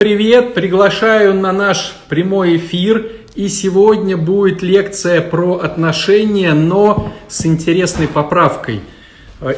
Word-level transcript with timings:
Привет, 0.00 0.54
приглашаю 0.54 1.34
на 1.34 1.52
наш 1.52 1.92
прямой 2.08 2.58
эфир. 2.58 3.10
И 3.34 3.48
сегодня 3.48 4.16
будет 4.16 4.62
лекция 4.62 5.20
про 5.20 5.54
отношения, 5.54 6.54
но 6.54 7.12
с 7.26 7.44
интересной 7.44 8.06
поправкой. 8.06 8.82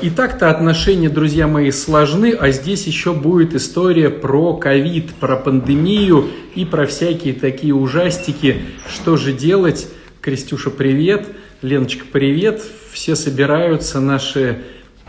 И 0.01 0.09
так-то 0.09 0.49
отношения, 0.49 1.11
друзья 1.11 1.47
мои, 1.47 1.71
сложны, 1.71 2.33
а 2.33 2.53
здесь 2.53 2.87
еще 2.87 3.13
будет 3.13 3.55
история 3.55 4.09
про 4.09 4.57
ковид, 4.57 5.13
про 5.13 5.37
пандемию 5.37 6.31
и 6.55 6.65
про 6.65 6.87
всякие 6.87 7.35
такие 7.35 7.75
ужастики. 7.75 8.63
Что 8.89 9.19
же 9.19 9.35
делать? 9.35 9.89
Крестюша, 10.23 10.71
привет. 10.71 11.27
Леночка, 11.61 12.07
привет. 12.11 12.63
Все 12.91 13.15
собираются, 13.15 14.01
наши 14.01 14.63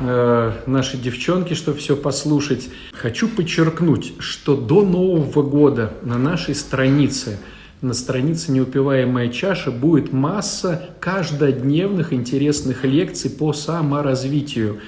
Э, 0.04 0.54
наши 0.66 0.98
девчонки, 0.98 1.54
чтобы 1.54 1.78
все 1.78 1.96
послушать. 1.96 2.70
Хочу 2.92 3.28
подчеркнуть, 3.28 4.14
что 4.18 4.56
до 4.56 4.82
Нового 4.84 5.44
года 5.44 5.94
на 6.02 6.18
нашей 6.18 6.56
странице, 6.56 7.38
на 7.82 7.94
странице 7.94 8.52
«Неупиваемая 8.52 9.30
чаша» 9.30 9.70
будет 9.70 10.12
масса 10.12 10.90
каждодневных 11.00 12.14
интересных 12.14 12.84
лекций 12.84 13.30
по 13.30 13.54
саморазвитию. 13.54 14.80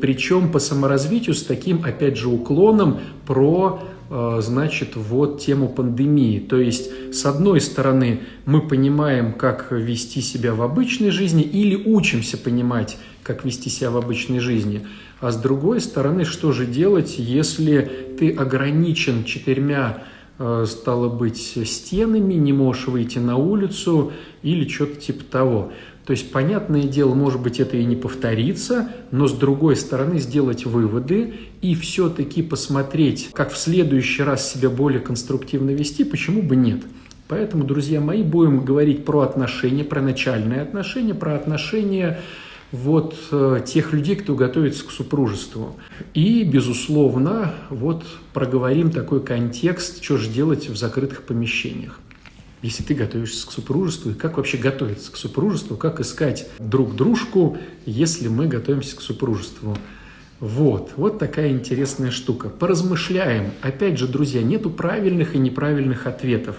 Причем 0.00 0.50
по 0.50 0.58
саморазвитию 0.58 1.36
с 1.36 1.44
таким, 1.44 1.84
опять 1.84 2.16
же, 2.16 2.28
уклоном 2.28 2.98
про 3.26 3.80
Э, 4.10 4.38
значит, 4.40 4.96
вот 4.96 5.40
тему 5.40 5.68
пандемии. 5.68 6.38
То 6.38 6.58
есть, 6.58 6.90
с 7.12 7.26
одной 7.26 7.60
стороны, 7.60 8.20
мы 8.46 8.66
понимаем, 8.66 9.34
как 9.34 9.70
вести 9.70 10.22
себя 10.22 10.54
в 10.54 10.62
обычной 10.62 11.10
жизни 11.10 11.42
или 11.42 11.76
учимся 11.76 12.38
понимать, 12.38 12.96
как 13.22 13.44
вести 13.44 13.70
себя 13.70 13.90
в 13.90 13.96
обычной 13.96 14.40
жизни. 14.40 14.86
А 15.20 15.30
с 15.30 15.36
другой 15.36 15.80
стороны, 15.80 16.24
что 16.24 16.52
же 16.52 16.66
делать, 16.66 17.16
если 17.18 18.16
ты 18.18 18.30
ограничен 18.30 19.24
четырьмя 19.24 20.04
э, 20.38 20.64
стало 20.66 21.08
быть, 21.08 21.58
стенами, 21.64 22.34
не 22.34 22.52
можешь 22.52 22.86
выйти 22.86 23.18
на 23.18 23.36
улицу 23.36 24.12
или 24.42 24.68
что-то 24.68 24.96
типа 24.96 25.24
того. 25.24 25.72
То 26.08 26.12
есть, 26.12 26.32
понятное 26.32 26.84
дело, 26.84 27.12
может 27.12 27.42
быть, 27.42 27.60
это 27.60 27.76
и 27.76 27.84
не 27.84 27.94
повторится, 27.94 28.90
но 29.10 29.28
с 29.28 29.32
другой 29.34 29.76
стороны 29.76 30.18
сделать 30.18 30.64
выводы 30.64 31.34
и 31.60 31.74
все-таки 31.74 32.42
посмотреть, 32.42 33.28
как 33.34 33.52
в 33.52 33.58
следующий 33.58 34.22
раз 34.22 34.50
себя 34.50 34.70
более 34.70 35.00
конструктивно 35.00 35.68
вести, 35.68 36.04
почему 36.04 36.40
бы 36.40 36.56
нет. 36.56 36.80
Поэтому, 37.28 37.64
друзья 37.64 38.00
мои, 38.00 38.22
будем 38.22 38.64
говорить 38.64 39.04
про 39.04 39.20
отношения, 39.20 39.84
про 39.84 40.00
начальные 40.00 40.62
отношения, 40.62 41.12
про 41.12 41.34
отношения 41.34 42.20
вот 42.72 43.16
э, 43.30 43.60
тех 43.66 43.92
людей, 43.92 44.16
кто 44.16 44.34
готовится 44.34 44.84
к 44.84 44.90
супружеству. 44.90 45.76
И, 46.14 46.42
безусловно, 46.44 47.54
вот 47.70 48.04
проговорим 48.32 48.90
такой 48.90 49.22
контекст, 49.22 50.02
что 50.02 50.16
же 50.16 50.28
делать 50.28 50.68
в 50.68 50.76
закрытых 50.76 51.22
помещениях 51.22 52.00
если 52.62 52.82
ты 52.82 52.94
готовишься 52.94 53.46
к 53.46 53.52
супружеству, 53.52 54.10
и 54.10 54.14
как 54.14 54.36
вообще 54.36 54.58
готовиться 54.58 55.12
к 55.12 55.16
супружеству, 55.16 55.76
как 55.76 56.00
искать 56.00 56.48
друг 56.58 56.96
дружку, 56.96 57.56
если 57.86 58.28
мы 58.28 58.46
готовимся 58.46 58.96
к 58.96 59.00
супружеству. 59.00 59.76
Вот, 60.40 60.92
вот 60.96 61.18
такая 61.18 61.50
интересная 61.50 62.10
штука. 62.10 62.48
Поразмышляем. 62.48 63.50
Опять 63.60 63.98
же, 63.98 64.06
друзья, 64.06 64.42
нету 64.42 64.70
правильных 64.70 65.34
и 65.34 65.38
неправильных 65.38 66.06
ответов. 66.06 66.56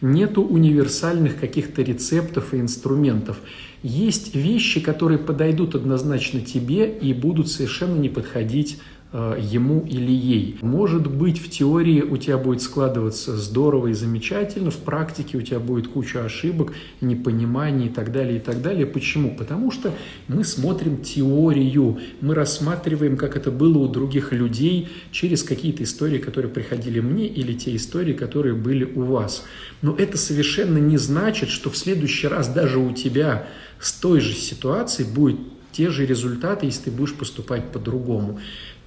Нету 0.00 0.42
универсальных 0.42 1.38
каких-то 1.38 1.82
рецептов 1.82 2.54
и 2.54 2.60
инструментов. 2.60 3.38
Есть 3.82 4.34
вещи, 4.34 4.80
которые 4.80 5.18
подойдут 5.18 5.74
однозначно 5.74 6.40
тебе 6.40 6.90
и 6.90 7.12
будут 7.12 7.50
совершенно 7.50 7.98
не 7.98 8.08
подходить 8.08 8.78
ему 9.12 9.84
или 9.88 10.12
ей. 10.12 10.58
Может 10.60 11.10
быть, 11.10 11.40
в 11.40 11.50
теории 11.50 12.00
у 12.00 12.16
тебя 12.16 12.38
будет 12.38 12.62
складываться 12.62 13.36
здорово 13.36 13.88
и 13.88 13.92
замечательно, 13.92 14.70
в 14.70 14.76
практике 14.76 15.36
у 15.36 15.42
тебя 15.42 15.58
будет 15.58 15.88
куча 15.88 16.24
ошибок, 16.24 16.72
непониманий 17.00 17.86
и 17.86 17.88
так 17.88 18.12
далее, 18.12 18.36
и 18.36 18.40
так 18.40 18.62
далее. 18.62 18.86
Почему? 18.86 19.34
Потому 19.34 19.72
что 19.72 19.92
мы 20.28 20.44
смотрим 20.44 20.98
теорию, 20.98 21.98
мы 22.20 22.36
рассматриваем, 22.36 23.16
как 23.16 23.36
это 23.36 23.50
было 23.50 23.78
у 23.78 23.88
других 23.88 24.32
людей 24.32 24.88
через 25.10 25.42
какие-то 25.42 25.82
истории, 25.82 26.18
которые 26.18 26.52
приходили 26.52 27.00
мне, 27.00 27.26
или 27.26 27.52
те 27.52 27.74
истории, 27.74 28.12
которые 28.12 28.54
были 28.54 28.84
у 28.84 29.02
вас. 29.02 29.44
Но 29.82 29.96
это 29.96 30.18
совершенно 30.18 30.78
не 30.78 30.98
значит, 30.98 31.48
что 31.48 31.68
в 31.68 31.76
следующий 31.76 32.28
раз 32.28 32.48
даже 32.48 32.78
у 32.78 32.92
тебя 32.92 33.48
с 33.80 33.92
той 33.92 34.20
же 34.20 34.34
ситуацией 34.34 35.08
будет 35.08 35.38
те 35.72 35.90
же 35.90 36.06
результаты, 36.06 36.66
если 36.66 36.84
ты 36.84 36.90
будешь 36.90 37.14
поступать 37.14 37.70
по-другому. 37.72 38.40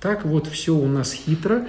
Так 0.04 0.26
вот 0.26 0.48
все 0.48 0.76
у 0.76 0.86
нас 0.86 1.14
хитро. 1.14 1.66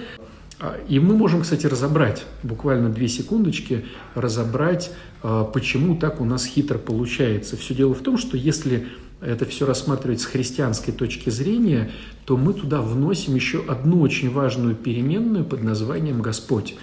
А, 0.58 0.76
и 0.88 0.98
мы 0.98 1.16
можем, 1.16 1.42
кстати, 1.42 1.66
разобрать, 1.66 2.24
буквально 2.42 2.90
две 2.90 3.06
секундочки, 3.06 3.84
разобрать, 4.16 4.90
а, 5.22 5.44
почему 5.44 5.94
так 5.94 6.20
у 6.20 6.24
нас 6.24 6.44
хитро 6.44 6.78
получается. 6.78 7.56
Все 7.56 7.74
дело 7.76 7.94
в 7.94 8.00
том, 8.00 8.18
что 8.18 8.36
если 8.36 8.88
это 9.20 9.44
все 9.46 9.66
рассматривать 9.66 10.20
с 10.20 10.24
христианской 10.24 10.92
точки 10.92 11.30
зрения, 11.30 11.92
то 12.24 12.36
мы 12.36 12.54
туда 12.54 12.82
вносим 12.82 13.36
еще 13.36 13.64
одну 13.68 14.00
очень 14.00 14.32
важную 14.32 14.74
переменную 14.74 15.44
под 15.44 15.62
названием 15.62 16.20
Господь. 16.20 16.74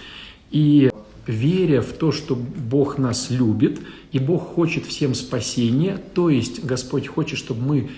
И 0.52 0.90
веря 1.28 1.82
в 1.82 1.92
то, 1.92 2.14
что 2.14 2.38
Бог 2.38 2.98
нас 2.98 3.30
любит, 3.30 3.82
и 4.14 4.20
Бог 4.20 4.56
хочет 4.56 4.86
всем 4.86 5.14
спасения, 5.14 6.02
то 6.14 6.30
есть 6.30 6.64
Господь 6.64 7.08
хочет, 7.08 7.38
чтобы 7.38 7.62
мы 7.62 7.90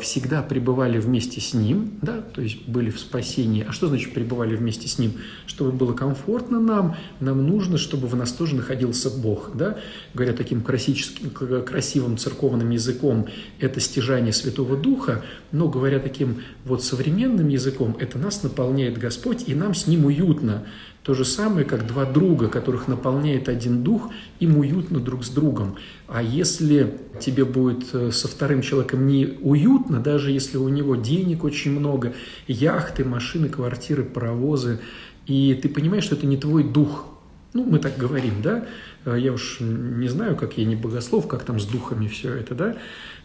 всегда 0.00 0.42
пребывали 0.42 0.98
вместе 0.98 1.42
с 1.42 1.52
Ним, 1.52 1.98
да, 2.00 2.22
то 2.22 2.40
есть 2.40 2.66
были 2.66 2.88
в 2.90 2.98
спасении. 2.98 3.66
А 3.68 3.72
что 3.72 3.88
значит 3.88 4.14
пребывали 4.14 4.56
вместе 4.56 4.88
с 4.88 4.98
Ним? 4.98 5.12
Чтобы 5.46 5.72
было 5.72 5.92
комфортно 5.92 6.58
нам, 6.58 6.96
нам 7.20 7.46
нужно, 7.46 7.76
чтобы 7.76 8.06
в 8.08 8.16
нас 8.16 8.32
тоже 8.32 8.56
находился 8.56 9.10
Бог, 9.10 9.50
да, 9.54 9.78
говоря 10.14 10.32
таким 10.32 10.62
красивым 10.62 12.16
церковным 12.16 12.70
языком, 12.70 13.26
это 13.60 13.78
стяжание 13.80 14.32
Святого 14.32 14.74
Духа, 14.74 15.22
но 15.52 15.68
говоря 15.68 15.98
таким 15.98 16.42
вот 16.64 16.82
современным 16.82 17.48
языком, 17.48 17.94
это 18.00 18.18
нас 18.18 18.42
наполняет 18.42 18.96
Господь, 18.96 19.44
и 19.48 19.54
нам 19.54 19.74
с 19.74 19.86
Ним 19.86 20.06
уютно. 20.06 20.64
То 21.08 21.14
же 21.14 21.24
самое, 21.24 21.64
как 21.64 21.86
два 21.86 22.04
друга, 22.04 22.48
которых 22.48 22.86
наполняет 22.86 23.48
один 23.48 23.82
дух, 23.82 24.10
им 24.40 24.58
уютно 24.58 25.00
друг 25.00 25.24
с 25.24 25.30
другом. 25.30 25.76
А 26.06 26.22
если 26.22 27.00
тебе 27.18 27.46
будет 27.46 27.94
э, 27.94 28.10
со 28.10 28.28
вторым 28.28 28.60
человеком 28.60 29.06
не 29.06 29.38
уютно, 29.40 30.00
даже 30.00 30.30
если 30.30 30.58
у 30.58 30.68
него 30.68 30.96
денег 30.96 31.44
очень 31.44 31.70
много, 31.70 32.12
яхты, 32.46 33.06
машины, 33.06 33.48
квартиры, 33.48 34.04
паровозы, 34.04 34.80
и 35.24 35.58
ты 35.62 35.70
понимаешь, 35.70 36.04
что 36.04 36.14
это 36.14 36.26
не 36.26 36.36
твой 36.36 36.62
дух, 36.62 37.06
ну, 37.54 37.64
мы 37.64 37.78
так 37.78 37.96
говорим, 37.96 38.42
да, 38.42 38.66
э, 39.06 39.16
я 39.18 39.32
уж 39.32 39.60
не 39.60 40.08
знаю, 40.08 40.36
как 40.36 40.58
я 40.58 40.66
не 40.66 40.76
богослов, 40.76 41.26
как 41.26 41.42
там 41.42 41.58
с 41.58 41.64
духами 41.64 42.06
все 42.06 42.34
это, 42.34 42.54
да, 42.54 42.76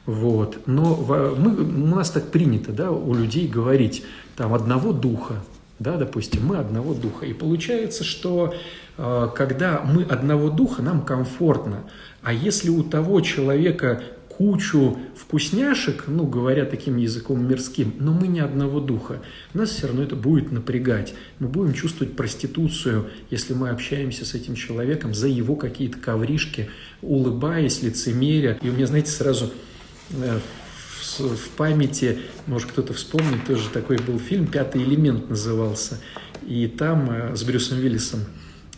вот, 0.05 0.67
но 0.67 1.35
мы, 1.37 1.53
у 1.53 1.95
нас 1.95 2.11
так 2.11 2.31
принято, 2.31 2.71
да, 2.71 2.91
у 2.91 3.13
людей 3.13 3.45
говорить, 3.45 4.05
там, 4.37 4.53
одного 4.53 4.93
духа, 4.93 5.43
да, 5.79 5.97
допустим, 5.97 6.45
мы 6.45 6.57
одного 6.57 6.93
духа. 6.93 7.25
И 7.25 7.33
получается, 7.33 8.03
что 8.03 8.53
э, 8.97 9.29
когда 9.35 9.81
мы 9.81 10.03
одного 10.03 10.49
духа, 10.49 10.81
нам 10.81 11.03
комфортно. 11.03 11.83
А 12.21 12.31
если 12.31 12.69
у 12.69 12.83
того 12.83 13.21
человека 13.21 14.01
кучу 14.37 14.97
вкусняшек, 15.15 16.05
ну, 16.07 16.25
говоря 16.25 16.65
таким 16.65 16.97
языком 16.97 17.47
мирским, 17.47 17.93
но 17.99 18.13
мы 18.13 18.27
не 18.27 18.39
одного 18.39 18.79
духа. 18.79 19.21
Нас 19.53 19.69
все 19.69 19.87
равно 19.87 20.03
это 20.03 20.15
будет 20.15 20.51
напрягать. 20.51 21.13
Мы 21.39 21.47
будем 21.47 21.73
чувствовать 21.73 22.15
проституцию, 22.15 23.09
если 23.29 23.53
мы 23.53 23.69
общаемся 23.69 24.25
с 24.25 24.33
этим 24.33 24.55
человеком 24.55 25.13
за 25.13 25.27
его 25.27 25.55
какие-то 25.55 25.97
ковришки, 25.99 26.69
улыбаясь, 27.01 27.83
лицемеря. 27.83 28.57
И 28.61 28.69
у 28.69 28.73
меня, 28.73 28.87
знаете, 28.87 29.11
сразу 29.11 29.51
э, 30.11 30.39
в 31.19 31.49
памяти, 31.49 32.19
может 32.47 32.71
кто-то 32.71 32.93
вспомнит, 32.93 33.45
тоже 33.45 33.69
такой 33.69 33.97
был 33.97 34.19
фильм 34.19 34.47
«Пятый 34.47 34.83
элемент» 34.83 35.29
назывался, 35.29 35.99
и 36.47 36.67
там 36.67 37.09
э, 37.09 37.35
с 37.35 37.43
Брюсом 37.43 37.79
Уиллисом, 37.79 38.21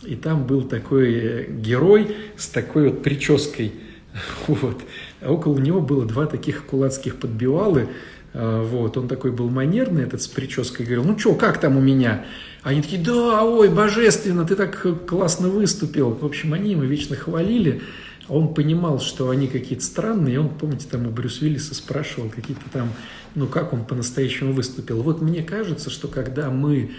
и 0.02 0.14
там 0.14 0.46
был 0.46 0.62
такой 0.62 1.14
э, 1.14 1.46
герой 1.50 2.16
с 2.36 2.48
такой 2.48 2.90
вот 2.90 3.02
прической, 3.02 3.72
вот, 4.46 4.80
а 5.20 5.30
около 5.30 5.58
него 5.58 5.80
было 5.80 6.04
два 6.04 6.26
таких 6.26 6.66
кулацких 6.66 7.16
подбивалы, 7.16 7.88
э, 8.32 8.66
вот, 8.70 8.96
он 8.96 9.08
такой 9.08 9.32
был 9.32 9.48
манерный, 9.48 10.04
этот 10.04 10.22
с 10.22 10.28
прической, 10.28 10.86
говорил, 10.86 11.04
ну 11.04 11.18
что, 11.18 11.34
как 11.34 11.60
там 11.60 11.76
у 11.76 11.80
меня? 11.80 12.24
Они 12.62 12.82
такие, 12.82 13.00
да, 13.00 13.44
ой, 13.44 13.68
божественно, 13.68 14.44
ты 14.44 14.56
так 14.56 15.06
классно 15.06 15.48
выступил. 15.48 16.10
В 16.10 16.24
общем, 16.24 16.52
они 16.52 16.72
его 16.72 16.82
вечно 16.82 17.14
хвалили, 17.14 17.80
он 18.28 18.54
понимал, 18.54 19.00
что 19.00 19.30
они 19.30 19.46
какие-то 19.46 19.84
странные, 19.84 20.40
он, 20.40 20.48
помните, 20.48 20.86
там 20.90 21.06
у 21.06 21.10
Брюс 21.10 21.40
Уиллиса 21.42 21.74
спрашивал 21.74 22.28
какие-то 22.28 22.68
там, 22.72 22.92
ну, 23.34 23.46
как 23.46 23.72
он 23.72 23.84
по-настоящему 23.84 24.52
выступил. 24.52 25.02
Вот 25.02 25.20
мне 25.20 25.42
кажется, 25.42 25.90
что 25.90 26.08
когда 26.08 26.50
мы 26.50 26.90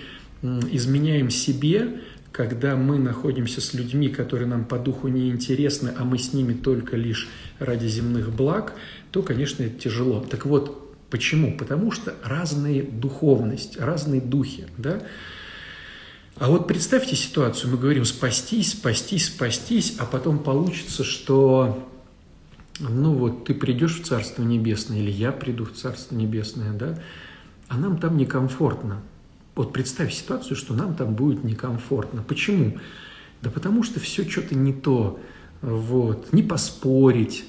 изменяем 0.42 1.30
себе, 1.30 2.02
когда 2.32 2.76
мы 2.76 3.00
находимся 3.00 3.62
с 3.62 3.74
людьми, 3.74 4.10
которые 4.10 4.48
нам 4.48 4.66
по 4.66 4.78
духу 4.78 5.08
не 5.08 5.30
интересны, 5.30 5.92
а 5.98 6.04
мы 6.04 6.18
с 6.18 6.34
ними 6.34 6.54
только 6.54 6.96
лишь 6.96 7.28
ради 7.60 7.88
земных 7.88 8.32
благ, 8.32 8.74
то, 9.12 9.24
конечно, 9.24 9.64
это 9.64 9.80
тяжело. 9.80 10.22
Так 10.22 10.46
вот, 10.46 10.96
почему? 11.10 11.58
Потому 11.58 11.92
что 11.92 12.14
разные 12.24 12.84
духовность, 12.84 13.80
разные 13.80 14.22
духи, 14.22 14.66
да, 14.78 15.02
А 16.40 16.50
вот 16.50 16.68
представьте 16.68 17.16
ситуацию, 17.16 17.72
мы 17.72 17.78
говорим 17.78 18.06
спастись, 18.06 18.74
спастись, 18.74 19.28
спастись, 19.28 19.96
а 19.98 20.06
потом 20.06 20.38
получится, 20.38 21.04
что 21.04 21.88
ну 22.80 23.14
вот 23.14 23.46
ты 23.46 23.56
придешь 23.56 24.00
в 24.00 24.06
Царство 24.06 24.44
Небесное, 24.44 25.00
или 25.00 25.10
я 25.10 25.32
приду 25.32 25.66
в 25.66 25.72
Царство 25.74 26.14
Небесное, 26.16 26.74
да, 26.74 27.00
а 27.68 27.78
нам 27.78 27.98
там 27.98 28.18
некомфортно. 28.18 29.02
Вот 29.56 29.74
представь 29.74 30.14
ситуацию, 30.14 30.56
что 30.56 30.76
нам 30.76 30.94
там 30.96 31.16
будет 31.16 31.44
некомфортно. 31.44 32.22
Почему? 32.22 32.78
Да 33.42 33.50
потому 33.50 33.82
что 33.82 34.00
все 34.00 34.30
что-то 34.30 34.54
не 34.54 34.74
то. 34.74 35.20
Вот. 35.64 36.32
Не 36.34 36.44
поспорить, 36.44 37.46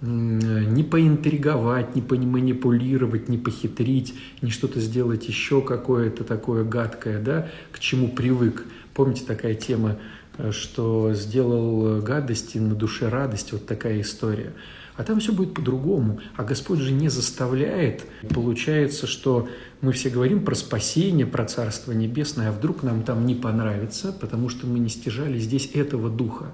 не 0.00 0.84
поинтриговать, 0.84 1.96
не 1.96 2.02
поманипулировать, 2.02 3.28
не 3.28 3.38
похитрить, 3.38 4.14
не 4.42 4.50
что-то 4.50 4.80
сделать 4.80 5.26
еще 5.28 5.60
какое-то 5.60 6.24
такое 6.24 6.64
гадкое, 6.64 7.20
да, 7.20 7.48
к 7.72 7.78
чему 7.80 8.08
привык. 8.08 8.64
Помните 8.94 9.24
такая 9.26 9.54
тема, 9.54 9.96
э, 10.36 10.52
что 10.52 11.12
сделал 11.14 12.00
гадости, 12.00 12.58
на 12.58 12.74
душе 12.74 13.08
радость, 13.08 13.52
вот 13.52 13.66
такая 13.66 14.00
история. 14.00 14.52
А 14.96 15.04
там 15.04 15.20
все 15.20 15.32
будет 15.32 15.54
по-другому. 15.54 16.18
А 16.36 16.42
Господь 16.42 16.80
же 16.80 16.90
не 16.90 17.08
заставляет. 17.08 18.04
Получается, 18.34 19.06
что 19.06 19.48
мы 19.80 19.92
все 19.92 20.10
говорим 20.10 20.44
про 20.44 20.56
спасение, 20.56 21.24
про 21.24 21.44
Царство 21.44 21.92
Небесное, 21.92 22.48
а 22.48 22.52
вдруг 22.52 22.82
нам 22.82 23.04
там 23.04 23.24
не 23.24 23.36
понравится, 23.36 24.12
потому 24.12 24.48
что 24.48 24.66
мы 24.66 24.80
не 24.80 24.88
стяжали 24.88 25.38
здесь 25.38 25.70
этого 25.72 26.10
духа. 26.10 26.46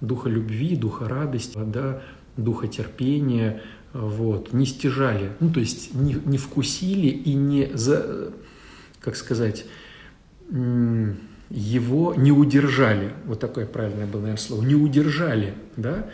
Духа 0.00 0.30
любви, 0.30 0.74
духа 0.74 1.06
радости, 1.06 1.56
да, 1.66 2.02
духа 2.36 2.68
терпения, 2.68 3.62
вот, 3.92 4.52
не 4.52 4.66
стяжали, 4.66 5.32
ну, 5.40 5.52
то 5.52 5.60
есть 5.60 5.94
не, 5.94 6.14
не 6.14 6.38
вкусили 6.38 7.08
и 7.08 7.34
не, 7.34 7.70
за, 7.74 8.32
как 9.00 9.16
сказать, 9.16 9.66
его 11.50 12.14
не 12.14 12.32
удержали, 12.32 13.12
вот 13.26 13.40
такое 13.40 13.66
правильное 13.66 14.06
было, 14.06 14.20
наверное, 14.20 14.40
слово, 14.40 14.62
не 14.62 14.74
удержали, 14.74 15.54
да, 15.76 16.10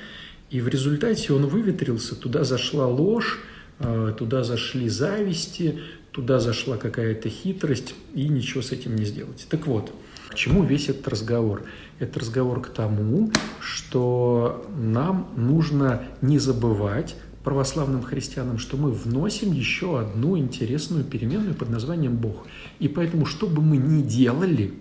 и 0.50 0.60
в 0.60 0.68
результате 0.68 1.32
он 1.32 1.46
выветрился, 1.46 2.16
туда 2.16 2.42
зашла 2.42 2.86
ложь, 2.86 3.38
а, 3.78 4.12
туда 4.12 4.42
зашли 4.42 4.88
зависти, 4.88 5.80
туда 6.10 6.40
зашла 6.40 6.78
какая-то 6.78 7.28
хитрость, 7.28 7.94
и 8.14 8.28
ничего 8.28 8.62
с 8.62 8.72
этим 8.72 8.96
не 8.96 9.04
сделать. 9.04 9.46
Так 9.48 9.66
вот, 9.66 9.92
к 10.28 10.34
чему 10.34 10.62
весь 10.62 10.88
этот 10.88 11.08
разговор? 11.08 11.64
Это 11.98 12.20
разговор 12.20 12.60
к 12.60 12.68
тому, 12.68 13.32
что 13.60 14.66
нам 14.76 15.28
нужно 15.36 16.02
не 16.20 16.38
забывать 16.38 17.16
православным 17.44 18.02
христианам, 18.02 18.58
что 18.58 18.76
мы 18.76 18.92
вносим 18.92 19.52
еще 19.52 19.98
одну 19.98 20.36
интересную 20.36 21.02
переменную 21.02 21.54
под 21.54 21.70
названием 21.70 22.16
Бог. 22.16 22.46
И 22.78 22.88
поэтому, 22.88 23.24
что 23.24 23.46
бы 23.46 23.62
мы 23.62 23.78
ни 23.78 24.02
делали, 24.02 24.74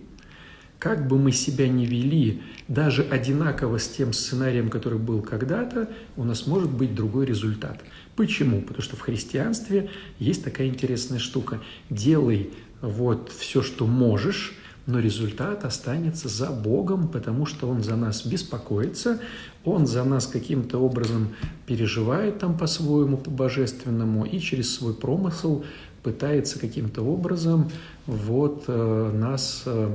как 0.78 1.08
бы 1.08 1.18
мы 1.18 1.32
себя 1.32 1.68
ни 1.70 1.86
вели, 1.86 2.42
даже 2.68 3.04
одинаково 3.04 3.80
с 3.80 3.88
тем 3.88 4.12
сценарием, 4.12 4.70
который 4.70 5.00
был 5.00 5.22
когда-то, 5.22 5.90
у 6.18 6.26
нас 6.26 6.46
может 6.46 6.70
быть 6.70 6.94
другой 6.94 7.26
результат. 7.26 7.82
Почему? 8.18 8.62
Потому 8.62 8.82
что 8.82 8.98
в 8.98 9.02
христианстве 9.02 9.90
есть 10.20 10.44
такая 10.44 10.68
интересная 10.68 11.20
штука. 11.20 11.62
Делай 11.90 12.52
вот 12.82 13.32
все, 13.32 13.62
что 13.62 13.88
можешь, 13.88 14.57
но 14.88 15.00
результат 15.00 15.66
останется 15.66 16.30
за 16.30 16.50
Богом, 16.50 17.10
потому 17.10 17.46
что 17.46 17.70
Он 17.70 17.84
за 17.84 17.96
нас 17.96 18.26
беспокоится, 18.26 19.20
Он 19.66 19.86
за 19.86 20.04
нас 20.06 20.26
каким-то 20.26 20.80
образом 20.80 21.36
переживает 21.66 22.40
там 22.40 22.58
по-своему, 22.58 23.18
по-божественному, 23.18 24.26
и 24.26 24.40
через 24.40 24.74
свой 24.74 24.94
промысел 24.94 25.66
пытается 26.04 26.58
каким-то 26.58 27.02
образом 27.02 27.70
вот 28.06 28.64
э, 28.68 29.12
нас 29.14 29.64
э, 29.66 29.94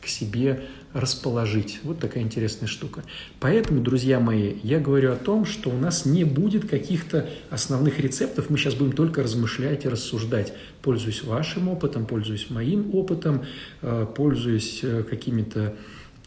к 0.00 0.06
себе 0.06 0.62
расположить. 0.92 1.80
Вот 1.82 1.98
такая 1.98 2.22
интересная 2.22 2.66
штука. 2.66 3.02
Поэтому, 3.40 3.82
друзья 3.82 4.20
мои, 4.20 4.54
я 4.62 4.80
говорю 4.80 5.12
о 5.12 5.16
том, 5.16 5.44
что 5.44 5.70
у 5.70 5.76
нас 5.76 6.06
не 6.06 6.24
будет 6.24 6.68
каких-то 6.68 7.28
основных 7.50 8.00
рецептов. 8.00 8.48
Мы 8.48 8.56
сейчас 8.56 8.74
будем 8.74 8.92
только 8.92 9.22
размышлять 9.22 9.84
и 9.84 9.88
рассуждать. 9.88 10.54
Пользуюсь 10.82 11.22
вашим 11.22 11.68
опытом, 11.68 12.06
пользуюсь 12.06 12.48
моим 12.50 12.94
опытом, 12.94 13.44
э, 13.82 14.06
пользуюсь 14.16 14.80
э, 14.82 15.02
какими-то 15.02 15.74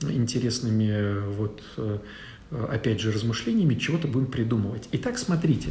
интересными 0.02 0.90
э, 0.90 1.30
вот 1.38 1.62
опять 2.69 3.00
же 3.00 3.13
размышлениями, 3.13 3.75
чего-то 3.75 4.10
будем 4.10 4.25
придумывать. 4.25 4.90
Итак, 4.92 5.18
смотрите, 5.18 5.69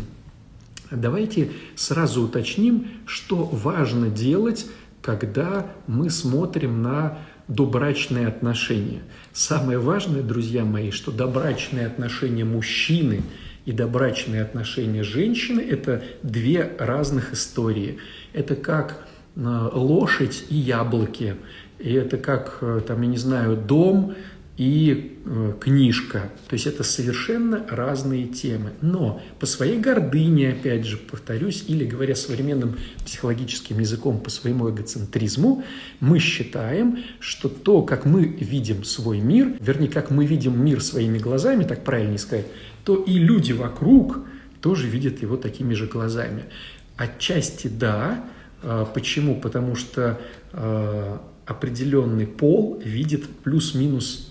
давайте 0.91 1.51
сразу 1.77 2.23
уточним, 2.23 2.89
что 3.05 3.45
важно 3.45 4.09
делать, 4.09 4.67
когда 5.03 5.71
мы 5.87 6.09
смотрим 6.09 6.81
на 6.83 7.19
добрачные 7.51 8.29
отношения. 8.29 9.03
Самое 9.33 9.79
важное, 9.79 10.23
друзья 10.23 10.65
мои, 10.65 10.91
что 10.93 11.11
добрачные 11.11 11.87
отношения 11.87 12.45
мужчины 12.45 13.23
и 13.67 13.73
добрачные 13.73 14.41
отношения 14.41 15.03
женщины– 15.03 15.61
это 15.71 16.03
две 16.23 16.73
разных 16.79 17.33
истории. 17.33 17.99
Это 18.33 18.55
как 18.55 19.05
э, 19.35 19.69
лошадь 19.73 20.45
и 20.49 20.55
яблоки, 20.55 21.37
и 21.81 21.93
это 21.93 22.19
как, 22.19 22.59
э, 22.61 22.81
там, 22.87 23.03
я 23.03 23.09
не 23.09 23.19
знаю, 23.19 23.57
дом 23.57 24.15
и 24.57 25.19
э, 25.25 25.53
книжка. 25.59 26.31
То 26.49 26.55
есть 26.55 26.67
это 26.67 26.83
совершенно 26.83 27.65
разные 27.69 28.27
темы. 28.27 28.73
Но 28.83 29.23
по 29.39 29.47
своей 29.47 29.79
гордыне, 29.79 30.51
опять 30.51 30.85
же, 30.85 30.97
повторюсь, 30.99 31.65
или 31.67 31.85
говоря 31.85 32.15
современным 32.15 32.77
психологическим 33.05 33.79
языком, 33.79 34.21
по 34.21 34.29
своему 34.29 34.69
эгоцентризму, 34.71 35.65
мы 36.01 36.19
считаем, 36.19 36.99
что 37.21 37.49
то, 37.49 37.83
как 37.83 38.05
мы 38.05 38.25
видим 38.25 38.85
свой 38.85 39.21
мир, 39.21 39.57
вернее, 39.61 39.89
как 39.89 40.11
мы 40.11 40.27
видим 40.27 40.63
мир 40.63 40.83
своими 40.83 41.19
глазами, 41.19 41.65
так 41.65 41.83
правильнее 41.85 42.19
сказать, 42.19 42.47
то 42.85 42.97
и 42.97 43.15
люди 43.15 43.53
вокруг 43.53 44.21
тоже 44.61 44.89
видят 44.89 45.23
его 45.23 45.37
такими 45.37 45.75
же 45.75 45.87
глазами. 45.87 46.45
Отчасти 46.97 47.69
да. 47.69 48.25
А, 48.63 48.85
почему? 48.85 49.41
Потому 49.41 49.75
что 49.75 50.21
а, 50.53 51.23
определенный 51.47 52.27
пол 52.27 52.81
видит 52.85 53.27
плюс-минус 53.43 54.30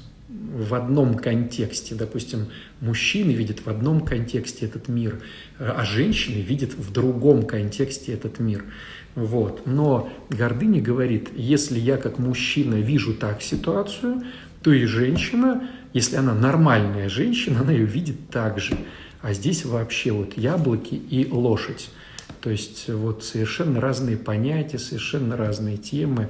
в 0.49 0.73
одном 0.73 1.15
контексте. 1.15 1.95
Допустим, 1.95 2.47
мужчины 2.81 3.31
видят 3.31 3.65
в 3.65 3.69
одном 3.69 4.01
контексте 4.01 4.65
этот 4.65 4.87
мир, 4.87 5.21
а 5.59 5.85
женщины 5.85 6.41
видят 6.41 6.73
в 6.73 6.91
другом 6.91 7.45
контексте 7.45 8.13
этот 8.13 8.39
мир. 8.39 8.65
Вот. 9.15 9.65
Но 9.65 10.09
гордыня 10.29 10.81
говорит, 10.81 11.29
если 11.35 11.79
я 11.79 11.97
как 11.97 12.19
мужчина 12.19 12.75
вижу 12.75 13.13
так 13.13 13.41
ситуацию, 13.41 14.23
то 14.61 14.71
и 14.73 14.85
женщина, 14.85 15.69
если 15.93 16.17
она 16.17 16.33
нормальная 16.33 17.09
женщина, 17.09 17.61
она 17.61 17.71
ее 17.71 17.85
видит 17.85 18.29
так 18.29 18.59
же. 18.59 18.77
А 19.21 19.33
здесь 19.33 19.65
вообще 19.65 20.11
вот 20.11 20.37
яблоки 20.37 20.95
и 20.95 21.27
лошадь. 21.29 21.89
То 22.41 22.49
есть 22.49 22.89
вот 22.89 23.23
совершенно 23.23 23.81
разные 23.81 24.17
понятия, 24.17 24.79
совершенно 24.79 25.35
разные 25.35 25.77
темы. 25.77 26.29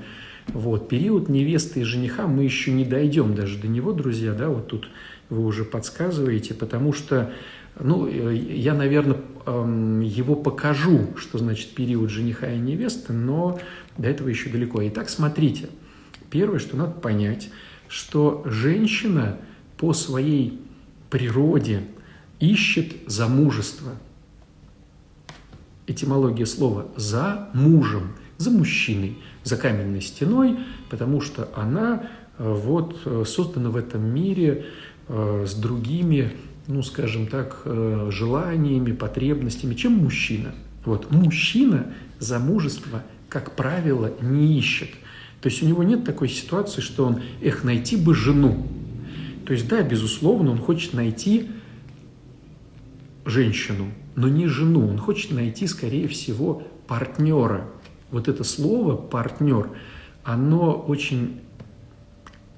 Вот, 0.53 0.87
период 0.87 1.29
невесты 1.29 1.81
и 1.81 1.83
жениха 1.83 2.27
мы 2.27 2.43
еще 2.43 2.71
не 2.71 2.85
дойдем 2.85 3.35
даже 3.35 3.57
до 3.57 3.67
него, 3.67 3.93
друзья, 3.93 4.33
да, 4.33 4.49
вот 4.49 4.67
тут 4.67 4.89
вы 5.29 5.45
уже 5.45 5.63
подсказываете, 5.63 6.53
потому 6.53 6.91
что, 6.91 7.31
ну, 7.79 8.07
я, 8.07 8.73
наверное, 8.73 9.17
эм, 9.45 9.99
его 10.01 10.35
покажу, 10.35 11.09
что 11.17 11.37
значит 11.37 11.75
период 11.75 12.09
жениха 12.09 12.51
и 12.51 12.57
невесты, 12.57 13.13
но 13.13 13.59
до 13.97 14.07
этого 14.07 14.27
еще 14.27 14.49
далеко. 14.49 14.85
Итак, 14.87 15.09
смотрите, 15.09 15.69
первое, 16.31 16.59
что 16.59 16.77
надо 16.77 16.93
понять, 16.93 17.49
что 17.87 18.41
женщина 18.45 19.37
по 19.77 19.93
своей 19.93 20.59
природе 21.11 21.83
ищет 22.39 22.95
замужество. 23.05 23.91
Этимология 25.85 26.45
слова 26.45 26.87
«за 26.95 27.49
мужем», 27.53 28.13
за 28.37 28.49
мужчиной– 28.49 29.17
за 29.49 29.57
каменной 29.57 30.01
стеной, 30.01 30.59
потому 30.89 31.21
что 31.21 31.49
она 31.55 32.03
э, 32.37 32.53
вот 32.53 33.01
э, 33.05 33.23
создана 33.25 33.71
в 33.71 33.75
этом 33.75 34.05
мире 34.05 34.67
э, 35.07 35.45
с 35.47 35.55
другими, 35.55 36.31
ну, 36.67 36.83
скажем 36.83 37.25
так, 37.25 37.63
желаниями, 37.65 38.91
потребностями, 38.91 39.73
чем 39.73 39.93
мужчина. 39.93 40.53
Вот 40.85 41.11
мужчина 41.11 41.87
замужество, 42.19 43.01
как 43.27 43.55
правило, 43.55 44.13
не 44.21 44.57
ищет. 44.57 44.89
То 45.41 45.49
есть 45.49 45.63
у 45.63 45.65
него 45.65 45.83
нет 45.83 46.03
такой 46.03 46.29
ситуации, 46.29 46.81
что 46.81 47.05
он, 47.05 47.21
эх, 47.41 47.63
найти 47.63 47.97
бы 47.97 48.13
жену. 48.13 48.67
То 49.45 49.53
есть, 49.53 49.67
да, 49.67 49.81
безусловно, 49.81 50.51
он 50.51 50.59
хочет 50.59 50.93
найти 50.93 51.49
женщину, 53.25 53.87
но 54.15 54.27
не 54.27 54.45
жену. 54.45 54.87
Он 54.87 54.99
хочет 54.99 55.31
найти, 55.31 55.65
скорее 55.65 56.07
всего, 56.07 56.67
партнера, 56.87 57.67
вот 58.11 58.27
это 58.27 58.43
слово 58.43 58.95
«партнер», 58.95 59.69
оно 60.23 60.73
очень 60.73 61.41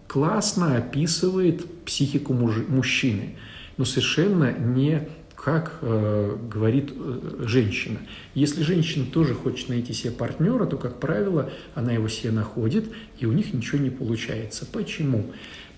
классно 0.08 0.76
описывает 0.78 1.86
психику 1.86 2.34
муж, 2.34 2.58
мужчины, 2.68 3.38
но 3.78 3.86
совершенно 3.86 4.52
не 4.52 5.08
как 5.36 5.80
э, 5.82 6.38
говорит 6.52 6.94
э, 6.96 7.46
женщина. 7.48 7.98
Если 8.36 8.62
женщина 8.62 9.06
тоже 9.06 9.34
хочет 9.34 9.70
найти 9.70 9.92
себе 9.92 10.12
партнера, 10.12 10.66
то, 10.66 10.78
как 10.78 11.00
правило, 11.00 11.50
она 11.74 11.94
его 11.94 12.08
себе 12.10 12.32
находит, 12.32 12.92
и 13.18 13.26
у 13.26 13.32
них 13.32 13.54
ничего 13.54 13.80
не 13.80 13.90
получается. 13.90 14.68
Почему? 14.72 15.32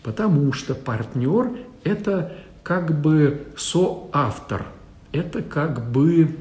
Потому 0.03 0.51
что 0.51 0.75
партнер– 0.75 1.51
это 1.85 2.35
как 2.61 3.01
бы 3.01 3.47
соавтор, 3.55 4.65
это 5.13 5.41
как 5.41 5.91
бы 5.91 6.35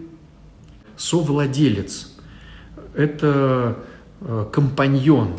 совладелец, 0.96 2.12
это 2.94 3.78
э, 4.20 4.46
компаньон. 4.52 5.34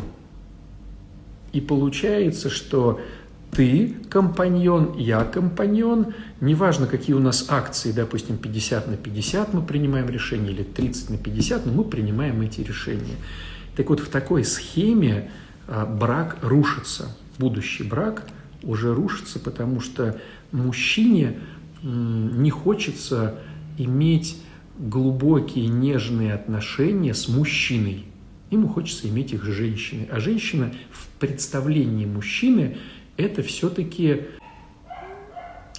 И 1.52 1.60
получается, 1.60 2.50
что 2.50 3.00
ты 3.52 3.94
компаньон, 4.10 4.96
я 4.98 5.24
компаньон, 5.24 6.14
неважно, 6.40 6.86
какие 6.86 7.14
у 7.14 7.20
нас 7.20 7.46
акции, 7.48 7.92
допустим, 7.92 8.36
50 8.36 8.88
на 8.88 8.96
50 8.96 9.54
мы 9.54 9.62
принимаем 9.62 10.08
решения 10.08 10.50
или 10.50 10.64
30 10.64 11.10
на 11.10 11.18
50, 11.18 11.66
но 11.66 11.72
мы 11.72 11.84
принимаем 11.84 12.40
эти 12.40 12.60
решения. 12.62 13.14
Так 13.76 13.90
вот, 13.90 14.00
в 14.00 14.08
такой 14.08 14.44
схеме 14.44 15.30
а, 15.68 15.86
брак 15.86 16.38
рушится, 16.42 17.16
будущий 17.38 17.84
брак 17.84 18.26
уже 18.62 18.92
рушится, 18.92 19.38
потому 19.38 19.80
что 19.80 20.18
мужчине 20.52 21.38
не 21.82 22.50
хочется 22.50 23.34
иметь 23.76 24.42
глубокие 24.78 25.68
нежные 25.68 26.34
отношения 26.34 27.14
с 27.14 27.28
мужчиной. 27.28 28.06
Ему 28.50 28.68
хочется 28.68 29.08
иметь 29.08 29.32
их 29.32 29.44
с 29.44 29.48
женщиной. 29.48 30.08
А 30.10 30.20
женщина 30.20 30.72
в 30.90 31.08
представлении 31.18 32.06
мужчины 32.06 32.76
это 33.16 33.42
все-таки 33.42 34.22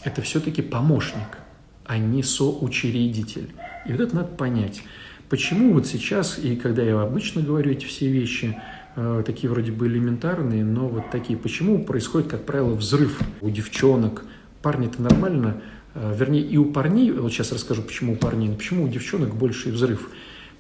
это 0.04 0.22
все-таки 0.22 0.62
помощник, 0.62 1.40
а 1.86 1.98
не 1.98 2.22
соучредитель. 2.22 3.50
И 3.88 3.92
вот 3.92 4.02
это 4.02 4.16
надо 4.16 4.28
понять. 4.36 4.84
Почему 5.30 5.74
вот 5.74 5.88
сейчас, 5.88 6.38
и 6.38 6.56
когда 6.56 6.84
я 6.84 7.00
обычно 7.02 7.42
говорю 7.42 7.72
эти 7.72 7.86
все 7.86 8.08
вещи, 8.08 8.56
э, 8.96 9.24
такие 9.26 9.50
вроде 9.50 9.72
бы 9.72 9.88
элементарные, 9.88 10.64
но 10.64 10.88
вот 10.88 11.10
такие, 11.10 11.38
почему 11.38 11.84
происходит, 11.84 12.30
как 12.30 12.46
правило, 12.46 12.76
взрыв 12.76 13.20
у 13.42 13.50
девчонок, 13.50 14.26
парни-то 14.62 15.02
нормально, 15.02 15.62
вернее, 15.96 16.44
и 16.44 16.58
у 16.58 16.66
парней, 16.66 17.12
вот 17.12 17.32
сейчас 17.32 17.52
расскажу, 17.52 17.82
почему 17.82 18.14
у 18.14 18.16
парней, 18.16 18.54
почему 18.54 18.84
у 18.84 18.88
девчонок 18.88 19.34
больший 19.36 19.72
взрыв. 19.72 20.10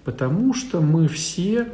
Потому 0.03 0.53
что 0.53 0.81
мы 0.81 1.07
все 1.07 1.67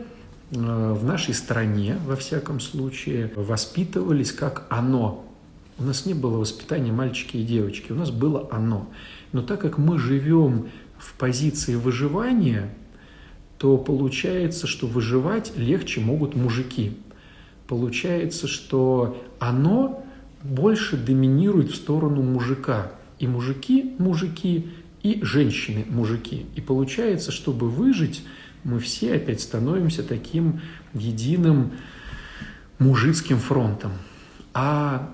Э, 0.53 0.93
в 0.93 1.05
нашей 1.05 1.33
стране, 1.33 1.97
во 2.05 2.15
всяком 2.15 2.59
случае, 2.59 3.31
воспитывались 3.35 4.33
как 4.33 4.65
оно. 4.69 5.25
У 5.77 5.83
нас 5.83 6.05
не 6.05 6.13
было 6.13 6.37
воспитания 6.37 6.91
мальчики 6.91 7.37
и 7.37 7.43
девочки, 7.43 7.91
у 7.91 7.95
нас 7.95 8.11
было 8.11 8.49
оно. 8.51 8.89
Но 9.31 9.41
так 9.41 9.61
как 9.61 9.77
мы 9.77 9.97
живем 9.97 10.67
в 10.97 11.13
позиции 11.13 11.75
выживания, 11.75 12.73
то 13.57 13.77
получается, 13.77 14.67
что 14.67 14.87
выживать 14.87 15.53
легче 15.55 16.01
могут 16.01 16.35
мужики. 16.35 16.97
Получается, 17.67 18.47
что 18.47 19.23
оно 19.39 20.03
больше 20.43 20.97
доминирует 20.97 21.71
в 21.71 21.75
сторону 21.75 22.21
мужика. 22.21 22.91
И 23.21 23.27
мужики– 23.27 23.95
мужики, 23.97 24.69
и 25.03 25.19
женщины– 25.23 25.85
мужики. 25.89 26.45
И 26.55 26.61
получается, 26.61 27.31
чтобы 27.31 27.69
выжить– 27.69 28.23
мы 28.63 28.79
все 28.79 29.15
опять 29.15 29.41
становимся 29.41 30.03
таким 30.03 30.61
единым 30.93 31.71
мужицким 32.79 33.39
фронтом. 33.39 33.91
А 34.53 35.09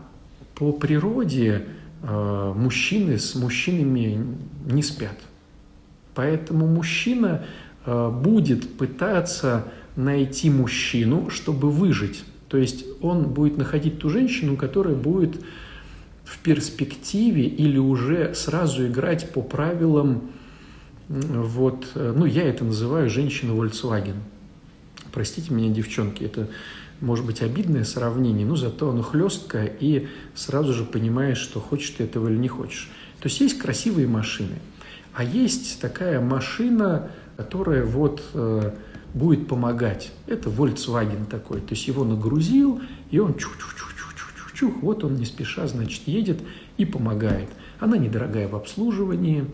по 0.55 0.71
природе 0.71 1.65
э, 2.03 2.53
мужчины 2.55 3.17
с 3.17 3.35
мужчинами 3.35 4.35
не 4.65 4.83
спят. 4.83 5.17
Поэтому 6.15 6.67
мужчина 6.67 7.45
э, 7.85 8.09
будет 8.09 8.77
пытаться 8.77 9.71
найти 9.95 10.49
мужчину, 10.49 11.29
чтобы 11.29 11.71
выжить. 11.71 12.23
То 12.49 12.57
есть 12.57 12.85
он 13.01 13.29
будет 13.29 13.57
находить 13.57 13.99
ту 13.99 14.09
женщину, 14.09 14.57
которая 14.57 14.95
будет 14.95 15.41
в 16.27 16.39
перспективе 16.39 17.47
или 17.47 17.77
уже 17.77 18.35
сразу 18.35 18.85
играть 18.85 19.31
по 19.31 19.41
правилам 19.41 20.29
вот, 21.07 21.87
э, 21.95 22.13
ну, 22.15 22.25
я 22.25 22.43
это 22.43 22.65
называю 22.65 23.09
женщина 23.09 23.51
Volkswagen. 23.51 24.17
Простите 25.13 25.53
меня, 25.53 25.73
девчонки, 25.73 26.23
это 26.23 26.49
может 26.99 27.25
быть 27.25 27.41
обидное 27.41 27.85
сравнение, 27.85 28.45
но 28.45 28.57
зато 28.57 28.89
оно 28.89 29.03
хлесткое, 29.03 29.71
и 29.79 30.09
сразу 30.35 30.73
же 30.73 30.83
понимаешь, 30.83 31.37
что 31.37 31.61
хочешь 31.61 31.91
ты 31.91 32.03
этого 32.03 32.27
или 32.27 32.37
не 32.37 32.49
хочешь. 32.49 32.89
То 33.21 33.29
есть 33.29 33.39
есть 33.39 33.57
красивые 33.57 34.07
машины, 34.07 34.55
а 35.13 35.23
есть 35.23 35.79
такая 35.79 36.19
машина, 36.19 37.09
которая 37.37 37.85
вот 37.85 38.21
э, 38.33 38.73
будет 39.13 39.47
помогать. 39.47 40.11
Это 40.25 40.49
Volkswagen 40.49 41.25
такой. 41.25 41.61
То 41.61 41.69
есть 41.69 41.87
его 41.87 42.03
нагрузил, 42.03 42.81
и 43.11 43.19
он 43.19 43.37
чух-чух-чух-чух-чух, 44.57 44.81
вот 44.81 45.03
он 45.03 45.15
не 45.15 45.25
спеша, 45.25 45.67
значит, 45.67 46.07
едет 46.07 46.41
и 46.77 46.85
помогает. 46.85 47.49
Она 47.79 47.97
недорогая 47.97 48.47
в 48.47 48.55
обслуживании, 48.55 49.45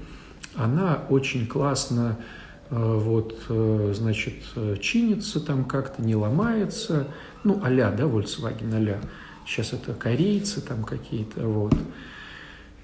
она 0.55 1.03
очень 1.09 1.47
классно 1.47 2.17
э, 2.69 2.75
вот, 2.75 3.39
э, 3.49 3.93
значит, 3.95 4.35
чинится 4.81 5.39
там 5.39 5.65
как-то, 5.65 6.01
не 6.01 6.15
ломается, 6.15 7.07
ну, 7.43 7.59
а-ля, 7.63 7.91
да, 7.91 8.03
Volkswagen, 8.03 8.73
а-ля. 8.75 8.99
Сейчас 9.45 9.73
это 9.73 9.93
корейцы 9.93 10.61
там 10.61 10.83
какие-то, 10.83 11.45
вот. 11.45 11.75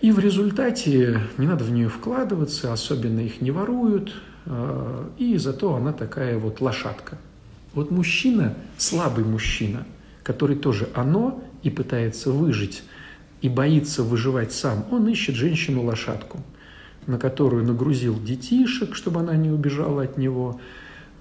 И 0.02 0.12
в 0.12 0.20
результате 0.20 1.22
не 1.38 1.48
надо 1.48 1.64
в 1.64 1.72
нее 1.72 1.90
вкладываться, 1.90 2.74
особенно 2.74 3.20
их 3.20 3.42
не 3.42 3.52
воруют, 3.52 4.14
э, 4.46 5.10
и 5.18 5.38
зато 5.38 5.76
она 5.76 5.94
такая 5.94 6.38
вот 6.38 6.62
лошадка. 6.62 7.18
Вот 7.74 7.92
мужчина, 7.92 8.56
слабый 8.78 9.24
мужчина, 9.24 9.86
который 10.24 10.56
тоже 10.56 10.90
оно 10.96 11.44
и 11.64 11.70
пытается 11.70 12.32
выжить, 12.32 12.84
и 13.42 13.50
боится 13.50 14.04
выживать 14.04 14.52
сам, 14.52 14.86
он 14.92 15.08
ищет 15.08 15.36
женщину-лошадку– 15.36 16.40
на 17.10 17.18
которую 17.18 17.66
нагрузил 17.66 18.22
детишек, 18.22 18.96
чтобы 18.96 19.22
она 19.22 19.36
не 19.36 19.50
убежала 19.50 20.04
от 20.04 20.18
него, 20.18 20.62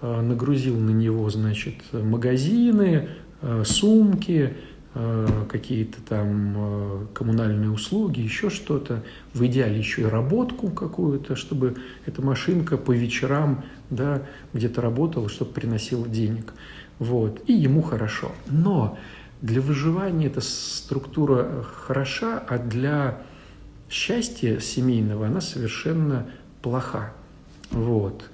э, 0.02 0.21
нагрузил 0.21 0.78
на 0.78 0.90
него, 0.90 1.28
значит, 1.30 1.76
магазины, 1.92 3.09
э, 3.40 3.62
сумки, 3.64 4.54
э, 4.95 5.26
какие-то 5.49 5.99
там 6.07 7.09
коммунальные 7.14 7.71
услуги, 7.71 8.21
еще 8.21 8.50
что-то, 8.50 9.02
в 9.33 9.45
идеале 9.47 9.78
еще 9.78 10.02
и 10.02 10.04
работку 10.04 10.68
какую-то, 10.68 11.37
чтобы 11.37 11.76
эта 12.04 12.21
машинка 12.21 12.76
по 12.76 12.92
вечерам 12.92 13.64
да, 13.88 14.23
где-то 14.52 14.83
работала, 14.83 15.30
чтобы 15.30 15.52
приносила 15.52 16.07
денег. 16.07 16.52
Вот. 16.99 17.40
И 17.47 17.54
ему 17.54 17.80
хорошо. 17.80 18.33
Но 18.50 18.99
для 19.40 19.61
выживания 19.61 20.26
эта 20.26 20.40
структура 20.40 21.64
хороша, 21.87 22.42
а 22.49 22.59
для 22.59 23.23
счастья 23.88 24.59
семейного, 24.61 25.26
она 25.26 25.40
совершенно 25.40 26.26
плоха. 26.62 27.12
Вот. 27.71 28.25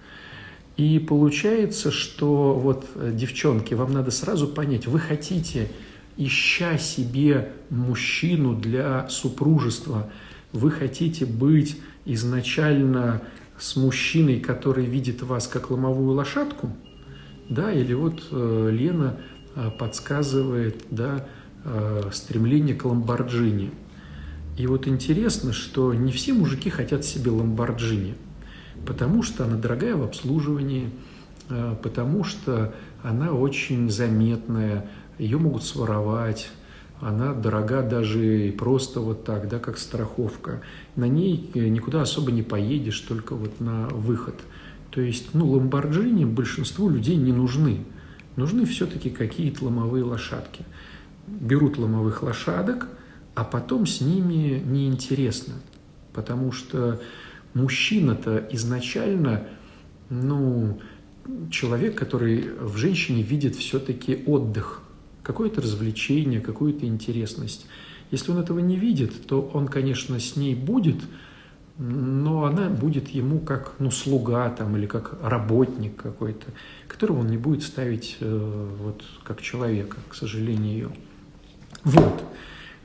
И 0.77 0.99
получается, 0.99 1.91
что 1.91 2.55
вот, 2.55 2.87
э, 2.95 3.13
девчонки, 3.15 3.75
вам 3.75 3.93
надо 3.93 4.11
сразу 4.11 4.49
понять, 4.49 4.87
вы 4.87 4.99
хотите, 4.99 5.71
ища 6.17 6.79
себе 6.79 7.53
мужчину 7.71 8.55
для 8.55 9.09
супружества, 9.09 10.11
вы 10.53 10.71
хотите 10.71 11.27
быть 11.27 11.77
изначально 12.05 13.23
с 13.59 13.77
мужчиной, 13.77 14.41
который 14.41 14.85
видит 14.85 15.23
вас 15.23 15.47
как 15.47 15.71
ломовую 15.71 16.13
лошадку, 16.15 16.71
да, 17.49 17.73
или 17.73 17.93
вот 17.93 18.23
э, 18.31 18.71
Лена 18.73 19.19
подсказывает, 19.79 20.85
да, 20.91 21.27
э, 21.65 22.11
стремление 22.13 22.75
к 22.75 22.85
ламборджини– 22.85 23.71
и 24.57 24.67
вот 24.69 24.87
интересно, 24.87 25.53
что 25.53 25.93
не 25.95 26.13
все 26.13 26.33
мужики 26.33 26.71
хотят 26.71 27.05
себе 27.05 27.31
ламборджини, 27.31 28.15
потому 28.87 29.23
что 29.23 29.45
она 29.45 29.57
дорогая 29.57 29.97
в 29.97 30.03
обслуживании, 30.03 30.91
э, 31.51 31.75
потому 31.83 32.23
что 32.23 32.73
она 33.03 33.33
очень 33.33 33.91
заметная, 33.91 34.89
ее 35.19 35.39
могут 35.39 35.65
своровать, 35.65 36.51
она 37.01 37.35
дорога 37.35 37.83
даже 37.83 38.49
и 38.49 38.53
просто 38.53 39.01
вот 39.01 39.25
так, 39.25 39.49
да, 39.49 39.59
как 39.59 39.77
страховка. 39.77 40.63
На 40.95 41.09
ней 41.09 41.51
э, 41.55 41.67
никуда 41.67 42.03
особо 42.03 42.31
не 42.31 42.43
поедешь, 42.43 43.01
только 43.01 43.35
вот 43.35 43.61
на 43.61 43.89
выход. 43.89 44.37
То 44.93 45.01
есть, 45.01 45.35
ну, 45.35 45.49
ламборджини 45.49 46.25
большинству 46.25 46.89
людей 46.89 47.17
не 47.17 47.33
нужны. 47.33 47.85
Нужны 48.37 48.67
все-таки 48.67 49.11
какие-то 49.11 49.65
ломовые 49.65 50.05
лошадки. 50.05 50.65
Берут 51.27 51.79
ломовых 51.79 52.23
лошадок– 52.23 52.89
а 53.35 53.45
потом 53.45 53.87
с 53.87 54.01
ними 54.01 54.63
неинтересно, 54.65 55.55
потому 56.13 56.53
что 56.53 57.01
мужчина-то 57.53 58.47
изначально, 58.53 59.49
ну, 60.09 60.81
человек, 61.51 61.97
который 61.97 62.51
в 62.61 62.77
женщине 62.77 63.23
видит 63.23 63.57
все-таки 63.57 64.23
отдых, 64.27 64.83
какое-то 65.23 65.61
развлечение, 65.63 66.41
какую-то 66.41 66.87
интересность. 66.87 67.67
Если 68.11 68.31
он 68.31 68.39
этого 68.39 68.61
не 68.61 68.77
видит, 68.77 69.27
то 69.27 69.41
он, 69.41 69.67
конечно, 69.67 70.21
с 70.21 70.37
ней 70.37 70.55
будет, 70.55 71.03
но 71.77 72.45
она 72.45 72.69
будет 72.69 73.09
ему 73.09 73.41
как 73.41 73.75
ну, 73.81 73.91
слуга 73.91 74.49
там, 74.51 74.77
или 74.77 74.87
как 74.87 75.19
работник 75.23 75.97
какой-то, 75.97 76.47
которого 76.95 77.21
он 77.21 77.27
не 77.27 77.37
будет 77.37 77.65
ставить 77.65 78.19
э, 78.21 78.69
вот, 78.81 79.03
как 79.25 79.43
человека, 79.43 79.97
к 80.09 80.15
сожалению. 80.15 80.93
Вот. 81.83 82.23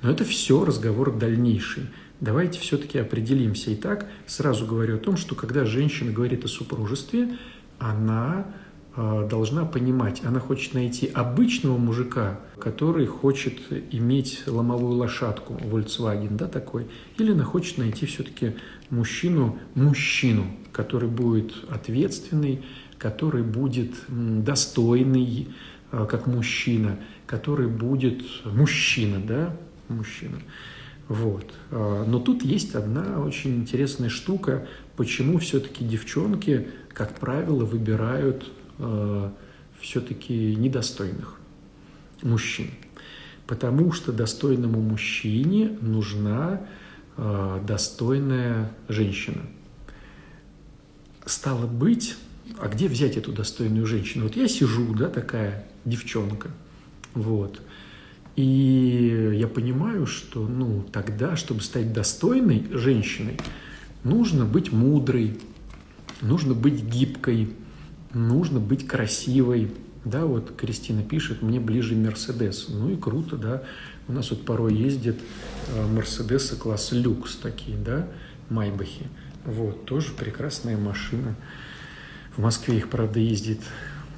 Но 0.01 0.09
это 0.09 0.23
все 0.23 0.65
разговор 0.65 1.15
дальнейший. 1.15 1.83
Давайте 2.19 2.59
все-таки 2.59 2.97
определимся. 2.97 3.71
Итак, 3.75 4.07
сразу 4.25 4.65
говорю 4.65 4.95
о 4.95 4.97
том, 4.99 5.15
что 5.15 5.35
когда 5.35 5.63
женщина 5.63 6.11
говорит 6.11 6.43
о 6.43 6.47
супружестве, 6.47 7.37
она 7.77 8.47
э, 8.95 9.27
должна 9.29 9.63
понимать, 9.65 10.23
она 10.25 10.39
хочет 10.39 10.73
найти 10.73 11.05
обычного 11.05 11.77
мужика, 11.77 12.39
который 12.59 13.05
хочет 13.05 13.59
иметь 13.91 14.41
ломовую 14.47 14.95
лошадку, 14.95 15.53
Volkswagen, 15.53 16.35
да, 16.35 16.47
такой, 16.47 16.87
или 17.19 17.33
она 17.33 17.43
хочет 17.43 17.77
найти 17.77 18.07
все-таки 18.07 18.55
мужчину, 18.89 19.59
мужчину, 19.75 20.47
который 20.71 21.09
будет 21.09 21.53
ответственный, 21.69 22.63
который 22.99 23.43
будет 23.43 23.95
достойный, 24.07 25.47
э, 25.91 26.05
как 26.07 26.27
мужчина, 26.27 26.99
который 27.25 27.67
будет 27.67 28.21
мужчина, 28.45 29.19
да, 29.25 29.55
мужчина. 29.87 30.37
Вот. 31.07 31.51
Э, 31.71 32.03
но 32.05 32.19
тут 32.19 32.43
есть 32.43 32.75
одна 32.75 33.21
очень 33.21 33.55
интересная 33.55 34.09
штука, 34.09 34.67
почему 34.97 35.39
все-таки 35.39 35.85
девчонки, 35.85 36.67
как 36.93 37.15
правило, 37.15 37.63
выбирают 37.63 38.51
э, 38.77 39.29
все-таки 39.79 40.55
недостойных 40.55 41.39
мужчин. 42.21 42.67
Потому 43.47 43.93
что 43.93 44.11
достойному 44.11 44.79
мужчине 44.79 45.75
нужна 45.81 46.61
достойная 47.67 48.71
женщина. 48.87 49.41
Стало 51.25 51.65
быть, 51.65 52.15
а 52.57 52.67
где 52.67 52.87
взять 52.87 53.17
эту 53.17 53.31
достойную 53.31 53.85
женщину? 53.85 54.25
Вот 54.25 54.35
я 54.35 54.47
сижу, 54.47 54.93
да, 54.93 55.09
такая 55.09 55.67
девчонка, 55.85 56.49
вот, 57.13 57.61
и 58.35 59.33
я 59.35 59.47
понимаю, 59.47 60.05
что, 60.05 60.47
ну, 60.47 60.85
тогда, 60.93 61.35
чтобы 61.35 61.61
стать 61.61 61.91
достойной 61.91 62.67
женщиной, 62.71 63.37
нужно 64.03 64.45
быть 64.45 64.71
мудрой, 64.71 65.37
нужно 66.21 66.53
быть 66.53 66.83
гибкой, 66.83 67.53
нужно 68.13 68.59
быть 68.59 68.87
красивой, 68.87 69.71
да, 70.05 70.25
вот 70.25 70.55
Кристина 70.55 71.03
пишет, 71.03 71.41
мне 71.41 71.59
ближе 71.59 71.95
Мерседес. 71.95 72.67
Ну 72.69 72.89
и 72.89 72.95
круто, 72.95 73.35
да. 73.35 73.63
У 74.07 74.13
нас 74.13 74.29
вот 74.31 74.45
порой 74.45 74.73
ездят 74.73 75.17
э, 75.67 75.87
Мерседесы 75.87 76.55
класс 76.55 76.91
люкс 76.91 77.35
такие, 77.35 77.77
да, 77.77 78.07
Майбахи. 78.49 79.07
Вот, 79.45 79.85
тоже 79.85 80.11
прекрасная 80.13 80.77
машина. 80.77 81.35
В 82.39 82.41
Москве 82.41 82.77
их, 82.77 82.89
правда, 82.89 83.19
ездит 83.19 83.59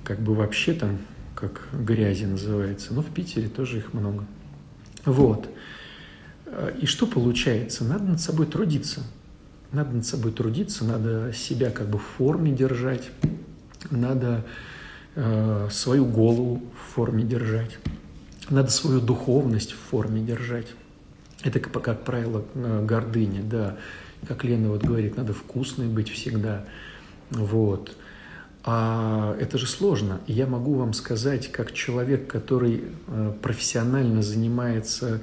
как 0.04 0.20
бы 0.20 0.36
вообще 0.36 0.74
там, 0.74 1.00
как 1.34 1.68
грязи 1.74 2.26
называется, 2.26 2.94
но 2.94 3.02
в 3.02 3.08
Питере 3.08 3.50
тоже 3.50 3.80
их 3.80 3.96
много. 3.96 4.26
Вот. 5.06 5.50
И 6.80 6.86
что 6.86 7.08
получается? 7.08 7.84
Надо 7.84 8.04
над 8.04 8.22
собой 8.22 8.46
трудиться. 8.46 9.02
Надо 9.72 9.96
над 9.96 10.06
собой 10.06 10.34
трудиться, 10.34 10.86
надо 10.86 11.34
себя 11.34 11.72
как 11.72 11.90
бы 11.90 11.98
в 11.98 12.04
форме 12.04 12.52
держать, 12.52 13.10
надо 13.90 14.46
э, 15.16 15.70
свою 15.72 16.06
голову 16.06 16.62
в 16.76 16.94
форме 16.94 17.24
держать, 17.24 17.80
надо 18.52 18.70
свою 18.70 19.02
духовность 19.02 19.72
в 19.72 19.78
форме 19.90 20.22
держать. 20.22 20.68
Это, 21.42 21.60
как, 21.60 21.82
как 21.82 22.04
правило, 22.04 22.46
э, 22.54 22.86
гордыня, 22.86 23.42
да. 23.42 23.78
Как 24.28 24.44
Лена 24.44 24.70
вот 24.70 24.84
говорит, 24.84 25.18
надо 25.18 25.34
вкусной 25.34 25.88
быть 25.88 26.12
всегда. 26.12 26.66
Вот. 27.32 27.98
А 28.64 29.36
это 29.40 29.58
же 29.58 29.66
сложно. 29.66 30.22
Я 30.28 30.46
могу 30.46 30.76
вам 30.76 30.94
сказать, 30.94 31.52
как 31.52 31.74
человек, 31.74 32.28
который 32.28 32.84
э, 33.08 33.34
профессионально 33.42 34.22
занимается, 34.22 35.20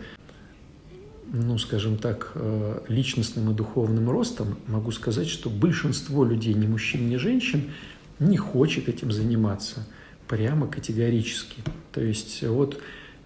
ну, 1.33 1.57
скажем 1.59 1.99
так, 1.99 2.33
э, 2.35 2.81
личностным 2.89 3.53
и 3.53 3.55
духовным 3.55 4.11
ростом, 4.11 4.59
могу 4.67 4.91
сказать, 4.91 5.29
что 5.29 5.51
большинство 5.51 6.25
людей, 6.25 6.53
ни 6.55 6.67
мужчин, 6.67 7.09
ни 7.09 7.17
женщин, 7.17 7.71
не 8.19 8.37
хочет 8.37 8.89
этим 8.89 9.13
заниматься 9.13 9.87
прямо 10.27 10.67
категорически. 10.67 11.63
То 11.93 12.01
есть 12.01 12.43
вот 12.43 12.81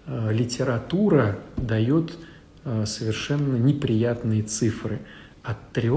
э, 0.05 0.31
литература 0.31 1.39
дает 1.57 2.13
совершенно 2.85 3.57
неприятные 3.57 4.41
цифры 4.41 5.01
от 5.43 5.73
3 5.73 5.89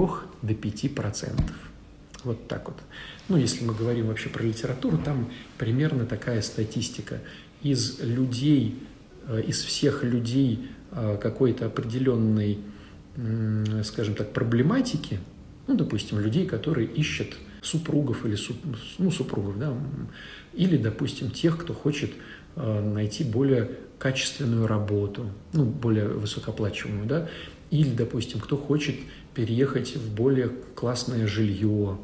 до 0.42 0.54
5 0.54 0.94
процентов. 0.96 1.65
Вот 2.26 2.48
так 2.48 2.66
вот. 2.66 2.76
Ну, 3.28 3.36
если 3.36 3.64
мы 3.64 3.72
говорим 3.72 4.08
вообще 4.08 4.28
про 4.28 4.42
литературу, 4.42 4.98
там 4.98 5.30
примерно 5.58 6.06
такая 6.06 6.42
статистика. 6.42 7.20
Из 7.62 8.00
людей, 8.00 8.82
э, 9.28 9.42
из 9.46 9.62
всех 9.62 10.02
людей 10.02 10.68
э, 10.90 11.18
какой-то 11.22 11.66
определенной, 11.66 12.58
скажем 13.84 14.16
так, 14.16 14.32
проблематики, 14.32 15.20
ну, 15.68 15.76
допустим, 15.76 16.18
людей, 16.18 16.46
которые 16.46 16.88
ищут 16.88 17.36
супругов 17.62 18.26
или 18.26 18.36
ну, 18.98 19.10
супругов, 19.12 19.58
да, 19.60 19.72
или, 20.52 20.76
допустим, 20.76 21.30
тех, 21.30 21.56
кто 21.56 21.74
хочет 21.74 22.10
э, 22.56 22.80
найти 22.80 23.22
более 23.22 23.70
качественную 24.00 24.66
работу, 24.66 25.30
ну, 25.52 25.64
более 25.64 26.08
высокооплачиваемую, 26.08 27.06
да, 27.06 27.28
или, 27.70 27.90
допустим, 27.90 28.40
кто 28.40 28.56
хочет 28.56 28.96
переехать 29.32 29.94
в 29.94 30.12
более 30.12 30.48
классное 30.74 31.28
жилье, 31.28 31.98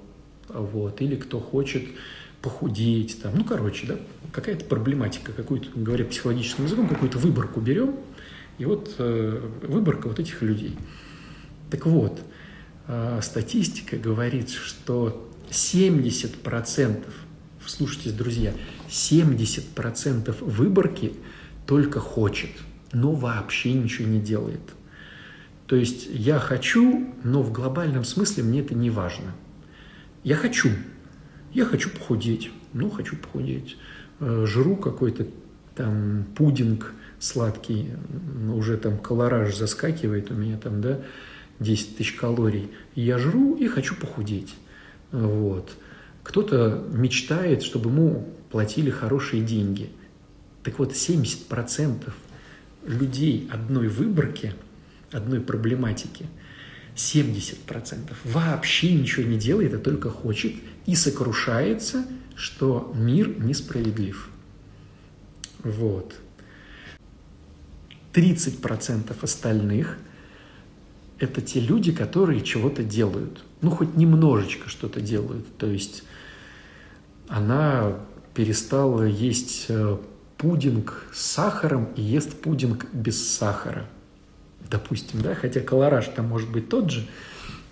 вот, 0.55 1.01
или 1.01 1.17
кто 1.17 1.41
хочет 1.41 1.85
похудеть, 2.41 3.23
там, 3.23 3.35
ну, 3.37 3.45
короче, 3.45 3.87
да, 3.87 3.97
какая-то 4.33 4.65
проблематика, 4.65 5.33
какую-то, 5.33 5.69
говоря 5.75 6.05
психологическим 6.05 6.65
языком, 6.65 6.89
какую-то 6.89 7.19
выборку 7.19 7.61
берем, 7.61 7.97
и 8.59 8.65
вот 8.65 8.97
э, 8.99 9.51
выборка 9.63 10.09
вот 10.09 10.19
этих 10.19 10.43
людей. 10.43 10.77
Так 11.71 11.87
вот, 11.87 12.21
э, 12.89 13.21
статистика 13.23 13.97
говорит, 13.97 14.51
что 14.51 15.31
70%, 15.51 17.05
слушайтесь, 17.65 18.13
друзья, 18.13 18.53
70% 18.89 20.37
выборки 20.45 21.13
только 21.67 22.01
хочет, 22.01 22.51
но 22.93 23.13
вообще 23.13 23.73
ничего 23.73 24.09
не 24.09 24.21
делает. 24.21 24.61
То 25.67 25.77
есть 25.77 26.09
я 26.11 26.39
хочу, 26.39 27.15
но 27.25 27.43
в 27.43 27.53
глобальном 27.53 28.05
смысле 28.05 28.43
мне 28.43 28.61
это 28.61 28.75
не 28.75 28.91
важно. 28.91 29.33
Я 30.25 30.37
хочу. 30.37 30.71
Я 31.53 31.65
хочу 31.65 31.91
похудеть. 31.91 32.51
Ну, 32.73 32.91
хочу 32.91 33.17
похудеть. 33.17 33.77
Э, 34.21 34.45
жру 34.47 34.77
какой-то 34.77 35.27
там 35.75 36.25
пудинг 36.37 36.93
сладкий, 37.19 37.91
уже 38.55 38.77
там 38.77 38.99
колораж 38.99 39.57
заскакивает 39.57 40.31
у 40.31 40.35
меня 40.35 40.59
там, 40.59 40.81
да, 40.81 41.01
10 41.61 41.97
тысяч 41.97 42.13
калорий. 42.15 42.71
я 42.95 43.19
жру 43.19 43.57
и 43.57 43.69
хочу 43.69 43.95
похудеть. 43.95 44.55
Вот. 45.13 45.73
Кто-то 46.23 46.85
мечтает, 46.93 47.63
чтобы 47.63 47.91
ему 47.91 48.29
платили 48.51 48.91
хорошие 48.91 49.43
деньги. 49.43 49.91
Так 50.63 50.79
вот, 50.79 50.93
70% 50.93 52.13
людей 52.87 53.49
одной 53.53 53.89
выборки, 53.89 54.55
одной 55.11 55.41
проблематики– 55.41 56.27
70% 56.97 58.13
вообще 58.25 58.93
ничего 58.95 59.27
не 59.27 59.39
делает, 59.39 59.75
а 59.75 59.79
только 59.79 60.11
хочет 60.11 60.55
и 60.87 60.95
сокрушается, 60.95 62.05
что 62.37 62.93
мир 62.95 63.41
несправедлив. 63.41 64.31
Вот. 65.63 66.15
30% 68.13 69.17
остальных– 69.23 69.99
это 71.19 71.41
те 71.41 71.61
люди, 71.61 71.93
которые 71.93 72.43
чего-то 72.43 72.83
делают. 72.83 73.43
Ну, 73.63 73.71
хоть 73.71 73.97
немножечко 73.97 74.69
что-то 74.69 75.01
делают. 75.01 75.47
То 75.57 75.67
есть 75.67 76.03
она 77.29 77.97
перестала 78.35 79.05
есть 79.05 79.67
э, 79.69 79.99
пудинг 80.37 81.07
с 81.15 81.23
сахаром 81.23 81.89
и 81.97 82.03
ест 82.03 82.41
пудинг 82.41 82.87
без 82.93 83.27
сахара– 83.27 83.89
допустим, 84.71 85.21
да, 85.23 85.35
хотя 85.35 85.61
колораж 85.61 86.09
там 86.09 86.27
может 86.27 86.51
быть 86.51 86.69
тот 86.69 86.91
же, 86.91 87.07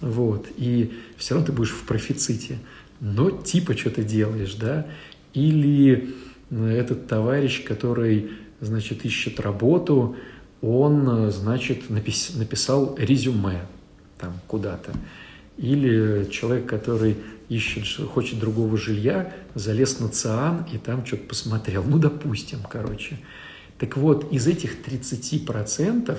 вот, 0.00 0.48
и 0.57 0.92
все 1.16 1.35
равно 1.35 1.46
ты 1.46 1.53
будешь 1.53 1.72
в 1.72 1.85
профиците, 1.85 2.59
но 3.00 3.31
типа 3.31 3.76
что 3.76 3.90
ты 3.90 4.03
делаешь, 4.03 4.55
да, 4.55 4.87
или 5.35 6.14
э, 6.50 6.68
этот 6.68 7.07
товарищ, 7.07 7.64
который, 7.64 8.31
значит, 8.61 9.05
ищет 9.05 9.40
работу, 9.40 10.16
он, 10.62 11.09
э, 11.09 11.31
значит, 11.31 11.90
напис, 11.90 12.35
написал 12.35 12.96
резюме 12.98 13.66
там 14.18 14.35
куда-то, 14.46 14.92
или 15.57 16.29
человек, 16.31 16.66
который 16.66 17.16
ищет, 17.50 17.85
хочет 18.09 18.38
другого 18.38 18.79
жилья, 18.79 19.35
залез 19.55 20.00
на 20.00 20.09
ЦИАН 20.09 20.66
и 20.72 20.79
там 20.79 21.05
что-то 21.05 21.24
посмотрел. 21.24 21.85
Ну, 21.85 21.98
допустим, 21.98 22.61
короче. 22.68 23.18
Так 23.79 23.96
вот, 23.96 24.33
из 24.33 24.46
этих 24.46 24.76
30% 24.87 26.16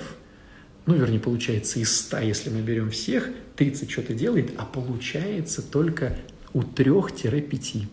ну, 0.86 0.94
вернее, 0.94 1.20
получается 1.20 1.78
из 1.78 1.94
100, 1.96 2.18
если 2.18 2.50
мы 2.50 2.60
берем 2.60 2.90
всех, 2.90 3.30
30 3.56 3.90
что-то 3.90 4.14
делает, 4.14 4.52
а 4.56 4.64
получается 4.64 5.62
только 5.62 6.16
у 6.52 6.62
3-5. 6.62 7.86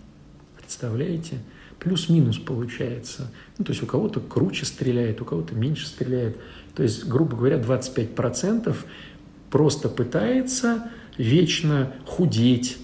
Представляете? 0.58 1.40
Плюс-минус 1.80 2.40
получается. 2.40 3.32
Ну, 3.58 3.66
то 3.66 3.72
есть 3.72 3.84
у 3.84 3.86
кого-то 3.86 4.20
круче 4.20 4.66
стреляет, 4.66 5.22
у 5.22 5.26
кого-то 5.26 5.56
меньше 5.56 5.88
стреляет. 5.88 6.38
То 6.76 6.84
есть, 6.84 7.06
грубо 7.06 7.38
говоря, 7.38 7.58
25% 7.58 8.76
просто 9.50 9.90
пытается 9.90 10.92
вечно 11.18 11.94
худеть, 12.06 12.78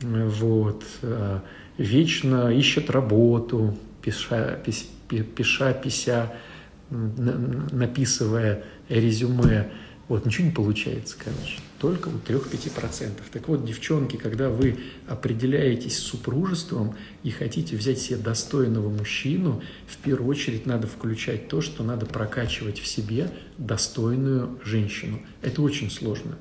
вот, 0.00 0.84
э, 1.02 1.40
вечно 1.78 2.48
ищет 2.52 2.90
работу, 2.90 3.76
пиша, 4.02 4.60
пиша, 5.08 5.72
пися, 5.72 6.32
написывая 6.90 8.64
резюме. 9.00 9.70
Вот, 10.08 10.26
ничего 10.26 10.46
не 10.48 10.52
получается, 10.52 11.16
короче. 11.16 11.58
Только 11.78 12.08
у 12.08 12.12
3-5%. 12.12 13.12
Так 13.32 13.48
вот, 13.48 13.64
девчонки, 13.64 14.16
когда 14.16 14.50
вы 14.50 14.78
определяетесь 15.06 15.96
с 15.96 16.02
супружеством 16.02 16.94
и 17.22 17.30
хотите 17.30 17.76
взять 17.76 17.98
себе 17.98 18.18
достойного 18.18 18.90
мужчину, 18.90 19.62
в 19.86 19.96
первую 19.98 20.28
очередь 20.28 20.66
надо 20.66 20.86
включать 20.86 21.48
то, 21.48 21.60
что 21.60 21.82
надо 21.82 22.04
прокачивать 22.06 22.78
в 22.78 22.86
себе 22.86 23.30
достойную 23.58 24.60
женщину. 24.64 25.22
Это 25.40 25.62
очень 25.62 25.90
сложно. 25.90 26.36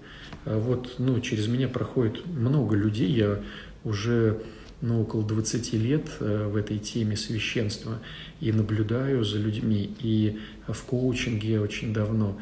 А 0.46 0.60
вот, 0.60 0.96
ну, 0.98 1.20
через 1.22 1.48
меня 1.48 1.68
проходит 1.68 2.26
много 2.26 2.76
людей, 2.76 3.12
я 3.12 3.40
уже 3.84 4.42
ну, 4.82 5.02
около 5.02 5.24
20 5.24 5.74
лет 5.74 6.08
э, 6.20 6.48
в 6.48 6.56
этой 6.56 6.80
теме 6.80 7.16
священства 7.16 8.00
и 8.40 8.52
наблюдаю 8.52 9.24
за 9.24 9.38
людьми, 9.38 9.96
и 10.00 10.40
в 10.68 10.82
коучинге 10.84 11.60
очень 11.60 11.94
давно. 11.94 12.38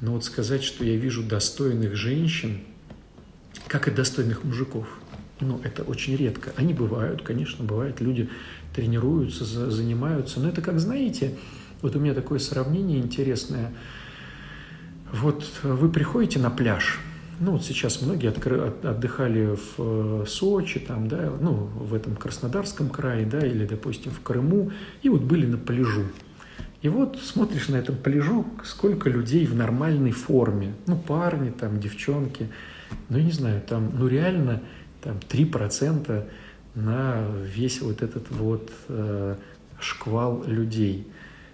Но 0.00 0.12
вот 0.12 0.24
сказать, 0.24 0.64
что 0.64 0.84
я 0.84 0.96
вижу 0.96 1.22
достойных 1.22 1.94
женщин, 1.94 2.60
как 3.68 3.86
и 3.86 3.92
достойных 3.92 4.44
мужиков, 4.44 4.86
ну, 5.40 5.60
это 5.62 5.84
очень 5.84 6.16
редко. 6.16 6.52
Они 6.56 6.74
бывают, 6.74 7.22
конечно, 7.22 7.64
бывают, 7.64 8.00
люди 8.00 8.28
тренируются, 8.74 9.44
занимаются, 9.44 10.40
но 10.40 10.48
это 10.48 10.62
как, 10.62 10.80
знаете, 10.80 11.36
вот 11.80 11.94
у 11.94 12.00
меня 12.00 12.14
такое 12.14 12.40
сравнение 12.40 12.98
интересное. 12.98 13.72
Вот 15.12 15.48
вы 15.62 15.88
приходите 15.88 16.40
на 16.40 16.50
пляж– 16.50 16.98
ну, 17.40 17.52
вот 17.52 17.64
сейчас 17.64 18.02
многие 18.02 18.28
откры, 18.28 18.60
отдыхали 18.60 19.56
в 19.56 19.74
э, 19.78 20.24
Сочи, 20.26 20.80
там, 20.80 21.08
да, 21.08 21.32
ну, 21.40 21.52
в 21.52 21.94
этом 21.94 22.16
Краснодарском 22.16 22.88
крае, 22.88 23.26
да, 23.26 23.44
или, 23.46 23.66
допустим, 23.66 24.12
в 24.12 24.20
Крыму, 24.20 24.70
и 25.02 25.08
вот 25.08 25.22
были 25.22 25.46
на 25.46 25.58
пляжу. 25.58 26.04
И 26.82 26.88
вот 26.88 27.18
смотришь 27.18 27.68
на 27.68 27.76
этом 27.76 27.96
пляжу, 27.96 28.46
сколько 28.62 29.08
людей 29.08 29.46
в 29.46 29.54
нормальной 29.54 30.10
форме. 30.10 30.74
Ну, 30.86 30.96
парни, 30.96 31.50
там, 31.50 31.80
девчонки. 31.80 32.48
Ну, 33.08 33.16
я 33.18 33.24
не 33.24 33.32
знаю, 33.32 33.62
там, 33.62 33.90
ну, 33.98 34.06
реально, 34.06 34.60
там, 35.02 35.18
3% 35.28 36.26
на 36.74 37.26
весь 37.42 37.80
вот 37.80 38.02
этот 38.02 38.30
вот 38.30 38.70
э, 38.88 39.36
шквал 39.80 40.44
людей. 40.46 41.06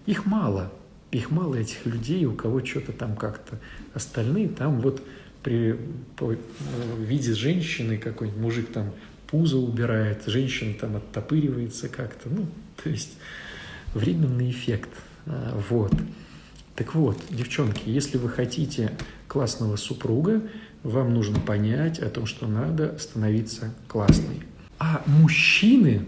Их 0.07 0.27
мало. 0.27 0.73
Их 1.12 1.31
мало, 1.31 1.57
этих 1.57 1.87
людей, 1.87 2.25
у 2.25 2.35
кого 2.35 2.64
что-то 2.64 2.93
там 2.93 3.16
как-то. 3.16 3.59
Остальные 3.95 4.49
там 4.49 4.81
вот 4.81 5.03
при 5.42 5.76
по, 6.16 6.35
виде 6.98 7.35
женщины 7.35 7.96
какой-нибудь 7.96 8.40
мужик 8.40 8.72
там 8.72 8.92
пузо 9.26 9.59
убирает, 9.59 10.24
женщина 10.26 10.74
там 10.74 10.96
оттопыривается 10.96 11.88
как-то, 11.88 12.29
ну, 12.29 12.46
то 12.83 12.90
есть 12.90 13.16
временный 13.94 14.50
эффект, 14.50 14.90
а, 15.26 15.61
вот. 15.68 15.92
Так 16.74 16.94
вот, 16.94 17.22
девчонки, 17.31 17.83
если 17.88 18.16
вы 18.16 18.29
хотите 18.29 18.96
классного 19.29 19.76
супруга, 19.76 20.42
вам 20.83 21.14
нужно 21.14 21.38
понять 21.38 21.98
о 21.98 22.09
том, 22.09 22.26
что 22.26 22.46
надо 22.46 22.98
становиться 22.98 23.74
классной. 23.87 24.42
А 24.79 25.03
мужчины, 25.07 26.07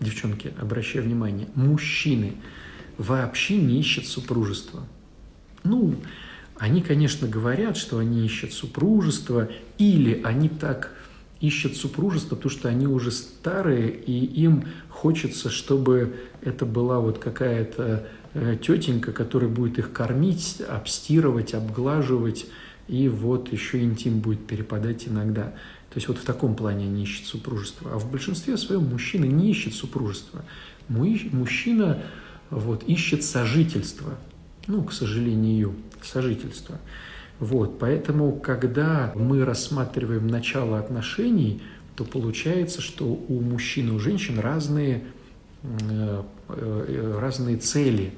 девчонки, 0.00 0.52
обращаю 0.60 1.04
внимание, 1.04 1.48
мужчины 1.54 2.34
вообще 2.98 3.56
не 3.56 3.80
ищут 3.80 4.06
супружества. 4.06 4.86
Ну, 5.64 5.96
они, 6.62 6.80
конечно, 6.80 7.26
говорят, 7.26 7.76
что 7.76 7.98
они 7.98 8.24
ищут 8.24 8.52
супружество, 8.52 9.48
или 9.78 10.20
они 10.22 10.48
так 10.48 10.92
ищут 11.40 11.76
супружество, 11.76 12.36
потому 12.36 12.52
что 12.52 12.68
они 12.68 12.86
уже 12.86 13.10
старые, 13.10 13.90
и 13.90 14.24
им 14.24 14.66
хочется, 14.88 15.50
чтобы 15.50 16.14
это 16.40 16.64
была 16.64 17.00
вот 17.00 17.18
какая-то 17.18 18.06
э, 18.34 18.56
тетенька, 18.62 19.10
которая 19.10 19.50
будет 19.50 19.80
их 19.80 19.92
кормить, 19.92 20.62
обстирывать, 20.68 21.52
обглаживать, 21.52 22.46
и 22.86 23.08
вот 23.08 23.52
еще 23.52 23.82
интим 23.82 24.20
будет 24.20 24.46
перепадать 24.46 25.08
иногда. 25.08 25.46
То 25.90 25.96
есть 25.96 26.06
вот 26.06 26.18
в 26.18 26.24
таком 26.24 26.54
плане 26.54 26.84
они 26.84 27.02
ищут 27.02 27.26
супружество. 27.26 27.90
А 27.92 27.98
в 27.98 28.08
большинстве 28.08 28.56
своем 28.56 28.84
мужчина 28.84 29.24
не 29.24 29.50
ищет 29.50 29.74
супружества. 29.74 30.44
Мужчина 30.86 32.04
вот, 32.50 32.84
ищет 32.84 33.24
сожительство. 33.24 34.16
Ну, 34.68 34.84
к 34.84 34.92
сожалению 34.92 35.74
сожительства. 36.04 36.78
Вот, 37.38 37.78
поэтому, 37.78 38.32
когда 38.36 39.12
мы 39.16 39.44
рассматриваем 39.44 40.28
начало 40.28 40.78
отношений, 40.78 41.62
то 41.96 42.04
получается, 42.04 42.80
что 42.80 43.04
у 43.04 43.40
мужчин 43.40 43.88
и 43.88 43.92
у 43.92 43.98
женщин 43.98 44.38
разные, 44.38 45.02
э, 45.62 46.22
разные 47.20 47.56
цели, 47.56 48.12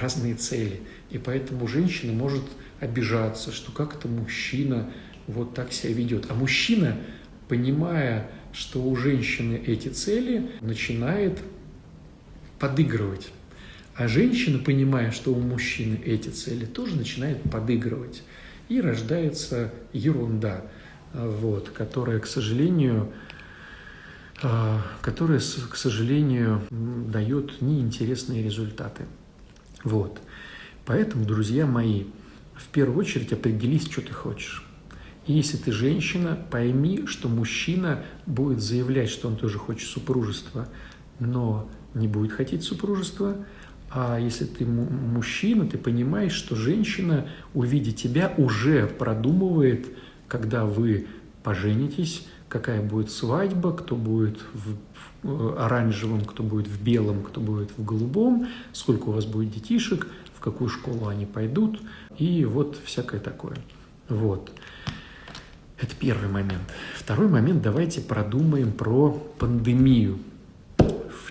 разные 0.00 0.34
цели. 0.34 0.80
И 1.10 1.18
поэтому 1.18 1.68
женщина 1.68 2.12
может 2.12 2.42
обижаться, 2.80 3.52
что 3.52 3.70
как 3.72 3.96
это 3.96 4.08
мужчина 4.08 4.90
вот 5.26 5.54
так 5.54 5.72
себя 5.72 5.92
ведет. 5.92 6.26
А 6.30 6.34
мужчина, 6.34 6.96
понимая, 7.48 8.30
что 8.52 8.82
у 8.82 8.96
женщины 8.96 9.60
эти 9.66 9.88
цели, 9.88 10.50
начинает 10.60 11.38
подыгрывать. 12.58 13.28
А 13.94 14.08
женщина, 14.08 14.58
понимая, 14.58 15.12
что 15.12 15.32
у 15.32 15.40
мужчины 15.40 16.00
эти 16.04 16.28
цели, 16.28 16.64
тоже 16.64 16.96
начинает 16.96 17.42
подыгрывать. 17.42 18.22
И 18.68 18.80
рождается 18.80 19.72
ерунда, 19.92 20.64
вот, 21.12 21.68
которая, 21.68 22.18
к 22.18 22.26
сожалению, 22.26 23.12
а, 24.42 24.82
которая, 25.00 25.38
к 25.38 25.76
сожалению, 25.76 26.62
дает 26.70 27.62
неинтересные 27.62 28.42
результаты. 28.42 29.04
Вот. 29.84 30.20
Поэтому, 30.86 31.24
друзья 31.24 31.66
мои, 31.66 32.04
в 32.54 32.66
первую 32.68 32.98
очередь 32.98 33.32
определись, 33.32 33.90
что 33.90 34.00
ты 34.00 34.12
хочешь. 34.12 34.64
И 35.26 35.32
если 35.32 35.56
ты 35.56 35.72
женщина, 35.72 36.38
пойми, 36.50 37.06
что 37.06 37.28
мужчина 37.28 38.04
будет 38.26 38.60
заявлять, 38.60 39.08
что 39.08 39.28
он 39.28 39.36
тоже 39.36 39.58
хочет 39.58 39.88
супружества, 39.88 40.68
но 41.20 41.70
не 41.94 42.08
будет 42.08 42.32
хотеть 42.32 42.64
супружества, 42.64 43.36
а 43.96 44.18
если 44.18 44.44
ты 44.44 44.66
мужчина, 44.66 45.68
ты 45.68 45.78
понимаешь, 45.78 46.32
что 46.32 46.56
женщина, 46.56 47.28
увидя 47.54 47.92
тебя, 47.92 48.34
уже 48.36 48.88
продумывает, 48.88 49.86
когда 50.26 50.64
вы 50.64 51.06
поженитесь, 51.44 52.26
какая 52.48 52.82
будет 52.82 53.12
свадьба, 53.12 53.72
кто 53.72 53.94
будет 53.94 54.40
в 54.52 54.74
э, 55.22 55.56
оранжевом, 55.60 56.24
кто 56.24 56.42
будет 56.42 56.66
в 56.66 56.82
белом, 56.82 57.22
кто 57.22 57.40
будет 57.40 57.70
в 57.78 57.84
голубом, 57.84 58.48
сколько 58.72 59.10
у 59.10 59.12
вас 59.12 59.26
будет 59.26 59.52
детишек, 59.52 60.08
в 60.34 60.40
какую 60.40 60.70
школу 60.70 61.06
они 61.06 61.24
пойдут, 61.24 61.80
и 62.18 62.44
вот 62.44 62.76
всякое 62.84 63.20
такое. 63.20 63.56
Вот. 64.08 64.50
Это 65.80 65.94
первый 65.94 66.28
момент. 66.28 66.62
Второй 66.96 67.28
момент, 67.28 67.62
давайте 67.62 68.00
продумаем 68.00 68.72
про 68.72 69.12
пандемию 69.38 70.18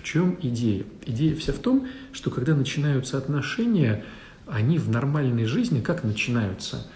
чем 0.04 0.38
идея? 0.40 0.84
Идея 1.06 1.34
вся 1.34 1.52
в 1.52 1.58
том, 1.58 1.88
что 2.12 2.30
когда 2.30 2.54
начинаются 2.54 3.18
отношения, 3.18 4.04
они 4.46 4.78
в 4.78 4.88
нормальной 4.88 5.46
жизни 5.46 5.80
как 5.80 6.04
начинаются? 6.04 6.86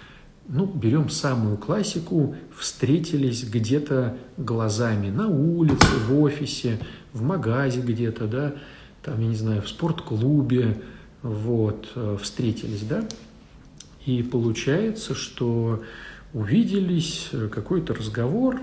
Ну, 0.46 0.64
берем 0.66 1.10
самую 1.10 1.58
классику, 1.58 2.36
встретились 2.56 3.44
где-то 3.44 4.16
глазами 4.36 5.10
на 5.10 5.28
улице, 5.28 5.86
в 6.06 6.20
офисе, 6.20 6.78
в 7.12 7.22
магазе 7.22 7.80
где-то, 7.80 8.26
да, 8.26 8.54
там, 9.02 9.20
я 9.20 9.28
не 9.28 9.36
знаю, 9.36 9.62
в 9.62 9.68
спортклубе, 9.68 10.80
вот, 11.22 11.90
э, 11.94 12.16
встретились, 12.22 12.82
да, 12.82 13.06
и 14.06 14.22
получается, 14.22 15.14
что 15.14 15.82
увиделись, 16.32 17.28
э, 17.32 17.48
какой-то 17.48 17.94
разговор, 17.94 18.60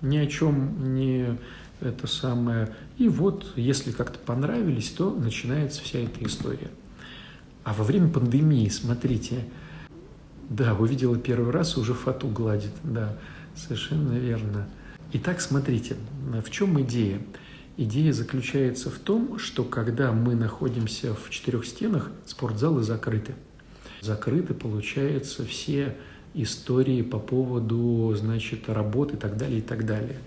ни 0.00 0.16
о 0.16 0.26
чем 0.26 0.94
не 0.94 1.38
это 1.80 2.06
самое. 2.06 2.74
И 2.96 3.08
вот, 3.08 3.52
если 3.56 3.92
как-то 3.92 4.18
понравились, 4.18 4.90
то 4.90 5.10
начинается 5.10 5.82
вся 5.82 6.00
эта 6.00 6.24
история. 6.24 6.70
А 7.64 7.72
во 7.72 7.84
время 7.84 8.08
пандемии, 8.08 8.68
смотрите, 8.68 9.44
да, 10.48 10.74
увидела 10.74 11.18
первый 11.18 11.52
раз, 11.52 11.76
уже 11.76 11.94
фату 11.94 12.28
гладит, 12.28 12.72
да, 12.82 13.16
совершенно 13.54 14.18
верно. 14.18 14.66
Итак, 15.12 15.40
смотрите, 15.40 15.96
в 16.44 16.50
чем 16.50 16.80
идея? 16.82 17.20
Идея 17.76 18.12
заключается 18.12 18.90
в 18.90 18.98
том, 18.98 19.38
что 19.38 19.62
когда 19.62 20.12
мы 20.12 20.34
находимся 20.34 21.14
в 21.14 21.30
четырех 21.30 21.64
стенах, 21.64 22.10
спортзалы 22.26 22.82
закрыты. 22.82 23.34
закрыты, 24.00 24.54
получается, 24.54 25.44
все 25.44 25.96
истории 26.34 27.02
по 27.02 27.18
поводу, 27.18 28.14
значит, 28.16 28.68
работы 28.68 29.16
и 29.16 29.18
так 29.18 29.36
далее, 29.36 29.58
и 29.58 29.62
так 29.62 29.86
далее. 29.86 30.18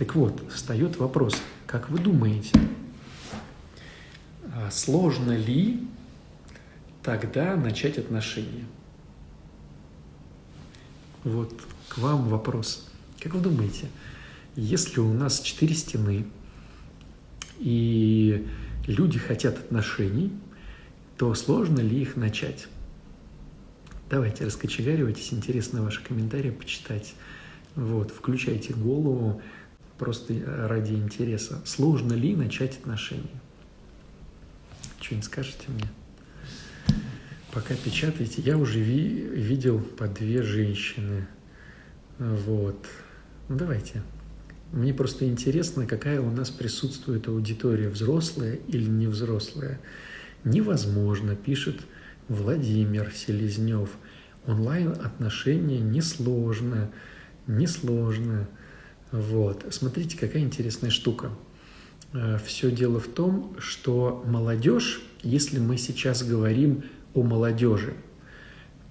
Так 0.00 0.14
вот, 0.14 0.42
встает 0.50 0.96
вопрос, 0.96 1.36
как 1.66 1.90
вы 1.90 1.98
думаете, 1.98 2.58
а 4.56 4.70
сложно 4.70 5.36
ли 5.36 5.86
тогда 7.02 7.54
начать 7.54 7.98
отношения? 7.98 8.64
Вот 11.22 11.52
к 11.90 11.98
вам 11.98 12.30
вопрос. 12.30 12.88
Как 13.20 13.34
вы 13.34 13.42
думаете, 13.42 13.88
если 14.56 15.00
у 15.00 15.12
нас 15.12 15.40
четыре 15.40 15.74
стены, 15.74 16.24
и 17.58 18.48
люди 18.86 19.18
хотят 19.18 19.58
отношений, 19.58 20.32
то 21.18 21.34
сложно 21.34 21.80
ли 21.80 22.00
их 22.00 22.16
начать? 22.16 22.68
Давайте 24.08 24.46
раскочегаривайтесь, 24.46 25.34
интересно 25.34 25.82
ваши 25.82 26.02
комментарии 26.02 26.52
почитать. 26.52 27.12
Вот, 27.76 28.10
включайте 28.10 28.72
голову 28.72 29.42
просто 30.00 30.34
ради 30.66 30.94
интереса. 30.94 31.60
Сложно 31.66 32.14
ли 32.14 32.34
начать 32.34 32.78
отношения? 32.78 33.40
Что-нибудь 34.98 35.26
скажете 35.26 35.64
мне? 35.68 35.88
Пока 37.52 37.74
печатаете, 37.74 38.40
я 38.40 38.56
уже 38.56 38.80
ви 38.80 39.28
видел 39.34 39.78
по 39.78 40.08
две 40.08 40.42
женщины. 40.42 41.26
Вот. 42.18 42.86
Ну, 43.50 43.56
давайте. 43.56 44.02
Мне 44.72 44.94
просто 44.94 45.28
интересно, 45.28 45.86
какая 45.86 46.22
у 46.22 46.30
нас 46.30 46.48
присутствует 46.48 47.28
аудитория, 47.28 47.90
взрослая 47.90 48.54
или 48.68 48.88
не 48.88 49.06
взрослая. 49.06 49.80
Невозможно, 50.44 51.36
пишет 51.36 51.78
Владимир 52.28 53.12
Селезнев. 53.12 53.90
Онлайн-отношения 54.46 55.80
несложно, 55.80 56.90
несложно. 57.46 58.48
Вот. 59.12 59.66
Смотрите, 59.70 60.16
какая 60.16 60.42
интересная 60.42 60.90
штука. 60.90 61.30
Э, 62.12 62.38
Все 62.44 62.70
дело 62.70 63.00
в 63.00 63.08
том, 63.08 63.56
что 63.58 64.24
молодежь, 64.26 65.02
если 65.22 65.58
мы 65.58 65.76
сейчас 65.76 66.22
говорим 66.22 66.84
о 67.14 67.22
молодежи, 67.22 67.94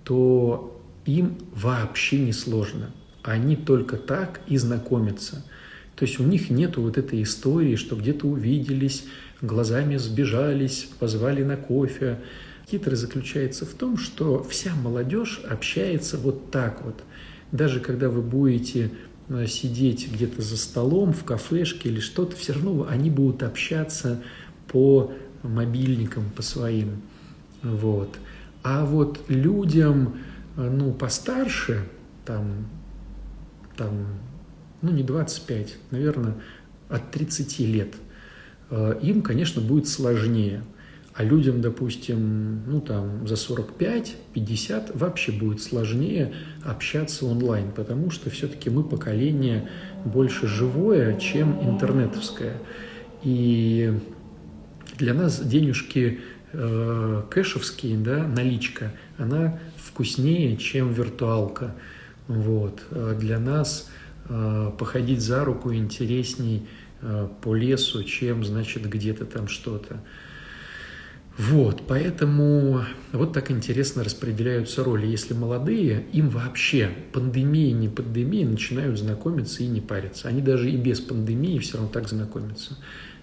то 0.04 0.82
им 1.06 1.38
вообще 1.54 2.20
не 2.20 2.34
сложно. 2.34 2.92
Они 3.24 3.56
только 3.56 3.98
так 3.98 4.42
и 4.48 4.58
знакомятся. 4.58 5.46
То 5.96 6.06
есть 6.06 6.20
у 6.20 6.24
них 6.24 6.50
нет 6.50 6.78
вот 6.78 6.98
этой 6.98 7.22
истории, 7.24 7.76
что 7.76 7.96
где-то 7.96 8.26
увиделись, 8.26 9.06
глазами 9.42 9.98
сбежались, 9.98 10.90
позвали 11.00 11.44
на 11.44 11.58
кофе, 11.58 12.20
Хитрость 12.70 13.02
заключается 13.02 13.66
в 13.66 13.70
том, 13.70 13.98
что 13.98 14.44
вся 14.44 14.76
молодежь 14.76 15.42
общается 15.50 16.18
вот 16.18 16.52
так 16.52 16.86
вот. 16.86 17.04
Даже 17.52 17.80
когда 17.80 18.10
вы 18.10 18.22
будете 18.22 18.92
сидеть 19.48 20.12
где-то 20.12 20.42
за 20.42 20.58
столом, 20.58 21.14
в 21.14 21.24
кафешке 21.24 21.90
или 21.90 22.00
что-то, 22.00 22.36
все 22.36 22.54
равно 22.54 22.88
они 22.90 23.10
будут 23.10 23.44
общаться 23.44 24.22
по 24.68 25.12
мобильникам, 25.44 26.30
по 26.36 26.42
своим. 26.42 27.02
Вот. 27.62 28.18
А 28.64 28.86
вот 28.86 29.20
людям, 29.28 30.18
э, 30.58 30.70
ну, 30.70 30.92
постарше, 30.94 31.88
там, 32.26 32.68
там, 33.78 34.08
ну, 34.82 34.92
не 34.92 35.04
25, 35.04 35.78
наверное, 35.92 36.36
от 36.90 37.12
30 37.12 37.60
лет, 37.60 37.96
э, 38.70 39.00
им, 39.02 39.22
конечно, 39.22 39.62
будет 39.62 39.88
сложнее– 39.88 40.64
а 41.20 41.24
людям, 41.26 41.60
допустим, 41.60 42.64
ну 42.66 42.80
там 42.80 43.28
за 43.28 43.36
45-50 43.36 44.98
вообще 44.98 45.34
будет 45.34 45.62
сложнее 45.62 46.34
общаться 46.64 47.26
онлайн, 47.26 47.74
потому 47.74 48.10
что 48.10 48.30
все-таки 48.30 48.70
мы 48.70 48.86
поколение 48.86 49.68
больше 50.06 50.48
живое, 50.48 51.20
чем 51.20 51.62
интернетовское. 51.62 52.54
И 53.22 54.00
для 54.98 55.14
нас 55.14 55.42
денежки 55.46 56.22
э, 56.54 57.24
кэшевские, 57.30 57.98
да, 57.98 58.26
наличка, 58.26 58.94
она 59.18 59.60
вкуснее, 59.76 60.56
чем 60.56 60.94
виртуалка. 60.94 61.76
Вот. 62.30 62.82
А 62.92 63.14
для 63.14 63.40
нас 63.40 63.92
э, 64.30 64.72
походить 64.80 65.20
за 65.20 65.44
руку 65.44 65.74
интересней 65.74 66.66
э, 67.02 67.28
по 67.42 67.56
лесу, 67.56 68.06
чем, 68.06 68.46
значит, 68.46 68.88
где-то 68.88 69.26
там 69.26 69.50
что-то. 69.50 70.00
Вот, 71.40 71.84
поэтому 71.88 72.82
вот 73.14 73.32
так 73.32 73.50
интересно 73.50 74.04
распределяются 74.04 74.84
роли. 74.84 75.08
Если 75.08 75.34
молодые, 75.34 76.04
им 76.12 76.28
вообще 76.28 76.90
пандемия, 77.14 77.72
не 77.72 77.88
пандемия, 77.88 78.46
начинают 78.46 79.00
знакомиться 79.00 79.64
и 79.64 79.68
не 79.68 79.80
париться. 79.80 80.28
Они 80.28 80.42
даже 80.42 80.70
и 80.70 80.76
без 80.76 81.00
пандемии 81.00 81.58
все 81.60 81.78
равно 81.78 81.90
так 81.94 82.10
знакомятся. 82.10 82.76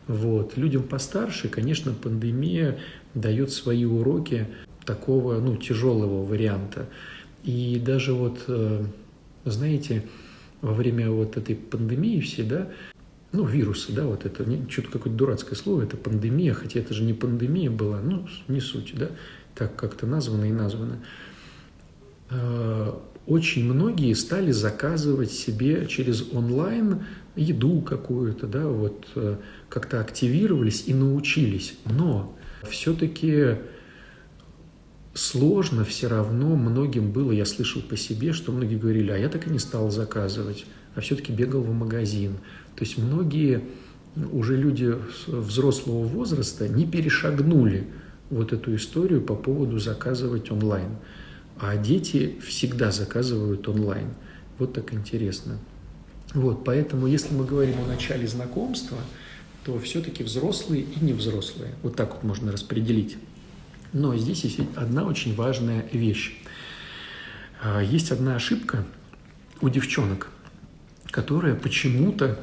Вот. 0.08 0.56
Людям 0.56 0.84
постарше, 0.84 1.50
конечно, 1.50 1.92
пандемия 1.92 2.78
дает 3.12 3.52
свои 3.52 3.84
уроки 3.84 4.46
такого, 4.86 5.38
ну, 5.38 5.58
тяжелого 5.58 6.24
варианта. 6.24 6.86
И 7.44 7.78
даже 7.84 8.14
вот, 8.14 8.38
э, 8.48 8.82
знаете, 9.44 10.04
во 10.62 10.72
время 10.72 11.10
вот 11.10 11.36
этой 11.36 11.54
пандемии 11.54 12.20
всегда 12.20 12.70
ну, 13.36 13.44
вирусы, 13.44 13.92
да, 13.92 14.04
вот 14.04 14.24
это, 14.24 14.44
что-то 14.68 14.90
какое-то 14.90 15.18
дурацкое 15.18 15.56
слово, 15.56 15.82
это 15.82 15.96
пандемия, 15.96 16.54
хотя 16.54 16.80
это 16.80 16.94
же 16.94 17.02
не 17.02 17.12
пандемия 17.12 17.70
была, 17.70 18.00
ну, 18.00 18.26
не 18.48 18.60
суть, 18.60 18.94
да, 18.96 19.10
так 19.54 19.76
как-то 19.76 20.06
названо 20.06 20.46
и 20.46 20.52
названо. 20.52 20.98
А, 22.30 23.00
очень 23.26 23.64
многие 23.64 24.14
стали 24.14 24.52
заказывать 24.52 25.32
себе 25.32 25.86
через 25.86 26.32
онлайн 26.32 27.04
еду 27.34 27.80
какую-то, 27.82 28.46
да, 28.46 28.66
вот 28.66 29.08
э, 29.16 29.36
как-то 29.68 30.00
активировались 30.00 30.84
и 30.86 30.94
научились. 30.94 31.74
Но 31.84 32.34
все-таки 32.68 33.56
сложно 35.12 35.84
все 35.84 36.08
равно 36.08 36.56
многим 36.56 37.10
было, 37.10 37.32
я 37.32 37.44
слышал 37.44 37.82
по 37.82 37.96
себе, 37.96 38.32
что 38.32 38.52
многие 38.52 38.76
говорили, 38.76 39.10
а 39.10 39.18
я 39.18 39.28
так 39.28 39.46
и 39.46 39.50
не 39.50 39.58
стал 39.58 39.90
заказывать, 39.90 40.64
а 40.94 41.00
все-таки 41.00 41.32
бегал 41.32 41.62
в 41.62 41.72
магазин, 41.72 42.38
то 42.76 42.84
есть 42.84 42.98
многие 42.98 43.62
уже 44.32 44.56
люди 44.56 44.94
взрослого 45.26 46.04
возраста 46.04 46.68
не 46.68 46.86
перешагнули 46.86 47.86
вот 48.30 48.52
эту 48.52 48.74
историю 48.76 49.22
по 49.22 49.34
поводу 49.34 49.78
заказывать 49.78 50.50
онлайн. 50.50 50.90
А 51.58 51.76
дети 51.76 52.38
всегда 52.46 52.90
заказывают 52.90 53.66
онлайн. 53.68 54.08
Вот 54.58 54.74
так 54.74 54.92
интересно. 54.92 55.58
Вот, 56.34 56.64
поэтому, 56.64 57.06
если 57.06 57.34
мы 57.34 57.44
говорим 57.44 57.76
о 57.80 57.86
начале 57.86 58.26
знакомства, 58.26 58.98
то 59.64 59.78
все-таки 59.78 60.22
взрослые 60.22 60.82
и 60.82 61.04
невзрослые. 61.04 61.74
Вот 61.82 61.96
так 61.96 62.14
вот 62.14 62.24
можно 62.24 62.52
распределить. 62.52 63.16
Но 63.92 64.16
здесь 64.16 64.44
есть 64.44 64.58
одна 64.74 65.04
очень 65.04 65.34
важная 65.34 65.88
вещь. 65.92 66.36
А, 67.62 67.80
есть 67.80 68.12
одна 68.12 68.36
ошибка 68.36 68.84
у 69.60 69.68
девчонок, 69.68 70.28
которая 71.10 71.54
почему-то 71.54 72.38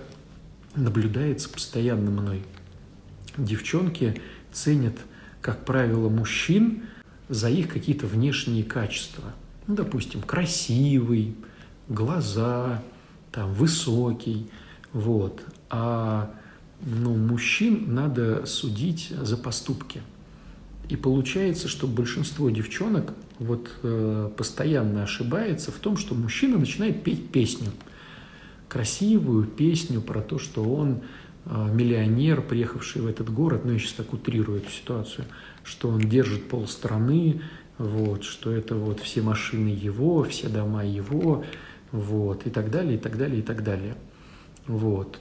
наблюдается 0.75 1.49
постоянно 1.49 2.11
мной. 2.11 2.43
Девчонки 3.37 4.19
ценят, 4.51 4.95
как 5.41 5.65
правило, 5.65 6.09
мужчин 6.09 6.83
за 7.29 7.49
их 7.49 7.69
какие-то 7.69 8.07
внешние 8.07 8.63
качества. 8.63 9.33
Ну, 9.67 9.75
допустим, 9.75 10.21
красивый, 10.21 11.35
глаза, 11.87 12.83
там, 13.31 13.53
высокий, 13.53 14.49
вот. 14.91 15.43
А 15.69 16.33
ну, 16.81 17.15
мужчин 17.15 17.93
надо 17.93 18.45
судить 18.45 19.09
за 19.09 19.37
поступки. 19.37 20.01
И 20.89 20.95
получается, 20.95 21.69
что 21.69 21.87
большинство 21.87 22.49
девчонок 22.49 23.13
вот 23.39 23.71
э, 23.83 24.29
постоянно 24.35 25.03
ошибается 25.03 25.71
в 25.71 25.75
том, 25.75 25.97
что 25.97 26.13
мужчина 26.13 26.57
начинает 26.57 27.03
петь 27.03 27.29
песню– 27.29 27.71
красивую 28.73 29.45
песню 29.45 30.01
про 30.01 30.19
то, 30.19 30.39
что 30.39 30.63
он 30.63 31.01
а, 31.45 31.69
миллионер, 31.71 32.41
приехавший 32.41 33.03
в 33.03 33.07
этот 33.07 33.31
город, 33.31 33.65
ну, 33.65 33.73
я 33.73 33.77
сейчас 33.77 33.93
так 33.93 34.11
утрирую 34.13 34.57
эту 34.57 34.71
ситуацию, 34.71 35.25
что 35.63 35.89
он 35.89 35.99
держит 35.99 36.49
полстраны, 36.49 37.41
вот, 37.77 38.23
что 38.23 38.51
это 38.51 38.75
вот 38.75 38.99
все 38.99 39.21
машины 39.21 39.67
его, 39.67 40.23
все 40.23 40.49
дома 40.49 40.83
его, 40.83 41.45
вот, 41.91 42.47
и 42.47 42.49
так 42.49 42.71
далее, 42.71 42.95
и 42.95 42.97
так 42.97 43.15
далее, 43.15 43.39
и 43.39 43.43
так 43.43 43.63
далее. 43.63 43.95
Вот. 44.65 45.19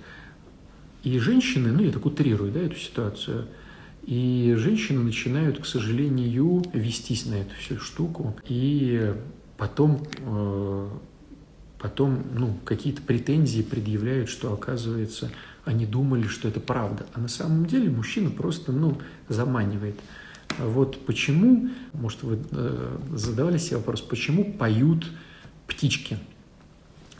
И 1.02 1.18
женщины, 1.18 1.72
ну, 1.72 1.82
я 1.82 1.92
так 1.92 2.06
утрирую, 2.06 2.52
да, 2.52 2.60
эту 2.60 2.76
ситуацию, 2.76 3.48
и 4.04 4.54
женщины 4.56 5.02
начинают, 5.02 5.60
к 5.60 5.66
сожалению, 5.66 6.62
вестись 6.72 7.26
на 7.26 7.34
эту 7.34 7.54
всю 7.56 7.78
штуку, 7.78 8.34
и 8.48 9.14
потом 9.58 10.06
э, 10.20 10.88
потом 11.82 12.22
ну, 12.34 12.56
какие-то 12.64 13.02
претензии 13.02 13.62
предъявляют, 13.62 14.28
что, 14.28 14.52
оказывается, 14.52 15.30
они 15.64 15.84
думали, 15.84 16.28
что 16.28 16.48
это 16.48 16.60
правда. 16.60 17.06
А 17.12 17.20
на 17.20 17.28
самом 17.28 17.66
деле 17.66 17.90
мужчина 17.90 18.30
просто 18.30 18.70
ну, 18.70 19.00
заманивает. 19.28 19.96
Вот 20.58 21.04
почему, 21.06 21.70
может, 21.92 22.22
вы 22.22 22.38
э, 22.52 22.98
задавали 23.14 23.58
себе 23.58 23.78
вопрос, 23.78 24.00
почему 24.00 24.52
поют 24.52 25.10
птички? 25.66 26.18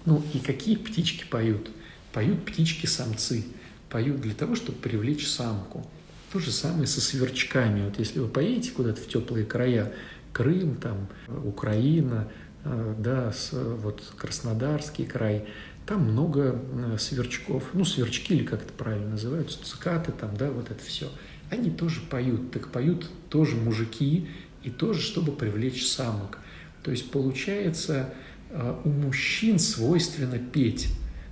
Ну 0.04 0.22
и 0.32 0.38
какие 0.38 0.76
птички 0.76 1.24
поют? 1.28 1.70
Поют 2.12 2.44
птички-самцы. 2.44 3.44
Поют 3.88 4.20
для 4.20 4.34
того, 4.34 4.54
чтобы 4.54 4.78
привлечь 4.78 5.26
самку. 5.26 5.86
То 6.32 6.38
же 6.38 6.50
самое 6.50 6.86
со 6.86 7.00
сверчками. 7.00 7.84
Вот 7.84 7.98
если 7.98 8.20
вы 8.20 8.28
поедете 8.28 8.70
куда-то 8.70 9.00
в 9.00 9.08
теплые 9.08 9.44
края, 9.44 9.92
Крым, 10.32 10.76
там, 10.76 11.08
Украина, 11.44 12.28
э, 12.64 12.94
да, 12.98 13.32
вот 13.52 14.02
Краснодарский 14.16 15.04
край, 15.04 15.46
там 15.86 16.10
много 16.10 16.60
э, 16.72 16.96
сверчков, 16.98 17.70
ну, 17.72 17.84
сверчки 17.84 18.34
или 18.34 18.44
как 18.44 18.62
это 18.62 18.72
правильно 18.72 19.10
называются, 19.10 19.64
цикаты 19.64 20.12
там, 20.12 20.36
да, 20.36 20.50
вот 20.50 20.70
это 20.70 20.82
все. 20.82 21.10
Они 21.50 21.70
тоже 21.70 22.00
поют, 22.00 22.50
так 22.50 22.68
поют 22.68 23.08
тоже 23.28 23.56
мужики, 23.56 24.28
и 24.62 24.70
тоже, 24.70 25.00
чтобы 25.00 25.32
привлечь 25.32 25.86
самок. 25.86 26.38
То 26.82 26.90
есть, 26.90 27.10
получается, 27.10 28.10
э, 28.50 28.80
у 28.84 28.88
мужчин 28.88 29.58
свойственно 29.58 30.38
петь 30.38 30.88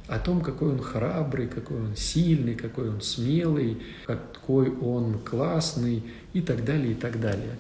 о 0.08 0.18
том, 0.18 0.40
какой 0.40 0.70
он 0.70 0.80
храбрый, 0.80 1.46
какой 1.46 1.80
он 1.80 1.96
сильный, 1.96 2.54
какой 2.54 2.90
он 2.90 3.00
смелый, 3.00 3.80
какой 4.06 4.70
он 4.70 5.18
классный 5.20 6.02
и 6.32 6.40
так 6.40 6.64
далее, 6.64 6.92
и 6.92 6.94
так 6.94 7.20
далее. 7.20 7.56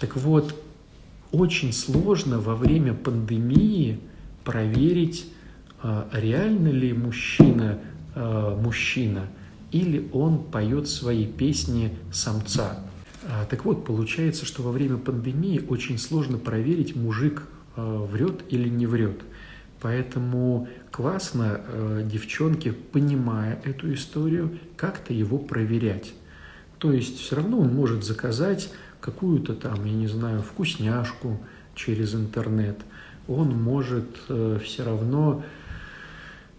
Так 0.00 0.16
вот, 0.16 0.54
очень 1.32 1.72
сложно 1.72 2.38
во 2.38 2.54
время 2.54 2.94
пандемии 2.94 4.00
проверить, 4.44 5.26
а, 5.82 6.08
реально 6.12 6.68
ли 6.68 6.92
мужчина 6.92 7.78
а, 8.14 8.60
мужчина 8.60 9.26
или 9.72 10.08
он 10.12 10.42
поет 10.44 10.88
свои 10.88 11.26
песни 11.26 11.92
самца. 12.12 12.78
А, 13.28 13.44
так 13.46 13.64
вот, 13.64 13.84
получается, 13.84 14.46
что 14.46 14.62
во 14.62 14.72
время 14.72 14.96
пандемии 14.96 15.62
очень 15.68 15.98
сложно 15.98 16.38
проверить, 16.38 16.96
мужик 16.96 17.42
врет 17.76 18.42
или 18.48 18.68
не 18.68 18.86
врет– 18.86 19.20
Поэтому 19.82 20.68
классно 20.90 21.60
девчонке, 22.10 22.72
понимая 22.72 23.60
эту 23.64 23.92
историю, 23.92 24.58
как-то 24.76 25.12
его 25.12 25.38
проверять. 25.38 26.14
То 26.78 26.92
есть 26.92 27.20
все 27.20 27.36
равно 27.36 27.60
он 27.60 27.74
может 27.74 28.04
заказать 28.04 28.70
какую-то 29.06 29.54
там, 29.54 29.82
я 29.86 29.92
не 29.92 30.06
знаю, 30.06 30.42
вкусняшку 30.42 31.40
через 31.74 32.14
интернет. 32.14 32.76
Он 33.26 33.50
может 33.50 34.06
э, 34.28 34.58
все 34.62 34.84
равно 34.84 35.42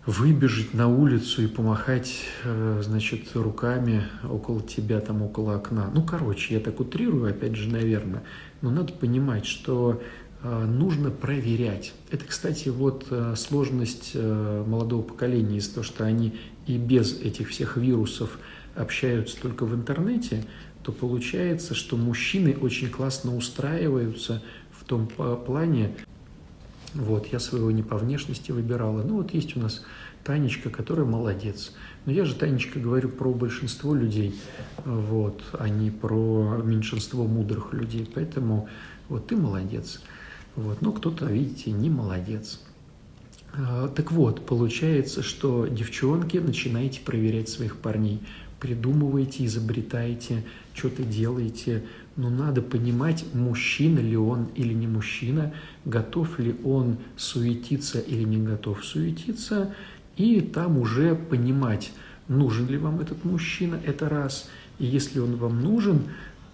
выбежать 0.07 0.73
на 0.73 0.87
улицу 0.87 1.43
и 1.43 1.47
помахать, 1.47 2.25
э, 2.43 2.81
значит, 2.83 3.35
руками 3.35 4.03
около 4.27 4.61
тебя, 4.61 4.99
там, 4.99 5.21
около 5.21 5.57
окна. 5.57 5.91
Ну, 5.93 6.01
короче, 6.01 6.55
я 6.55 6.59
так 6.59 6.79
утрирую, 6.79 7.29
опять 7.29 7.55
же, 7.55 7.69
наверное. 7.69 8.23
Но 8.61 8.71
надо 8.71 8.93
понимать, 8.93 9.45
что 9.45 10.01
Э, 10.43 10.65
нужно 10.65 11.09
проверять. 11.09 11.93
Это, 12.11 12.25
кстати, 12.25 12.69
вот 12.69 13.07
э, 13.09 13.33
сложность 13.35 14.11
э, 14.13 14.63
молодого 14.67 15.01
поколения 15.01 15.57
из-за 15.57 15.75
того, 15.75 15.83
что 15.83 16.05
они 16.05 16.35
и 16.67 16.77
без 16.77 17.19
этих 17.19 17.49
всех 17.49 17.77
вирусов 17.77 18.37
общаются 18.75 19.41
только 19.41 19.65
в 19.65 19.73
интернете, 19.73 20.45
то 20.87 20.93
получается, 20.93 21.75
что 21.75 21.97
мужчины 21.97 22.55
очень 22.61 22.89
классно 22.89 23.35
устраиваются 23.35 24.41
в 24.71 24.85
том 24.85 25.05
плане, 25.05 25.93
вот, 26.93 27.27
я 27.27 27.41
своего 27.41 27.71
не 27.71 27.83
по 27.83 27.97
внешности 27.97 28.53
выбирала. 28.53 29.03
Ну, 29.03 29.15
вот 29.15 29.33
есть 29.33 29.57
у 29.57 29.59
нас 29.59 29.83
Танечка, 30.23 30.69
которая 30.69 31.05
молодец. 31.05 31.73
Но 32.05 32.13
я 32.13 32.23
же, 32.23 32.35
Танечка, 32.35 32.79
говорю 32.79 33.09
про 33.09 33.33
большинство 33.33 33.93
людей, 33.93 34.39
вот, 34.85 35.43
а 35.59 35.67
не 35.67 35.91
про 35.91 36.61
меньшинство 36.63 37.25
мудрых 37.27 37.73
людей. 37.73 38.09
Поэтому 38.15 38.69
вот 39.09 39.27
ты 39.27 39.35
молодец. 39.35 40.01
Вот. 40.55 40.81
Но 40.81 40.93
кто-то, 40.93 41.25
видите, 41.25 41.71
не 41.71 41.89
молодец. 41.89 42.61
А, 43.53 43.89
так 43.89 44.13
вот, 44.13 44.45
получается, 44.45 45.21
что 45.21 45.67
девчонки 45.67 46.37
начинаете 46.37 47.01
проверять 47.01 47.49
своих 47.49 47.75
парней, 47.75 48.21
придумываете, 48.59 49.45
изобретаете, 49.45 50.43
что-то 50.77 51.03
делаете, 51.03 51.83
но 52.15 52.29
надо 52.29 52.61
понимать, 52.61 53.25
мужчина 53.33 53.99
ли 53.99 54.15
он 54.15 54.45
или 54.55 54.73
не 54.73 54.87
мужчина, 54.87 55.53
готов 55.85 56.39
ли 56.39 56.55
он 56.63 56.97
суетиться 57.15 57.99
или 57.99 58.23
не 58.23 58.37
готов 58.37 58.85
суетиться, 58.85 59.73
и 60.15 60.41
там 60.41 60.77
уже 60.77 61.15
понимать, 61.15 61.91
нужен 62.27 62.67
ли 62.67 62.77
вам 62.77 62.99
этот 62.99 63.25
мужчина, 63.25 63.79
это 63.85 64.07
раз, 64.07 64.49
и 64.79 64.85
если 64.85 65.19
он 65.19 65.35
вам 65.35 65.61
нужен, 65.61 66.03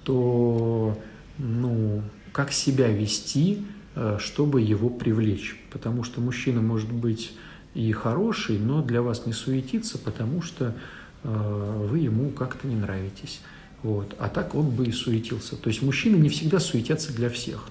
то, 0.04 0.98
ну, 1.38 2.02
как 2.32 2.52
себя 2.52 2.88
вести, 2.88 3.64
Э, 3.96 4.18
чтобы 4.20 4.62
его 4.62 4.90
привлечь. 4.90 5.56
Потому 5.70 6.04
что 6.04 6.20
мужчина 6.20 6.62
может 6.62 6.92
быть 6.92 7.34
и 7.76 7.92
хороший, 7.92 8.58
но 8.58 8.82
для 8.82 9.04
вас 9.04 9.28
не 9.28 9.34
суетится, 9.34 10.00
потому 10.00 10.42
что 10.42 10.76
э, 11.24 11.88
вы 11.90 12.00
ему 12.00 12.32
как-то 12.32 12.68
не 12.68 12.76
нравитесь. 12.76 13.42
Вот. 13.84 14.16
А 14.18 14.30
так 14.30 14.56
он 14.56 14.70
бы 14.70 14.86
и 14.86 14.92
суетился. 14.92 15.58
То 15.58 15.68
есть 15.68 15.82
мужчины 15.82 16.16
не 16.16 16.30
всегда 16.30 16.60
суетятся 16.60 17.14
для 17.14 17.30
всех. 17.30 17.68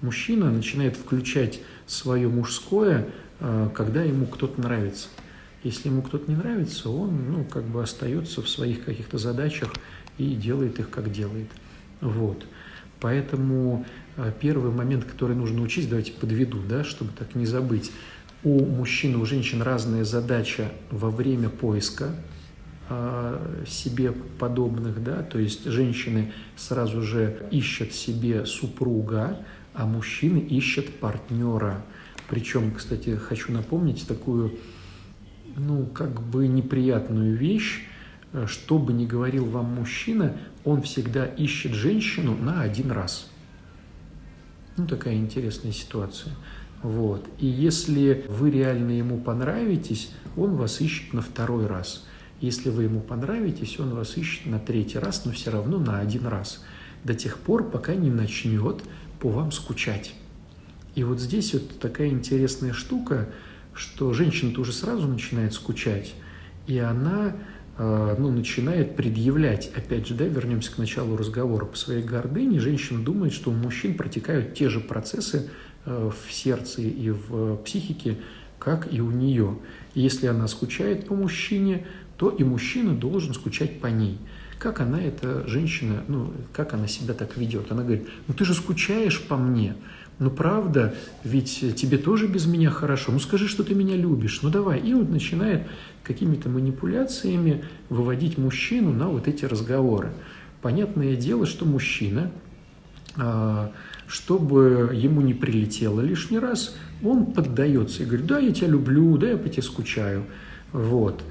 Мужчина 0.00 0.50
начинает 0.50 0.96
включать 0.96 1.60
свое 1.86 2.28
мужское, 2.28 3.08
э, 3.40 3.68
когда 3.74 4.02
ему 4.02 4.26
кто-то 4.26 4.60
нравится. 4.60 5.08
Если 5.64 5.88
ему 5.88 6.02
кто-то 6.02 6.30
не 6.30 6.36
нравится, 6.36 6.88
он 6.88 7.32
ну, 7.32 7.44
как 7.44 7.64
бы 7.64 7.82
остается 7.82 8.42
в 8.42 8.48
своих 8.48 8.84
каких-то 8.84 9.18
задачах 9.18 9.74
и 10.16 10.34
делает 10.34 10.78
их, 10.78 10.90
как 10.90 11.10
делает. 11.10 11.48
Вот. 12.00 12.46
Поэтому 13.00 13.84
э, 14.16 14.32
первый 14.40 14.70
момент, 14.70 15.04
который 15.04 15.34
нужно 15.34 15.62
учить, 15.62 15.88
давайте 15.88 16.12
подведу, 16.12 16.60
да, 16.68 16.84
чтобы 16.84 17.10
так 17.18 17.34
не 17.34 17.46
забыть. 17.46 17.90
У 18.44 18.64
мужчин 18.64 19.16
у 19.16 19.26
женщин 19.26 19.62
разная 19.62 20.04
задача 20.04 20.70
во 20.92 21.10
время 21.10 21.48
поиска 21.48 22.14
себе 23.66 24.12
подобных, 24.38 25.02
да, 25.02 25.22
то 25.22 25.38
есть 25.38 25.64
женщины 25.64 26.32
сразу 26.56 27.02
же 27.02 27.48
ищут 27.50 27.92
себе 27.92 28.46
супруга, 28.46 29.38
а 29.74 29.86
мужчины 29.86 30.38
ищут 30.38 31.00
партнера. 31.00 31.82
Причем, 32.28 32.72
кстати, 32.72 33.16
хочу 33.16 33.52
напомнить 33.52 34.06
такую, 34.06 34.58
ну, 35.56 35.86
как 35.86 36.20
бы 36.20 36.46
неприятную 36.46 37.36
вещь, 37.36 37.86
Э, 38.36 38.46
что 38.46 38.78
бы 38.78 38.92
ни 38.92 39.06
говорил 39.06 39.46
вам 39.46 39.74
мужчина, 39.74 40.36
он 40.64 40.82
всегда 40.82 41.24
ищет 41.24 41.72
женщину 41.72 42.36
на 42.36 42.60
один 42.60 42.90
раз. 42.90 43.30
Ну, 44.76 44.86
такая 44.86 45.14
интересная 45.14 45.72
ситуация. 45.72 46.32
Вот. 46.82 47.26
И 47.38 47.46
если 47.46 48.26
вы 48.28 48.50
реально 48.50 48.92
ему 48.92 49.18
понравитесь, 49.18 50.10
он 50.36 50.56
вас 50.56 50.82
ищет 50.82 51.14
на 51.14 51.22
второй 51.22 51.66
раз. 51.66 52.04
Если 52.40 52.70
вы 52.70 52.84
ему 52.84 53.00
понравитесь, 53.00 53.78
он 53.80 53.94
вас 53.94 54.16
ищет 54.16 54.46
на 54.46 54.58
третий 54.58 54.98
раз, 54.98 55.24
но 55.24 55.32
все 55.32 55.50
равно 55.50 55.78
на 55.78 56.00
один 56.00 56.26
раз. 56.26 56.64
До 57.04 57.14
тех 57.14 57.38
пор, 57.38 57.70
пока 57.70 57.94
не 57.94 58.10
начнет 58.10 58.82
по 59.20 59.30
вам 59.30 59.52
скучать. 59.52 60.14
И 60.94 61.04
вот 61.04 61.20
здесь 61.20 61.52
вот 61.54 61.78
такая 61.78 62.08
интересная 62.08 62.72
штука, 62.72 63.28
что 63.74 64.12
женщина-то 64.12 64.60
уже 64.60 64.72
сразу 64.72 65.06
начинает 65.06 65.52
скучать, 65.52 66.14
и 66.66 66.78
она 66.78 67.34
Э, 67.78 68.14
ну, 68.18 68.30
начинает 68.30 68.96
предъявлять, 68.96 69.70
опять 69.74 70.06
же, 70.06 70.14
да, 70.14 70.24
вернемся 70.24 70.72
к 70.72 70.78
началу 70.78 71.16
разговора, 71.16 71.66
по 71.66 71.76
своей 71.76 72.02
гордыне, 72.02 72.58
женщина 72.58 73.02
думает, 73.04 73.34
что 73.34 73.50
у 73.50 73.54
мужчин 73.54 73.94
протекают 73.94 74.54
те 74.54 74.70
же 74.70 74.80
процессы 74.80 75.50
э, 75.84 76.10
в 76.10 76.32
сердце 76.32 76.82
и 76.82 77.10
в 77.10 77.56
психике, 77.56 78.16
как 78.58 78.92
и 78.92 79.00
у 79.02 79.10
нее. 79.10 79.58
Если 79.94 80.26
она 80.26 80.48
скучает 80.48 81.06
по 81.06 81.14
мужчине, 81.14 81.86
то 82.16 82.30
и 82.30 82.44
мужчина 82.44 82.94
должен 82.94 83.34
скучать 83.34 83.80
по 83.80 83.86
ней. 83.86 84.18
Как 84.58 84.80
она, 84.80 85.02
эта 85.02 85.46
женщина, 85.46 86.02
ну, 86.08 86.32
как 86.52 86.72
она 86.72 86.86
себя 86.86 87.12
так 87.12 87.36
ведет? 87.36 87.70
Она 87.70 87.82
говорит, 87.82 88.08
ну 88.26 88.34
ты 88.34 88.44
же 88.44 88.54
скучаешь 88.54 89.20
по 89.22 89.36
мне, 89.36 89.76
ну 90.18 90.30
правда, 90.30 90.94
ведь 91.24 91.74
тебе 91.76 91.98
тоже 91.98 92.26
без 92.26 92.46
меня 92.46 92.70
хорошо, 92.70 93.12
ну 93.12 93.18
скажи, 93.18 93.48
что 93.48 93.62
ты 93.62 93.74
меня 93.74 93.96
любишь, 93.96 94.40
ну 94.42 94.48
давай. 94.48 94.80
И 94.80 94.94
вот 94.94 95.10
начинает 95.10 95.66
какими-то 96.02 96.48
манипуляциями 96.48 97.64
выводить 97.90 98.38
мужчину 98.38 98.92
на 98.92 99.08
вот 99.08 99.28
эти 99.28 99.44
разговоры. 99.44 100.12
Понятное 100.62 101.16
дело, 101.16 101.44
что 101.44 101.66
мужчина, 101.66 102.32
а, 103.16 103.72
чтобы 104.06 104.90
ему 104.94 105.20
не 105.20 105.34
прилетело 105.34 106.00
лишний 106.00 106.38
раз, 106.38 106.74
он 107.02 107.26
поддается 107.26 108.02
и 108.02 108.06
говорит, 108.06 108.26
да, 108.26 108.38
я 108.38 108.52
тебя 108.52 108.68
люблю, 108.68 109.18
да, 109.18 109.30
я 109.30 109.36
по 109.36 109.50
тебе 109.50 109.62
скучаю. 109.62 110.24
Вот. 110.72 111.22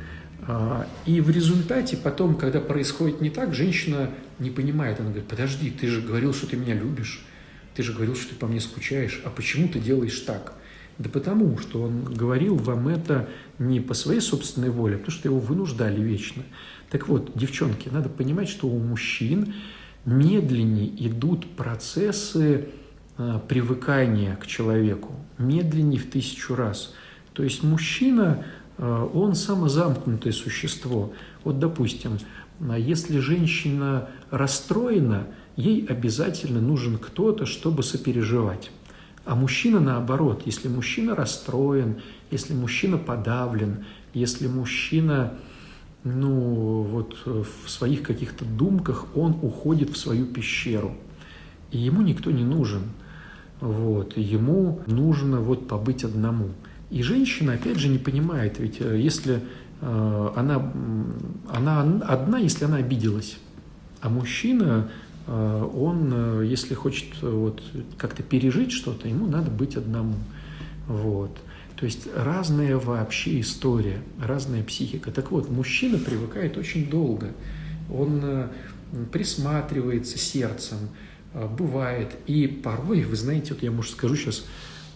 А, 0.47 0.87
и 1.05 1.21
в 1.21 1.29
результате 1.29 1.97
потом, 1.97 2.35
когда 2.35 2.59
происходит 2.59 3.21
не 3.21 3.29
так, 3.29 3.53
женщина 3.53 4.11
не 4.39 4.49
понимает, 4.49 4.99
она 4.99 5.09
говорит, 5.09 5.27
подожди, 5.27 5.71
ты 5.71 5.87
же 5.87 6.01
говорил, 6.01 6.33
что 6.33 6.47
ты 6.47 6.55
меня 6.55 6.75
любишь, 6.75 7.25
ты 7.73 7.83
же 7.83 7.93
говорил, 7.93 8.15
что 8.15 8.29
ты 8.29 8.35
по 8.35 8.47
мне 8.47 8.59
скучаешь, 8.59 9.21
а 9.25 9.29
почему 9.29 9.67
ты 9.67 9.79
делаешь 9.79 10.19
так? 10.19 10.53
Да 10.97 11.09
потому, 11.09 11.57
что 11.57 11.81
он 11.81 12.05
говорил 12.05 12.55
вам 12.55 12.87
это 12.87 13.27
не 13.59 13.81
по 13.81 13.93
своей 13.93 14.21
собственной 14.21 14.69
воле, 14.69 14.95
а 14.95 14.97
потому 14.99 15.17
что 15.17 15.27
его 15.27 15.39
вынуждали 15.39 16.01
вечно. 16.01 16.43
Так 16.89 17.09
вот, 17.09 17.31
девчонки, 17.35 17.89
надо 17.89 18.07
понимать, 18.07 18.47
что 18.47 18.67
у 18.67 18.79
мужчин 18.79 19.55
медленнее 20.05 20.89
идут 21.07 21.47
процессы 21.57 22.69
э, 23.17 23.39
привыкания 23.47 24.35
к 24.35 24.47
человеку, 24.47 25.15
медленнее 25.37 25.99
в 25.99 26.09
тысячу 26.09 26.55
раз. 26.55 26.93
То 27.33 27.43
есть 27.43 27.63
мужчина, 27.63 28.45
он 28.78 29.36
самозамкнутое 29.36 30.34
существо. 30.34 31.13
Вот, 31.43 31.59
допустим, 31.59 32.17
если 32.78 33.19
женщина 33.19 34.09
расстроена, 34.32 35.28
ей 35.55 35.86
обязательно 35.86 36.61
нужен 36.61 36.97
кто-то, 36.97 37.45
чтобы 37.45 37.84
сопереживать. 37.84 38.71
А 39.26 39.36
мужчина 39.36 39.80
наоборот, 39.80 40.43
если 40.45 40.67
мужчина 40.67 41.15
расстроен, 41.15 42.01
если 42.32 42.53
мужчина 42.53 42.97
подавлен, 42.97 43.86
если 44.13 44.47
мужчина 44.47 45.34
ну, 46.03 46.84
вот 46.84 47.17
в 47.26 47.69
своих 47.69 48.03
каких-то 48.03 48.45
думках, 48.45 49.07
он 49.15 49.32
уходит 49.41 49.89
в 49.89 49.97
свою 49.97 50.28
пещеру. 50.28 50.95
И 51.71 51.80
ему 51.80 52.01
никто 52.03 52.30
не 52.30 52.43
нужен. 52.43 52.84
Вот, 53.59 54.15
ему 54.15 54.82
нужно 54.86 55.39
вот 55.39 55.67
побыть 55.67 56.03
одному. 56.03 56.49
И 56.89 57.01
женщина, 57.01 57.53
опять 57.53 57.77
же, 57.77 57.88
не 57.88 57.97
понимает, 57.97 58.59
ведь 58.59 58.79
э, 58.79 58.99
если 58.99 59.41
э, 59.81 60.31
она, 60.36 60.71
она 61.49 61.81
одна, 61.81 62.38
если 62.38 62.65
она 62.65 62.77
обиделась, 62.77 63.38
а 64.01 64.09
мужчина, 64.09 64.89
э, 65.25 65.69
он, 65.75 66.43
если 66.43 66.75
хочет 66.75 67.21
вот 67.21 67.63
как-то 67.97 68.21
пережить 68.21 68.71
что-то, 68.71 69.07
ему 69.07 69.25
надо 69.25 69.49
быть 69.49 69.75
одному. 69.75 70.15
Вот. 70.88 71.36
То 71.75 71.86
есть 71.86 72.07
разная 72.15 72.77
вообще 72.77 73.41
история, 73.41 74.01
разная 74.23 74.63
психика. 74.63 75.11
Так 75.11 75.31
вот, 75.31 75.49
мужчина 75.49 75.97
привыкает 75.97 76.55
очень 76.55 76.89
долго. 76.89 77.31
Он 77.91 78.49
присматривается 79.11 80.17
сердцем, 80.17 80.77
бывает. 81.33 82.15
И 82.27 82.47
порой, 82.47 83.03
вы 83.03 83.15
знаете, 83.17 83.53
вот 83.53 83.63
я, 83.63 83.71
может, 83.71 83.91
скажу 83.91 84.15
сейчас, 84.15 84.45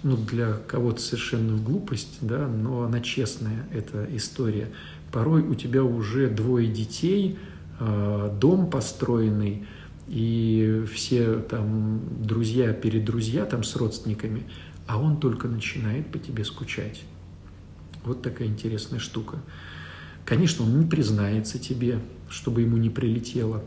ну, 0.04 0.18
для 0.18 0.54
кого-то 0.68 1.02
совершенную 1.02 1.62
глупость, 1.62 2.18
да, 2.22 2.48
но 2.48 2.84
она 2.84 3.00
честная, 3.02 3.68
эта 3.74 4.08
история. 4.16 4.70
Порой 5.12 5.42
у 5.42 5.56
тебя 5.56 5.84
уже 5.84 6.30
двое 6.30 6.68
детей, 6.68 7.38
э, 7.80 8.38
дом 8.40 8.70
построенный, 8.70 9.66
и 10.08 10.86
все 10.92 11.36
там 11.36 12.02
друзья 12.22 12.74
перед 12.74 13.06
друзья 13.06 13.46
там 13.46 13.64
с 13.64 13.76
родственниками– 13.76 14.44
а 14.90 14.98
он 14.98 15.20
только 15.20 15.48
начинает 15.48 16.08
по 16.08 16.18
тебе 16.18 16.44
скучать. 16.44 17.04
Вот 18.04 18.24
такая 18.24 18.48
интересная 18.48 18.98
штука. 18.98 19.38
Конечно, 20.26 20.66
он 20.66 20.80
не 20.80 20.86
признается 20.88 21.60
тебе, 21.60 22.00
чтобы 22.28 22.62
ему 22.62 22.76
не 22.78 22.90
прилетело. 22.90 23.64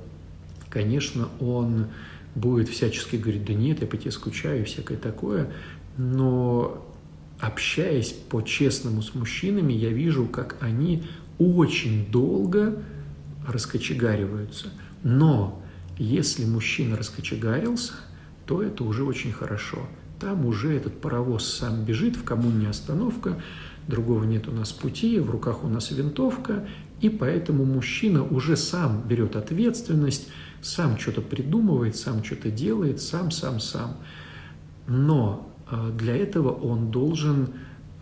Конечно, 0.68 1.28
он 1.38 1.86
будет 2.34 2.68
всячески 2.68 3.14
говорить, 3.14 3.44
да 3.44 3.54
нет, 3.54 3.82
я 3.82 3.86
по 3.86 3.96
тебе 3.96 4.10
скучаю 4.10 4.62
и 4.62 4.64
всякое 4.64 4.98
такое, 4.98 5.52
но 5.96 6.86
общаясь 7.40 8.12
по-честному 8.12 9.02
с 9.02 9.14
мужчинами, 9.14 9.72
я 9.72 9.90
вижу, 9.90 10.26
как 10.26 10.56
они 10.60 11.04
очень 11.38 12.10
долго 12.10 12.82
раскочегариваются. 13.46 14.68
Но 15.02 15.62
если 15.98 16.44
мужчина 16.44 16.96
раскочегарился, 16.96 17.94
то 18.46 18.62
это 18.62 18.84
уже 18.84 19.04
очень 19.04 19.32
хорошо– 19.32 19.86
там 20.22 20.46
уже 20.46 20.72
этот 20.72 21.00
паровоз 21.00 21.44
сам 21.44 21.84
бежит, 21.84 22.14
в 22.14 22.22
коммуне 22.22 22.68
остановка, 22.68 23.42
другого 23.88 24.22
нет 24.22 24.46
у 24.46 24.52
нас 24.52 24.70
пути, 24.70 25.18
в 25.18 25.28
руках 25.28 25.64
у 25.64 25.68
нас 25.68 25.90
винтовка, 25.90 26.64
и 27.00 27.08
поэтому 27.08 27.64
мужчина 27.64 28.22
уже 28.22 28.56
сам 28.56 29.02
берет 29.02 29.34
ответственность, 29.34 30.28
сам 30.62 30.96
что-то 30.96 31.22
придумывает, 31.22 31.96
сам 31.96 32.22
что-то 32.22 32.52
делает, 32.52 33.02
сам, 33.02 33.32
сам, 33.32 33.58
сам. 33.58 33.96
Но 34.86 35.51
для 35.98 36.16
этого 36.16 36.50
он 36.50 36.90
должен 36.90 37.48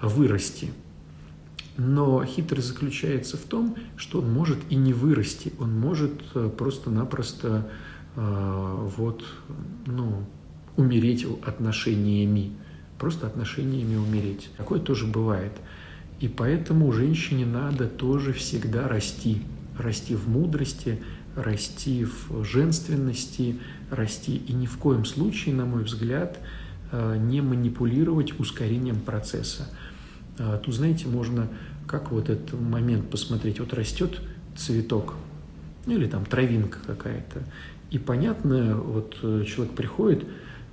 вырасти. 0.03 0.71
Но 1.77 2.25
хитрость 2.25 2.68
заключается 2.68 3.37
в 3.37 3.43
том, 3.43 3.77
что 3.97 4.21
он 4.21 4.31
может 4.33 4.59
и 4.68 4.75
не 4.75 4.93
вырасти, 4.93 5.53
он 5.59 5.79
может 5.79 6.12
э, 6.35 6.51
просто-напросто 6.51 7.71
э, 8.16 8.89
вот, 8.97 9.25
ну, 9.87 10.25
умереть 10.77 11.27
отношениями, 11.47 12.53
просто 12.99 13.27
отношениями 13.27 13.97
умереть. 13.97 14.51
Такое 14.57 14.79
тоже 14.79 15.07
бывает. 15.07 15.53
И 16.21 16.29
поэтому 16.29 16.93
женщине 16.93 17.47
надо 17.47 17.87
тоже 17.87 18.33
всегда 18.33 18.87
расти. 18.89 19.43
Расти 19.79 20.14
в 20.14 20.29
мудрости, 20.29 21.01
расти 21.35 22.05
в 22.05 22.45
женственности, 22.45 23.59
расти. 23.91 24.37
И 24.37 24.53
ни 24.53 24.66
в 24.66 24.77
коем 24.77 25.07
случае, 25.07 25.55
на 25.55 25.64
мой 25.64 25.85
взгляд, 25.85 26.39
не 26.93 27.41
манипулировать 27.41 28.38
ускорением 28.38 29.01
процесса. 29.01 29.68
Э, 30.38 30.59
тут, 30.62 30.74
знаете, 30.74 31.07
можно 31.07 31.49
как 31.86 32.12
вот 32.12 32.30
этот 32.30 32.59
момент 32.59 33.11
посмотреть. 33.11 33.61
Вот 33.61 33.72
растет 33.74 34.20
цветок, 34.57 35.14
ну 35.86 35.95
или 35.95 36.07
там 36.07 36.24
травинка 36.24 36.78
какая-то. 36.86 37.43
И 37.91 37.99
понятно, 37.99 38.76
вот 38.76 39.16
э, 39.22 39.45
человек 39.47 39.74
приходит, 39.74 40.24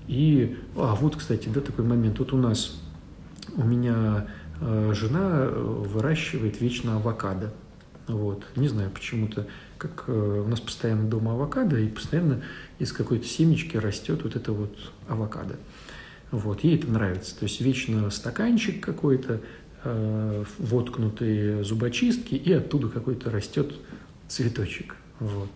и, 0.08 0.58
а 0.76 0.96
вот, 0.96 1.16
кстати, 1.16 1.50
да, 1.50 1.62
такой 1.62 1.84
момент. 1.84 2.20
Вот 2.20 2.32
у 2.34 2.38
нас, 2.38 2.80
у 3.56 3.64
меня 3.64 4.28
э, 4.62 4.94
жена 4.96 5.48
выращивает 5.48 6.62
вечно 6.62 6.96
авокадо. 6.96 7.52
Вот. 8.08 8.46
Не 8.56 8.70
знаю, 8.70 8.90
почему-то, 8.92 9.48
как 9.78 10.06
э, 10.08 10.44
у 10.46 10.48
нас 10.48 10.62
постоянно 10.62 11.10
дома 11.10 11.34
авокадо, 11.34 11.78
и 11.78 11.88
постоянно 11.88 12.42
из 12.80 12.94
какой-то 12.94 13.26
семечки 13.26 13.76
растет 13.76 14.24
вот 14.24 14.36
это 14.36 14.54
вот 14.54 14.78
авокадо. 15.10 15.56
Вот, 16.32 16.64
ей 16.64 16.76
это 16.78 16.88
нравится. 16.88 17.38
То 17.38 17.44
есть 17.44 17.62
вечно 17.62 18.10
стаканчик 18.10 18.84
какой-то, 18.84 19.42
э, 19.84 20.44
воткнутые 20.58 21.64
зубочистки, 21.64 22.36
и 22.36 22.52
оттуда 22.52 22.90
какой-то 22.90 23.32
растет 23.32 23.74
цветочек. 24.28 24.96
Вот. 25.20 25.50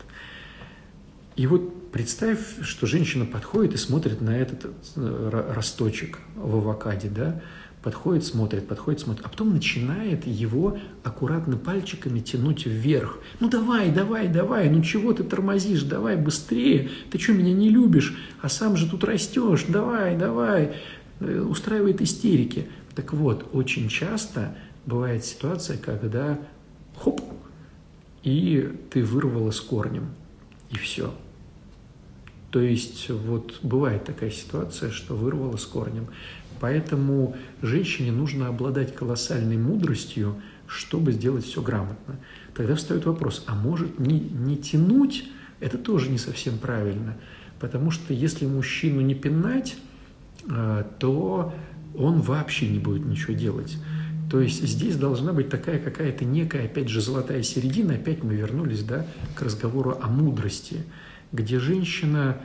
И 1.35 1.47
вот 1.47 1.91
представь, 1.91 2.39
что 2.61 2.87
женщина 2.87 3.25
подходит 3.25 3.73
и 3.73 3.77
смотрит 3.77 4.21
на 4.21 4.37
этот 4.37 4.71
э, 4.95 5.51
росточек 5.53 6.19
в 6.35 6.55
авокаде, 6.57 7.09
да, 7.09 7.41
подходит, 7.83 8.25
смотрит, 8.25 8.67
подходит, 8.67 9.01
смотрит, 9.01 9.25
а 9.25 9.29
потом 9.29 9.53
начинает 9.53 10.27
его 10.27 10.77
аккуратно 11.03 11.57
пальчиками 11.57 12.19
тянуть 12.19 12.65
вверх. 12.65 13.19
Ну 13.39 13.49
давай, 13.49 13.91
давай, 13.91 14.27
давай, 14.27 14.69
ну 14.69 14.83
чего 14.83 15.13
ты 15.13 15.23
тормозишь, 15.23 15.83
давай 15.83 16.15
быстрее, 16.15 16.89
ты 17.09 17.19
что, 17.19 17.33
меня 17.33 17.53
не 17.53 17.69
любишь, 17.69 18.17
а 18.41 18.49
сам 18.49 18.77
же 18.77 18.89
тут 18.89 19.03
растешь, 19.03 19.65
давай, 19.67 20.17
давай, 20.17 20.75
э, 21.19 21.39
устраивает 21.39 22.01
истерики. 22.01 22.67
Так 22.95 23.13
вот, 23.13 23.47
очень 23.53 23.89
часто 23.89 24.55
бывает 24.85 25.25
ситуация, 25.25 25.77
когда 25.77 26.39
хоп, 26.95 27.21
и 28.23 28.71
ты 28.91 29.03
вырвала 29.03 29.51
с 29.51 29.59
корнем– 29.59 30.09
и 30.71 30.77
все. 30.77 31.13
То 32.49 32.59
есть 32.59 33.09
вот 33.09 33.59
бывает 33.61 34.03
такая 34.05 34.31
ситуация, 34.31 34.91
что 34.91 35.15
вырвало 35.15 35.57
с 35.57 35.65
корнем. 35.65 36.07
Поэтому 36.61 37.35
женщине 37.63 38.11
нужно 38.11 38.47
обладать 38.47 38.93
колоссальной 38.95 39.57
мудростью, 39.57 40.35
чтобы 40.67 41.11
сделать 41.11 41.43
все 41.43 41.59
грамотно. 41.59 42.17
Тогда 42.53 42.75
встает 42.75 43.05
вопрос, 43.05 43.43
а 43.47 43.55
может 43.55 43.99
не, 43.99 44.19
не 44.19 44.57
тянуть? 44.57 45.27
Это 45.59 45.79
тоже 45.79 46.09
не 46.09 46.19
совсем 46.19 46.59
правильно. 46.59 47.17
Потому 47.59 47.89
что 47.89 48.13
если 48.13 48.45
мужчину 48.45 49.01
не 49.01 49.15
пинать, 49.15 49.75
э, 50.47 50.83
то 50.99 51.51
он 51.95 52.21
вообще 52.21 52.67
не 52.69 52.77
будет 52.77 53.07
ничего 53.07 53.33
делать. 53.33 53.77
То 54.29 54.39
есть 54.39 54.61
здесь 54.61 54.97
должна 54.97 55.33
быть 55.33 55.49
такая 55.49 55.79
какая-то 55.79 56.25
некая, 56.25 56.65
опять 56.65 56.89
же, 56.89 57.01
золотая 57.01 57.41
середина, 57.41 57.95
опять 57.95 58.23
мы 58.23 58.35
вернулись 58.35 58.83
да, 58.83 59.07
к 59.33 59.41
разговору 59.41 59.97
о 59.99 60.07
мудрости, 60.07 60.83
где 61.31 61.59
женщина 61.59 62.37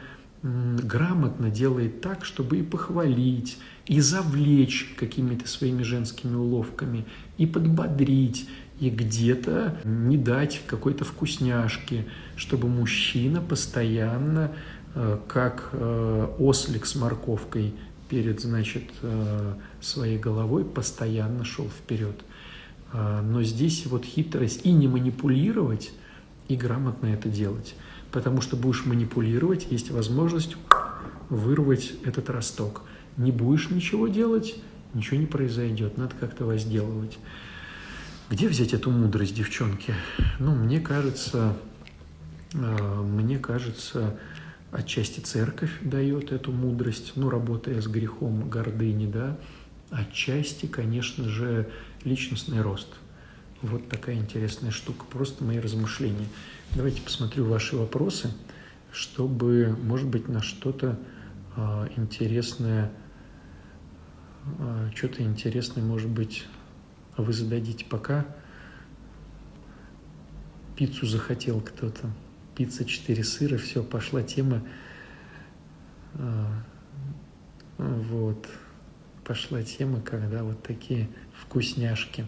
грамотно 0.43 1.51
делает 1.51 2.01
так, 2.01 2.25
чтобы 2.25 2.59
и 2.59 2.63
похвалить, 2.63 3.59
и 3.87 4.01
завлечь 4.01 4.95
какими-то 4.99 5.49
своими 5.49 5.83
женскими 5.83 6.35
уловками, 6.35 7.05
и 7.39 7.47
подбодрить, 7.47 8.49
и 8.81 8.91
где-то 8.91 9.79
не 9.85 10.19
дать 10.19 10.63
какой-то 10.67 11.05
вкусняшки, 11.05 12.07
чтобы 12.37 12.69
мужчина 12.69 13.41
постоянно, 13.41 14.53
э, 14.95 15.19
как 15.29 15.71
э, 15.73 16.29
ослик 16.39 16.87
с 16.87 16.95
морковкой, 16.97 17.75
перед, 18.09 18.41
значит, 18.41 18.85
э, 19.03 19.55
своей 19.81 20.19
головой 20.19 20.65
постоянно 20.65 21.45
шел 21.45 21.69
вперед. 21.69 22.17
Но 22.93 23.43
здесь 23.43 23.85
вот 23.87 24.05
хитрость 24.05 24.65
и 24.65 24.71
не 24.71 24.87
манипулировать, 24.87 25.91
и 26.47 26.55
грамотно 26.55 27.09
это 27.09 27.29
делать. 27.29 27.75
Потому 28.13 28.41
что 28.41 28.57
будешь 28.57 28.87
манипулировать, 28.87 29.67
есть 29.71 29.91
возможность 29.91 30.57
вырвать 31.29 31.93
этот 32.05 32.31
росток. 32.31 32.83
Не 33.17 33.33
будешь 33.33 33.71
ничего 33.71 34.09
делать, 34.09 34.55
ничего 34.95 35.19
не 35.19 35.27
произойдет, 35.27 35.97
надо 35.97 36.15
как-то 36.19 36.45
возделывать. 36.45 37.19
Где 38.31 38.49
взять 38.49 38.75
эту 38.75 38.91
мудрость, 38.91 39.35
девчонки? 39.35 39.95
Ну, 40.39 40.55
мне 40.55 40.81
кажется, 40.81 41.57
э, 42.53 43.03
мне 43.03 43.39
кажется, 43.39 44.19
Отчасти 44.73 45.21
церковь 45.21 45.71
дает 45.81 46.33
эту 46.33 46.51
мудрость, 46.51 47.13
ну, 47.15 47.31
работая 47.31 47.81
с 47.81 47.87
грехом 47.87 48.51
гордыни, 48.51 49.07
да. 49.07 49.39
Отчасти, 49.91 50.67
конечно 50.67 51.29
же, 51.29 51.71
личностный 52.05 52.61
рост. 52.61 52.89
Вот 53.63 53.89
такая 53.89 54.17
интересная 54.17 54.73
штука, 54.73 55.07
просто 55.11 55.45
мои 55.45 55.61
размышления. 55.61 56.27
Давайте 56.75 57.01
посмотрю 57.01 57.47
ваши 57.47 57.77
вопросы, 57.77 58.31
чтобы, 58.93 59.75
может 59.83 60.09
быть, 60.09 60.29
на 60.29 60.43
что-то 60.43 60.99
э, 61.57 61.89
интересное, 61.97 62.87
э, 62.87 63.06
что-то 64.95 65.23
интересное, 65.23 65.83
может 65.83 66.09
быть, 66.09 66.47
вы 67.17 67.33
зададите 67.33 67.85
пока. 67.85 68.27
Пиццу 70.77 71.07
захотел 71.07 71.61
кто-то 71.61 72.11
пицца 72.57 72.85
4 72.85 73.23
сыра, 73.23 73.59
все, 73.59 73.83
пошла 73.83 74.23
тема. 74.23 74.63
А, 76.15 76.63
вот. 77.79 78.49
Пошла 79.25 79.63
тема, 79.63 80.01
когда 80.01 80.43
вот 80.43 80.63
такие 80.63 81.09
вкусняшки. 81.35 82.27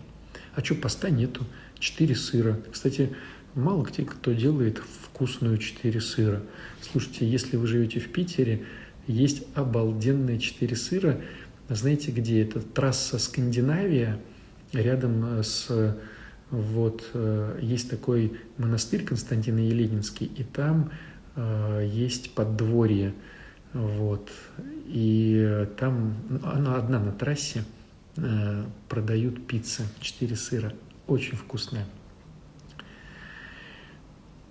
А 0.54 0.64
что, 0.64 0.74
поста 0.74 1.10
нету? 1.10 1.46
4 1.78 2.14
сыра. 2.14 2.60
Кстати, 2.70 3.14
мало 3.54 3.84
кто, 3.84 4.04
кто 4.04 4.32
делает 4.32 4.78
вкусную 4.78 5.58
4 5.58 6.00
сыра. 6.00 6.42
Слушайте, 6.82 7.28
если 7.28 7.56
вы 7.56 7.66
живете 7.66 8.00
в 8.00 8.12
Питере, 8.12 8.66
есть 9.06 9.44
обалденные 9.54 10.38
4 10.38 10.76
сыра. 10.76 11.20
Знаете, 11.68 12.10
где 12.10 12.42
это? 12.42 12.60
Трасса 12.60 13.18
Скандинавия, 13.18 14.18
рядом 14.72 15.42
с 15.42 15.96
вот 16.50 17.10
э, 17.12 17.58
есть 17.60 17.90
такой 17.90 18.40
монастырь 18.56 19.04
Константина 19.04 19.58
Еленинский, 19.58 20.26
и 20.26 20.44
там 20.44 20.90
э, 21.36 21.88
есть 21.92 22.34
подворье, 22.34 23.12
вот, 23.74 24.30
и 24.86 25.66
там, 25.78 26.16
она 26.42 26.76
одна 26.76 26.98
на 26.98 27.12
трассе, 27.12 27.64
э, 28.16 28.64
продают 28.88 29.46
пиццы, 29.46 29.82
4 30.00 30.36
сыра, 30.36 30.72
очень 31.06 31.36
вкусная. 31.36 31.86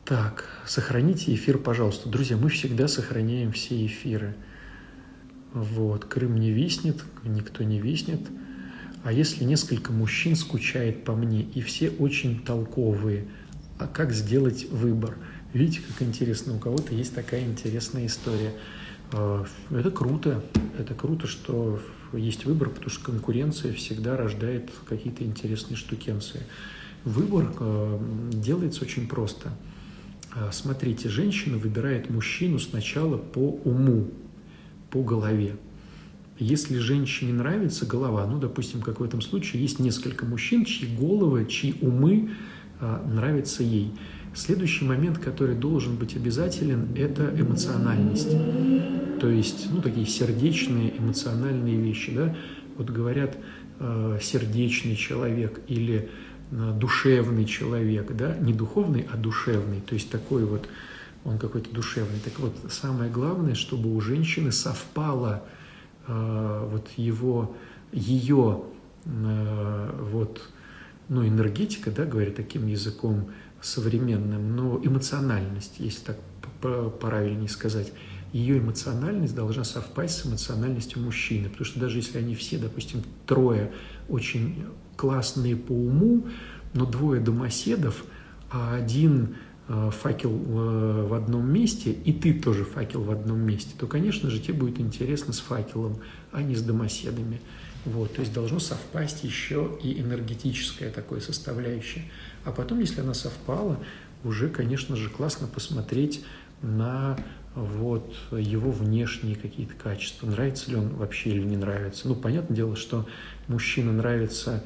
Так, 0.05 0.45
сохраните 0.65 1.33
эфир, 1.33 1.57
пожалуйста. 1.57 2.07
Друзья, 2.07 2.37
мы 2.37 2.49
всегда 2.49 2.87
сохраняем 2.87 3.51
все 3.51 3.85
эфиры. 3.85 4.35
Вот, 5.53 6.05
Крым 6.05 6.35
не 6.35 6.51
виснет, 6.51 7.03
никто 7.23 7.63
не 7.63 7.79
виснет. 7.79 8.21
А 9.03 9.11
если 9.11 9.43
несколько 9.43 9.91
мужчин 9.91 10.35
скучает 10.35 11.03
по 11.03 11.15
мне, 11.15 11.41
и 11.41 11.61
все 11.61 11.89
очень 11.89 12.41
толковые, 12.41 13.27
а 13.79 13.87
как 13.87 14.11
сделать 14.11 14.69
выбор? 14.69 15.17
Видите, 15.53 15.81
как 15.87 16.05
интересно, 16.07 16.55
у 16.55 16.59
кого-то 16.59 16.93
есть 16.93 17.15
такая 17.15 17.45
интересная 17.45 18.05
история. 18.05 18.53
А, 19.13 19.45
это 19.71 19.91
круто, 19.91 20.43
это 20.77 20.93
круто, 20.93 21.27
что 21.27 21.79
есть 22.13 22.45
выбор, 22.45 22.69
потому 22.69 22.89
что 22.89 23.05
конкуренция 23.05 23.73
всегда 23.73 24.17
рождает 24.17 24.69
какие-то 24.87 25.23
интересные 25.23 25.77
штукенции. 25.77 26.41
Выбор 27.05 27.53
а, 27.59 28.01
делается 28.31 28.83
очень 28.83 29.07
просто. 29.07 29.53
А, 30.33 30.51
смотрите, 30.51 31.07
женщина 31.07 31.57
выбирает 31.57 32.09
мужчину 32.09 32.59
сначала 32.59 33.17
по 33.17 33.59
уму, 33.63 34.09
по 34.89 35.03
голове. 35.03 35.55
Если 36.39 36.77
женщине 36.77 37.33
нравится 37.33 37.85
голова, 37.85 38.25
ну, 38.27 38.39
допустим, 38.39 38.81
как 38.81 38.99
в 38.99 39.03
этом 39.03 39.21
случае, 39.21 39.61
есть 39.61 39.79
несколько 39.79 40.25
мужчин, 40.25 40.65
чьи 40.65 40.87
головы, 40.95 41.45
чьи 41.49 41.75
умы 41.81 42.31
а, 42.79 43.03
нравятся 43.07 43.63
ей. 43.63 43.91
Следующий 44.35 44.85
момент, 44.85 45.17
который 45.17 45.55
должен 45.55 45.95
быть 45.95 46.15
обязателен, 46.15 46.89
это 46.95 47.33
эмоциональность. 47.35 48.29
То 49.19 49.29
есть, 49.29 49.67
ну, 49.71 49.81
такие 49.81 50.05
сердечные, 50.05 50.95
эмоциональные 50.95 51.75
вещи, 51.75 52.11
да. 52.13 52.35
Вот 52.77 52.91
говорят, 52.91 53.35
э, 53.79 54.19
сердечный 54.21 54.95
человек 54.95 55.61
или 55.67 56.09
э, 56.51 56.73
душевный 56.79 57.45
человек, 57.45 58.15
да, 58.15 58.37
не 58.37 58.53
духовный, 58.53 59.07
а 59.11 59.17
душевный, 59.17 59.81
то 59.81 59.95
есть 59.95 60.11
такой 60.11 60.45
вот, 60.45 60.69
он 61.25 61.37
какой-то 61.37 61.71
душевный. 61.71 62.19
Так 62.23 62.39
вот, 62.39 62.53
самое 62.69 63.11
главное, 63.11 63.55
чтобы 63.55 63.93
у 63.95 63.99
женщины 64.01 64.51
совпало 64.51 65.43
Э, 66.07 66.67
вот 66.71 66.89
его, 66.95 67.55
ее 67.91 68.63
э, 69.05 70.05
вот, 70.11 70.41
ну, 71.09 71.27
энергетика, 71.27 71.91
да, 71.91 72.05
говоря 72.05 72.31
таким 72.31 72.67
языком 72.67 73.29
современным, 73.61 74.55
но 74.55 74.79
эмоциональность, 74.83 75.75
если 75.79 76.03
так 76.05 76.17
правильнее 76.99 77.49
сказать, 77.49 77.91
ее 78.33 78.59
эмоциональность 78.59 79.35
должна 79.35 79.63
совпасть 79.63 80.19
с 80.19 80.25
эмоциональностью 80.25 81.01
мужчины. 81.01 81.49
Потому 81.49 81.65
что 81.65 81.79
даже 81.79 81.97
если 81.97 82.17
они 82.17 82.35
все, 82.35 82.57
допустим, 82.57 83.03
трое 83.25 83.71
очень 84.09 84.65
классные 84.95 85.55
по 85.55 85.71
уму, 85.71 86.27
но 86.73 86.85
двое 86.85 87.21
домоседов, 87.21 88.03
а 88.49 88.75
один 88.75 89.35
факел 89.67 90.31
в 90.31 91.13
одном 91.13 91.51
месте, 91.51 91.91
и 91.91 92.13
ты 92.13 92.33
тоже 92.33 92.63
факел 92.63 93.03
в 93.03 93.11
одном 93.11 93.39
месте, 93.39 93.71
то, 93.77 93.85
конечно 93.85 94.29
же, 94.29 94.39
тебе 94.39 94.53
будет 94.53 94.79
интересно 94.79 95.33
с 95.33 95.39
факелом, 95.39 95.97
а 96.31 96.41
не 96.41 96.55
с 96.55 96.61
домоседами. 96.61 97.41
Вот, 97.85 98.13
то 98.13 98.21
есть 98.21 98.33
должно 98.33 98.59
совпасть 98.59 99.23
еще 99.23 99.77
и 99.83 100.01
энергетическая 100.01 100.91
такое 100.91 101.19
составляющая. 101.19 102.03
А 102.43 102.51
потом, 102.51 102.79
если 102.79 103.01
она 103.01 103.13
совпала, 103.13 103.77
уже, 104.23 104.49
конечно 104.49 104.95
же, 104.95 105.09
классно 105.09 105.47
посмотреть 105.47 106.23
на 106.61 107.17
вот 107.55 108.13
его 108.31 108.71
внешние 108.71 109.35
какие-то 109.35 109.73
качества. 109.73 110.27
Нравится 110.27 110.69
ли 110.71 110.77
он 110.77 110.89
вообще 110.89 111.31
или 111.31 111.43
не 111.43 111.57
нравится. 111.57 112.07
Ну, 112.07 112.15
понятное 112.15 112.55
дело, 112.55 112.75
что 112.75 113.07
мужчина 113.47 113.91
нравится 113.91 114.63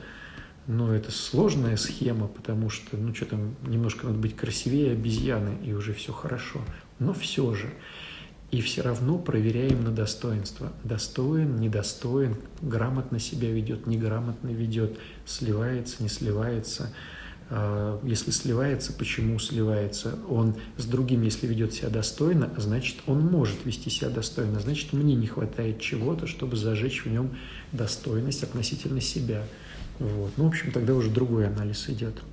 но 0.68 0.94
это 0.94 1.12
сложная 1.12 1.76
схема, 1.78 2.28
потому 2.28 2.70
что, 2.70 2.98
ну 2.98 3.14
что 3.14 3.26
там, 3.26 3.56
немножко 3.66 4.08
надо 4.08 4.20
быть 4.20 4.36
красивее 4.36 4.92
обезьяны, 4.92 5.58
и 5.64 5.74
уже 5.74 5.94
все 5.94 6.14
хорошо. 6.14 6.62
Но 7.00 7.14
все 7.14 7.54
же. 7.54 7.70
И 8.52 8.62
все 8.62 8.82
равно 8.82 9.18
проверяем 9.18 9.84
на 9.84 9.92
достоинство. 9.92 10.74
Достоин, 10.84 11.56
недостоин, 11.56 12.36
грамотно 12.62 13.18
себя 13.18 13.50
ведет, 13.50 13.88
неграмотно 13.88 14.50
ведет, 14.50 15.00
сливается, 15.26 16.04
не 16.04 16.10
сливается. 16.10 16.94
А, 17.50 18.00
если 18.04 18.32
сливается, 18.32 18.94
почему 18.94 19.40
сливается? 19.40 20.20
Он 20.30 20.56
с 20.78 20.86
другим, 20.86 21.22
если 21.24 21.48
ведет 21.48 21.74
себя 21.74 21.90
достойно, 21.90 22.50
значит, 22.58 22.98
он 23.08 23.22
может 23.22 23.66
вести 23.66 23.90
себя 23.90 24.10
достойно. 24.10 24.60
Значит, 24.60 24.94
мне 24.94 25.16
не 25.16 25.28
хватает 25.28 25.80
чего-то, 25.80 26.28
чтобы 26.28 26.56
зажечь 26.56 27.04
в 27.04 27.10
нем 27.10 27.36
достойность 27.72 28.44
относительно 28.44 29.02
себя. 29.02 29.44
Вот. 30.02 30.32
Ну, 30.36 30.46
в 30.46 30.48
общем, 30.48 30.72
тогда 30.72 30.96
уже 30.96 31.12
другой 31.12 31.46
анализ 31.46 31.88
идет. 31.88 32.24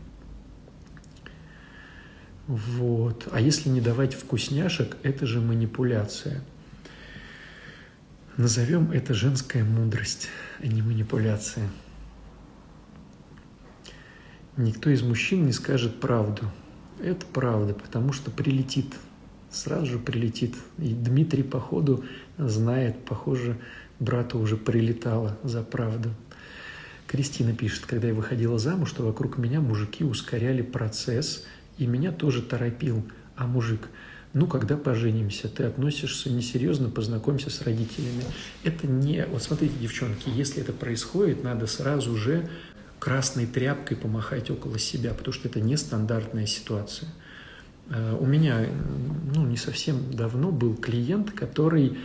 Вот. 2.47 3.29
А 3.31 3.43
если 3.43 3.69
не 3.69 3.83
давать 3.83 4.15
вкусняшек, 4.15 4.97
это 5.03 5.27
же 5.27 5.43
манипуляция. 5.43 6.41
Назовем 8.39 8.91
это 8.91 9.13
женская 9.13 9.65
мудрость, 9.65 10.29
а 10.61 10.67
не 10.67 10.81
манипуляция. 10.81 11.69
Никто 14.57 14.89
из 14.89 15.03
мужчин 15.03 15.45
не 15.45 15.53
скажет 15.53 16.01
правду. 16.01 16.51
Это 17.03 17.27
правда, 17.27 17.75
потому 17.75 18.15
что 18.15 18.31
прилетит, 18.31 18.95
сразу 19.51 19.85
же 19.85 19.99
прилетит. 19.99 20.57
И 20.79 20.95
Дмитрий, 20.95 21.43
походу, 21.43 22.03
знает, 22.39 23.05
похоже, 23.05 23.59
брату 24.01 24.39
уже 24.39 24.57
прилетало 24.57 25.37
за 25.43 25.63
правду. 25.63 26.09
Кристина 27.09 27.55
пишет, 27.55 27.87
когда 27.87 28.09
я 28.09 28.15
выходила 28.15 28.59
замуж, 28.59 28.91
что 28.91 29.03
вокруг 29.03 29.39
меня 29.39 29.61
мужики 29.61 30.05
ускоряли 30.05 30.61
процесс, 30.61 31.47
и 31.79 31.87
меня 31.87 32.13
тоже 32.13 32.43
торопил. 32.43 33.03
А 33.35 33.47
мужик, 33.47 33.89
ну, 34.35 34.47
когда 34.47 34.77
поженимся, 34.77 35.49
ты 35.49 35.65
относишься 35.65 36.31
несерьезно, 36.31 36.91
познакомься 36.91 37.49
с 37.49 37.63
родителями. 37.63 38.25
Это 38.63 38.87
не... 38.87 39.25
Вот 39.25 39.43
смотрите, 39.43 39.75
девчонки, 39.81 40.29
если 40.29 40.61
это 40.61 40.73
происходит, 40.73 41.43
надо 41.43 41.67
сразу 41.67 42.15
же 42.15 42.47
красной 42.99 43.47
тряпкой 43.47 43.97
помахать 43.97 44.51
около 44.51 44.79
себя, 44.79 45.15
потому 45.15 45.33
что 45.33 45.49
это 45.49 45.61
нестандартная 45.61 46.47
ситуация. 46.47 47.09
Э, 47.89 48.17
у 48.21 48.27
меня, 48.27 48.67
ну, 49.35 49.47
не 49.47 49.57
совсем 49.57 50.13
давно 50.13 50.51
был 50.51 50.75
клиент, 50.75 51.31
который 51.31 51.97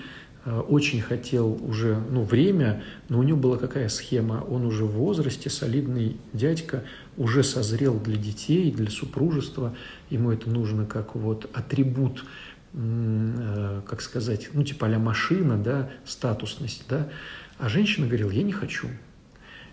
очень 0.45 1.01
хотел 1.01 1.57
уже 1.65 2.03
ну, 2.09 2.23
время, 2.23 2.83
но 3.07 3.19
у 3.19 3.23
него 3.23 3.37
была 3.37 3.57
какая 3.57 3.87
схема? 3.87 4.45
Он 4.49 4.65
уже 4.65 4.83
в 4.83 4.91
возрасте, 4.91 5.49
солидный 5.49 6.17
дядька, 6.33 6.83
уже 7.15 7.43
созрел 7.43 7.97
для 7.97 8.17
детей, 8.17 8.71
для 8.71 8.89
супружества. 8.89 9.73
Ему 10.09 10.31
это 10.31 10.49
нужно 10.49 10.85
как 10.85 11.15
вот 11.15 11.49
атрибут, 11.53 12.25
э, 12.73 13.81
как 13.87 14.01
сказать, 14.01 14.49
ну 14.53 14.63
типа 14.63 14.87
а 14.87 14.99
машина, 14.99 15.57
да, 15.57 15.89
статусность, 16.03 16.83
да. 16.89 17.09
А 17.57 17.69
женщина 17.69 18.07
говорила, 18.07 18.31
я 18.31 18.43
не 18.43 18.51
хочу. 18.51 18.89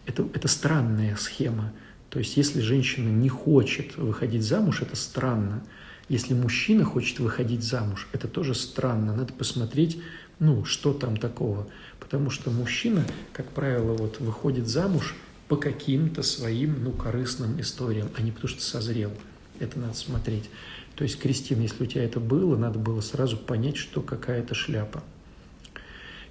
Это, 0.06 0.22
это 0.34 0.46
странная 0.46 1.16
схема. 1.16 1.72
То 2.10 2.20
есть 2.20 2.36
если 2.36 2.60
женщина 2.60 3.08
не 3.08 3.28
хочет 3.28 3.96
выходить 3.96 4.42
замуж, 4.44 4.82
это 4.82 4.94
странно. 4.94 5.64
Если 6.08 6.34
мужчина 6.34 6.84
хочет 6.84 7.20
выходить 7.20 7.62
замуж, 7.62 8.08
это 8.12 8.26
тоже 8.26 8.54
странно. 8.54 9.14
Надо 9.14 9.32
посмотреть, 9.32 10.00
ну, 10.40 10.64
что 10.64 10.92
там 10.92 11.16
такого. 11.16 11.68
Потому 12.00 12.30
что 12.30 12.50
мужчина, 12.50 13.04
как 13.32 13.46
правило, 13.50 13.92
вот 13.92 14.18
выходит 14.18 14.66
замуж 14.66 15.14
по 15.46 15.56
каким-то 15.56 16.22
своим, 16.22 16.82
ну, 16.82 16.90
корыстным 16.92 17.60
историям, 17.60 18.08
а 18.16 18.22
не 18.22 18.32
потому 18.32 18.48
что 18.48 18.62
созрел. 18.62 19.12
Это 19.60 19.78
надо 19.78 19.94
смотреть. 19.94 20.50
То 20.96 21.04
есть, 21.04 21.20
Кристина, 21.20 21.62
если 21.62 21.84
у 21.84 21.86
тебя 21.86 22.04
это 22.04 22.20
было, 22.20 22.56
надо 22.56 22.78
было 22.78 23.00
сразу 23.00 23.36
понять, 23.36 23.76
что 23.76 24.00
какая-то 24.00 24.54
шляпа. 24.54 25.04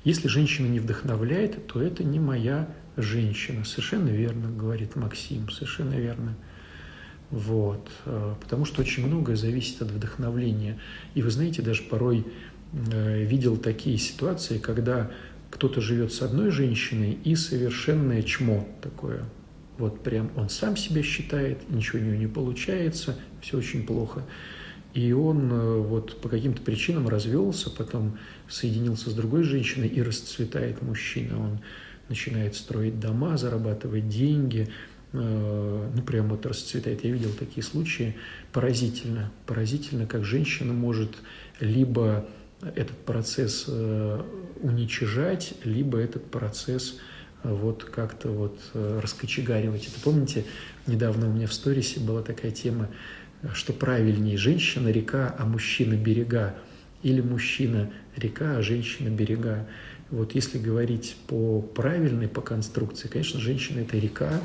Если 0.03 0.27
женщина 0.27 0.67
не 0.67 0.79
вдохновляет, 0.79 1.67
то 1.67 1.81
это 1.81 2.03
не 2.03 2.19
моя 2.19 2.67
женщина. 2.97 3.65
Совершенно 3.65 4.09
верно, 4.09 4.49
говорит 4.49 4.95
Максим, 4.95 5.49
совершенно 5.49 5.93
верно. 5.93 6.35
Вот. 7.29 7.89
Э, 8.05 8.35
потому 8.41 8.65
что 8.65 8.81
очень 8.81 9.05
многое 9.05 9.35
зависит 9.35 9.81
от 9.81 9.91
вдохновления. 9.91 10.79
И 11.13 11.21
вы 11.21 11.29
знаете, 11.29 11.61
даже 11.61 11.83
порой 11.83 12.25
видел 12.71 13.57
такие 13.57 13.97
ситуации, 13.97 14.57
когда 14.57 15.11
кто-то 15.49 15.81
живет 15.81 16.13
с 16.13 16.21
одной 16.21 16.51
женщиной 16.51 17.17
и 17.23 17.35
совершенное 17.35 18.21
чмо 18.21 18.67
такое. 18.81 19.23
Вот 19.77 20.03
прям 20.03 20.29
он 20.35 20.49
сам 20.49 20.75
себя 20.75 21.01
считает, 21.01 21.69
ничего 21.69 21.99
у 21.99 22.01
него 22.05 22.15
не 22.15 22.27
получается, 22.27 23.17
все 23.41 23.57
очень 23.57 23.85
плохо. 23.85 24.23
И 24.93 25.11
он 25.13 25.51
э, 25.51 25.77
вот 25.79 26.19
по 26.19 26.29
каким-то 26.29 26.61
причинам 26.61 27.07
развелся, 27.07 27.69
потом 27.69 28.17
соединился 28.49 29.09
с 29.09 29.13
другой 29.13 29.43
женщиной 29.43 29.87
и 29.87 30.01
расцветает 30.01 30.81
мужчина. 30.81 31.39
Он 31.39 31.59
начинает 32.09 32.55
строить 32.55 32.99
дома, 32.99 33.37
зарабатывать 33.37 34.09
деньги, 34.09 34.67
э, 35.13 35.89
ну 35.95 36.01
прям 36.01 36.27
вот 36.27 36.45
расцветает. 36.45 37.03
Я 37.05 37.11
видел 37.11 37.29
такие 37.37 37.63
случаи. 37.63 38.15
Поразительно, 38.51 39.31
поразительно, 39.45 40.07
как 40.07 40.25
женщина 40.25 40.73
может 40.73 41.11
либо 41.59 42.27
этот 42.61 42.97
процесс 42.97 43.65
э, 43.67 44.23
уничижать, 44.61 45.53
либо 45.63 45.97
этот 45.97 46.29
процесс 46.29 46.97
вот 47.43 47.85
как-то 47.85 48.29
вот 48.29 48.59
раскочегаривать. 48.73 49.87
Это 49.87 50.01
помните, 50.03 50.43
недавно 50.87 51.29
у 51.29 51.31
меня 51.31 51.47
в 51.47 51.53
сторисе 51.53 52.01
была 52.01 52.21
такая 52.21 52.51
тема, 52.51 52.89
что 53.53 53.71
правильнее 53.71 54.37
женщина 54.37 54.89
река, 54.89 55.33
а 55.37 55.45
мужчина 55.45 55.93
берега, 55.93 56.55
или 57.01 57.21
мужчина 57.21 57.91
река, 58.15 58.57
а 58.57 58.61
женщина 58.61 59.09
берега. 59.09 59.67
Вот 60.11 60.35
если 60.35 60.57
говорить 60.57 61.15
по 61.27 61.61
правильной, 61.61 62.27
по 62.27 62.41
конструкции, 62.41 63.07
конечно, 63.07 63.39
женщина– 63.39 63.79
это 63.81 63.97
река, 63.97 64.41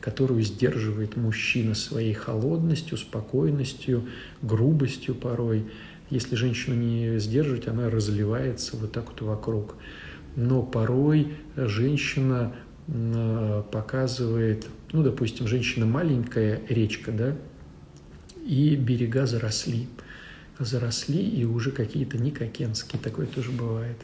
которую 0.00 0.42
сдерживает 0.42 1.16
мужчина 1.16 1.74
своей 1.74 2.14
холодностью, 2.14 2.96
спокойностью, 2.96 4.08
грубостью 4.42 5.14
порой. 5.14 5.66
Если 6.10 6.36
женщину 6.36 6.74
не 6.76 7.18
сдерживать, 7.18 7.68
она 7.68 7.90
разливается 7.90 8.76
вот 8.76 8.92
так 8.92 9.08
вот 9.08 9.20
вокруг. 9.20 9.74
Но 10.36 10.62
порой 10.62 11.34
женщина 11.56 12.54
показывает, 13.70 14.66
ну, 14.92 15.02
допустим, 15.02 15.46
женщина 15.46 15.84
маленькая 15.84 16.62
речка, 16.68 17.12
да, 17.12 17.36
и 18.46 18.76
берега 18.76 19.26
заросли. 19.26 19.88
Заросли 20.58 21.22
и 21.22 21.44
уже 21.44 21.70
какие-то 21.70 22.16
никакенские, 22.16 23.00
такое 23.00 23.26
тоже 23.26 23.50
бывает. 23.50 23.98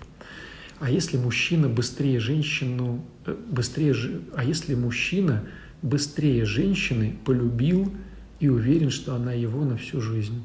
А 0.80 0.90
если 0.90 1.16
мужчина 1.16 1.68
быстрее 1.68 2.20
женщину, 2.20 3.04
э, 3.26 3.34
быстрее, 3.50 3.94
а 4.34 4.44
если 4.44 4.74
мужчина 4.74 5.46
быстрее 5.82 6.44
женщины 6.44 7.16
полюбил 7.24 7.92
и 8.40 8.48
уверен, 8.48 8.90
что 8.90 9.14
она 9.14 9.32
его 9.32 9.64
на 9.64 9.76
всю 9.78 10.00
жизнь, 10.00 10.44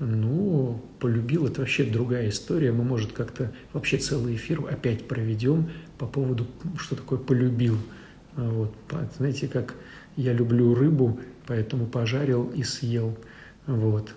ну, 0.00 0.80
полюбил, 1.00 1.46
это 1.46 1.60
вообще 1.60 1.84
другая 1.84 2.28
история. 2.28 2.72
Мы, 2.72 2.84
может, 2.84 3.12
как-то 3.12 3.52
вообще 3.72 3.98
целый 3.98 4.36
эфир 4.36 4.62
опять 4.70 5.08
проведем 5.08 5.70
по 5.98 6.06
поводу, 6.06 6.46
что 6.78 6.96
такое 6.96 7.18
полюбил. 7.18 7.76
Вот, 8.36 8.72
знаете, 9.16 9.48
как 9.48 9.74
я 10.16 10.32
люблю 10.32 10.74
рыбу, 10.74 11.20
поэтому 11.46 11.86
пожарил 11.86 12.50
и 12.50 12.62
съел. 12.62 13.18
Вот. 13.66 14.14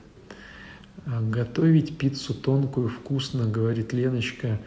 А 1.06 1.22
готовить 1.22 1.98
пиццу 1.98 2.34
тонкую, 2.34 2.90
вкусно, 2.90 3.48
говорит 3.48 3.94
Леночка. 3.94 4.60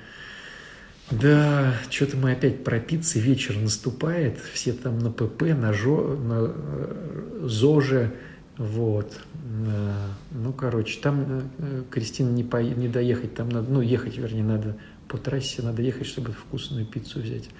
Да, 1.11 1.75
что-то 1.91 2.17
мы 2.17 2.33
опять 2.33 2.65
про 2.65 2.81
пиццы, 2.81 3.21
вечер 3.21 3.59
наступает, 3.59 4.39
все 4.53 4.73
там 4.73 4.99
на 4.99 5.11
ПП, 5.11 5.43
на, 5.43 5.73
жо, 5.73 6.17
на 6.17 6.51
э, 6.55 7.47
ЗОЖе, 7.47 8.15
вот. 8.57 9.21
Ну, 10.31 10.53
короче, 10.53 11.01
там, 11.01 11.51
э, 11.59 11.83
Кристина, 11.91 12.31
не, 12.31 12.45
по, 12.45 12.63
не 12.63 12.89
доехать, 12.89 13.35
там 13.35 13.49
надо, 13.49 13.71
ну, 13.71 13.81
ехать, 13.81 14.17
вернее, 14.17 14.45
надо 14.45 14.77
по 15.09 15.19
трассе, 15.19 15.63
надо 15.63 15.83
ехать, 15.83 16.07
чтобы 16.07 16.33
вкусную 16.33 16.87
пиццу 16.87 17.21
взять. 17.21 17.51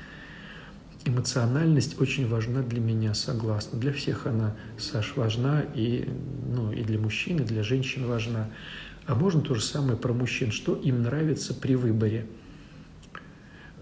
Эмоциональность 1.05 2.01
очень 2.01 2.29
важна 2.29 2.63
для 2.63 2.81
меня, 2.81 3.13
согласна. 3.15 3.79
Для 3.79 3.93
всех 3.93 4.27
она, 4.27 4.57
Саш, 4.79 5.17
важна, 5.17 5.63
и, 5.75 6.09
ну, 6.55 6.73
и 6.73 6.83
для 6.83 6.99
мужчин, 6.99 7.39
и 7.39 7.45
для 7.45 7.63
женщин 7.63 8.07
важна. 8.07 8.49
А 9.07 9.15
можно 9.15 9.43
то 9.43 9.55
же 9.55 9.63
самое 9.63 9.99
про 9.99 10.13
мужчин. 10.13 10.51
Что 10.51 10.75
им 10.75 11.03
нравится 11.03 11.53
при 11.55 11.75
выборе? 11.75 12.27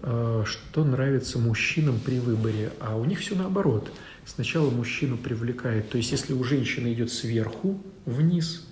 Что 0.01 0.83
нравится 0.83 1.39
мужчинам 1.39 1.97
при 2.03 2.19
выборе? 2.19 2.73
А 2.81 2.97
у 2.97 3.05
них 3.05 3.19
все 3.19 3.35
наоборот. 3.35 3.89
Сначала 4.25 4.69
мужчину 4.69 5.17
привлекает, 5.17 5.89
то 5.89 5.97
есть 5.97 6.11
если 6.11 6.33
у 6.33 6.43
женщины 6.43 6.93
идет 6.93 7.11
сверху 7.11 7.81
вниз, 8.05 8.67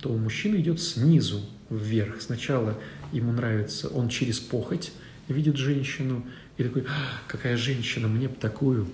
то 0.00 0.10
у 0.10 0.18
мужчины 0.18 0.56
идет 0.56 0.80
снизу 0.80 1.40
вверх. 1.70 2.20
Сначала 2.20 2.78
ему 3.12 3.32
нравится, 3.32 3.88
он 3.88 4.08
через 4.08 4.40
похоть 4.40 4.92
видит 5.28 5.56
женщину, 5.56 6.24
и 6.56 6.64
такой, 6.64 6.82
а, 6.82 7.20
какая 7.28 7.56
женщина, 7.56 8.08
мне 8.08 8.28
бы 8.28 8.34
такую. 8.34 8.88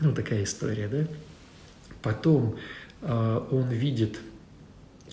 Ну, 0.00 0.12
такая 0.14 0.44
история, 0.44 0.88
да? 0.88 1.06
Потом 2.02 2.56
э, 3.02 3.46
он 3.50 3.68
видит 3.70 4.18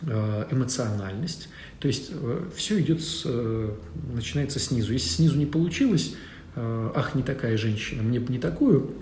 э, 0.01 0.45
эмоциональность, 0.51 1.49
то 1.79 1.88
есть 1.88 2.09
э, 2.11 2.49
все 2.55 2.79
идет, 2.79 3.01
с, 3.01 3.23
э, 3.25 3.75
начинается 4.13 4.59
снизу. 4.59 4.93
Если 4.93 5.09
снизу 5.09 5.38
не 5.38 5.45
получилось, 5.45 6.15
ах, 6.57 7.15
не 7.15 7.23
такая 7.23 7.57
женщина, 7.57 8.01
мне 8.01 8.19
бы 8.19 8.31
не 8.31 8.39
такую, 8.39 8.93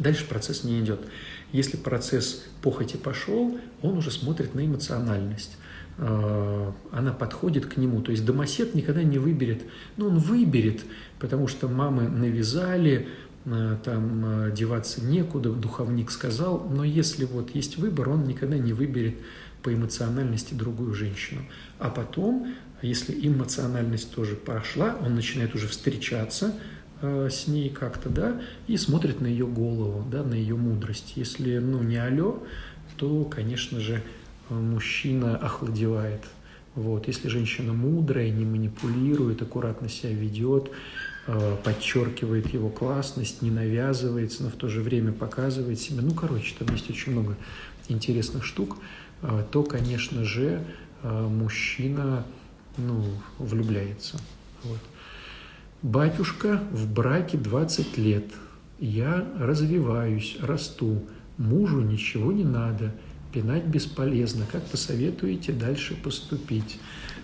дальше 0.00 0.26
процесс 0.26 0.64
не 0.64 0.80
идет. 0.80 1.00
Если 1.52 1.76
процесс 1.76 2.44
похоти 2.62 2.96
пошел, 2.96 3.58
он 3.82 3.98
уже 3.98 4.10
смотрит 4.10 4.54
на 4.54 4.64
эмоциональность. 4.64 5.56
Э, 5.98 6.72
она 6.92 7.12
подходит 7.12 7.66
к 7.66 7.76
нему. 7.76 8.00
То 8.00 8.10
есть 8.10 8.24
домосед 8.24 8.74
никогда 8.74 9.02
не 9.02 9.18
выберет, 9.18 9.62
ну 9.96 10.08
он 10.08 10.18
выберет, 10.18 10.80
потому 11.18 11.46
что 11.46 11.68
мамы 11.68 12.08
навязали, 12.08 13.08
э, 13.44 13.76
там 13.84 14.24
э, 14.24 14.52
деваться 14.52 15.04
некуда, 15.04 15.52
духовник 15.52 16.10
сказал, 16.10 16.66
но 16.70 16.84
если 16.84 17.26
вот 17.26 17.54
есть 17.54 17.76
выбор, 17.76 18.08
он 18.08 18.24
никогда 18.24 18.56
не 18.56 18.72
выберет 18.72 19.16
по 19.62 19.74
эмоциональности 19.74 20.54
другую 20.54 20.94
женщину. 20.94 21.42
А 21.78 21.90
потом, 21.90 22.54
если 22.80 23.14
эмоциональность 23.26 24.14
тоже 24.14 24.36
прошла, 24.36 24.96
он 25.04 25.14
начинает 25.14 25.54
уже 25.54 25.68
встречаться 25.68 26.54
с 27.02 27.46
ней 27.46 27.70
как-то, 27.70 28.08
да, 28.08 28.40
и 28.66 28.76
смотрит 28.76 29.20
на 29.20 29.26
ее 29.26 29.46
голову, 29.46 30.04
да, 30.10 30.22
на 30.22 30.34
ее 30.34 30.56
мудрость. 30.56 31.14
Если, 31.16 31.58
ну, 31.58 31.82
не 31.82 31.96
алло, 31.96 32.42
то, 32.96 33.24
конечно 33.24 33.80
же, 33.80 34.02
мужчина 34.50 35.36
охладевает. 35.36 36.22
Вот. 36.74 37.08
Если 37.08 37.28
женщина 37.28 37.72
мудрая, 37.72 38.30
не 38.30 38.44
манипулирует, 38.44 39.42
аккуратно 39.42 39.88
себя 39.88 40.12
ведет, 40.12 40.70
э, 41.26 41.56
подчеркивает 41.64 42.52
его 42.52 42.68
классность, 42.68 43.42
не 43.42 43.50
навязывается, 43.50 44.44
но 44.44 44.50
в 44.50 44.54
то 44.54 44.68
же 44.68 44.80
время 44.80 45.12
показывает 45.12 45.80
себя, 45.80 46.02
ну, 46.02 46.14
короче, 46.14 46.54
там 46.58 46.68
есть 46.74 46.88
очень 46.88 47.12
много 47.12 47.36
интересных 47.88 48.44
штук, 48.44 48.76
э, 49.22 49.44
то, 49.50 49.62
конечно 49.62 50.24
же, 50.24 50.64
э, 51.02 51.28
мужчина 51.28 52.24
ну, 52.76 53.04
влюбляется. 53.38 54.18
Вот. 54.62 54.78
Батюшка 55.82 56.62
в 56.72 56.92
браке 56.92 57.38
20 57.38 57.98
лет. 57.98 58.24
Я 58.78 59.26
развиваюсь, 59.38 60.38
расту. 60.40 61.04
Мужу 61.38 61.80
ничего 61.80 62.32
не 62.32 62.44
надо– 62.44 62.94
Пинать 63.32 63.64
бесполезно. 63.64 64.44
Как 64.50 64.64
посоветуете 64.64 65.52
дальше 65.52 65.94
поступить? 65.94 66.80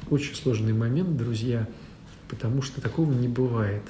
Очень 0.09 0.37
сложный 0.37 0.73
момент, 0.73 1.17
друзья, 1.17 1.69
потому 2.29 2.63
что 2.63 2.81
такого 2.81 3.13
не 3.13 3.27
бывает. 3.27 3.83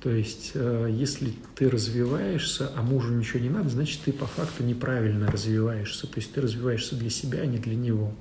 То 0.00 0.10
есть, 0.10 0.52
э, 0.54 0.88
если 0.90 1.32
ты 1.54 1.70
развиваешься, 1.70 2.72
а 2.74 2.82
мужу 2.82 3.12
ничего 3.14 3.38
не 3.38 3.48
надо, 3.48 3.68
значит, 3.68 4.00
ты 4.04 4.12
по 4.12 4.26
факту 4.26 4.64
неправильно 4.64 5.30
развиваешься. 5.30 6.08
То 6.08 6.16
есть, 6.16 6.32
ты 6.32 6.40
развиваешься 6.40 6.96
для 6.96 7.10
себя, 7.10 7.42
а 7.42 7.46
не 7.46 7.58
для 7.58 7.76
него. 7.76 8.12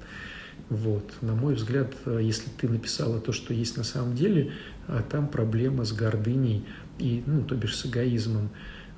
Вот. 0.70 1.12
На 1.22 1.36
мой 1.36 1.56
взгляд, 1.56 1.94
э, 2.06 2.20
если 2.22 2.50
ты 2.50 2.70
написала 2.70 3.20
то, 3.20 3.32
что 3.32 3.54
есть 3.54 3.78
на 3.78 3.84
самом 3.84 4.16
деле, 4.16 4.54
э, 4.88 5.02
там 5.10 5.28
проблема 5.28 5.84
с 5.84 5.92
гордыней 5.92 6.66
и, 6.98 7.24
ну, 7.26 7.44
то 7.44 7.56
бишь 7.56 7.76
с 7.78 7.86
эгоизмом. 7.86 8.50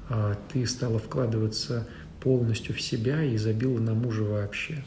А 0.10 0.38
ты 0.52 0.66
стала 0.68 1.00
вкладываться 1.00 1.88
полностью 2.20 2.76
в 2.76 2.82
себя 2.82 3.24
и 3.24 3.38
забила 3.38 3.80
на 3.80 3.94
мужа 3.94 4.24
вообще. 4.24 4.84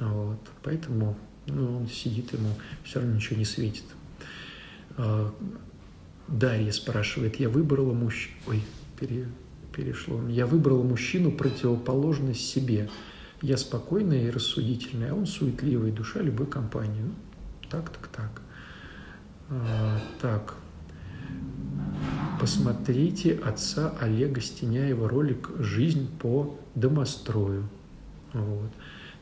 Вот. 0.00 0.40
Поэтому 0.62 1.16
Ну, 1.46 1.78
он 1.78 1.88
сидит, 1.88 2.32
ему 2.34 2.50
все 2.84 3.00
равно 3.00 3.14
ничего 3.16 3.38
не 3.38 3.46
светит. 3.46 3.84
А, 4.98 5.32
Дарья 6.28 6.70
спрашивает, 6.72 7.40
я 7.40 7.48
выбрала 7.48 7.94
мужчину... 7.94 8.34
Ой, 8.48 8.62
пере... 9.00 9.26
перешло. 9.74 10.20
Я 10.28 10.46
выбрала 10.46 10.82
мужчину 10.82 11.32
противоположность 11.32 12.46
себе. 12.46 12.90
Я 13.40 13.56
спокойная 13.56 14.26
и 14.26 14.30
рассудительная, 14.30 15.12
а 15.12 15.14
он 15.14 15.26
суетливый, 15.26 15.92
душа 15.92 16.20
любой 16.20 16.46
компании. 16.46 17.02
Ну, 17.02 17.14
так, 17.70 17.90
так, 17.90 18.08
так. 18.08 18.42
А, 19.50 20.00
так. 20.20 20.54
Посмотрите 22.40 23.34
отца 23.34 23.94
Олега 24.00 24.40
Стеняева 24.40 25.08
ролик 25.08 25.50
«Жизнь 25.58 26.08
по 26.18 26.58
домострою». 26.74 27.68
Вот. 28.32 28.70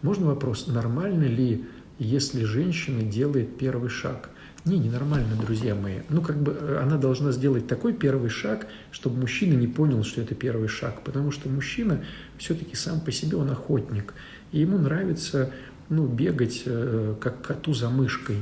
Можно 0.03 0.27
вопрос, 0.27 0.67
нормально 0.67 1.25
ли, 1.25 1.67
если 1.99 2.45
женщина 2.45 3.03
делает 3.03 3.59
первый 3.59 3.89
шаг? 3.89 4.31
Не, 4.67 4.81
ненормально, 4.81 5.37
друзья 5.41 5.77
мои. 5.77 6.01
Ну, 6.09 6.21
как 6.21 6.43
бы 6.43 6.51
э, 6.51 6.81
она 6.83 6.97
должна 6.97 7.31
сделать 7.31 7.69
такой 7.69 7.93
первый 7.93 8.31
шаг, 8.31 8.67
чтобы 8.91 9.21
мужчина 9.21 9.55
не 9.55 9.69
понял, 9.69 10.03
что 10.03 10.21
это 10.21 10.35
первый 10.35 10.67
шаг. 10.67 11.03
Потому 11.03 11.31
что 11.31 11.49
мужчина 11.49 12.05
все-таки 12.37 12.75
сам 12.75 13.01
по 13.01 13.13
себе, 13.13 13.37
он 13.37 13.49
охотник. 13.49 14.13
И 14.51 14.59
ему 14.59 14.77
нравится 14.79 15.53
ну, 15.89 16.09
бегать, 16.09 16.65
э, 16.67 17.15
как 17.21 17.43
коту 17.43 17.75
за 17.75 17.91
мышкой. 17.91 18.39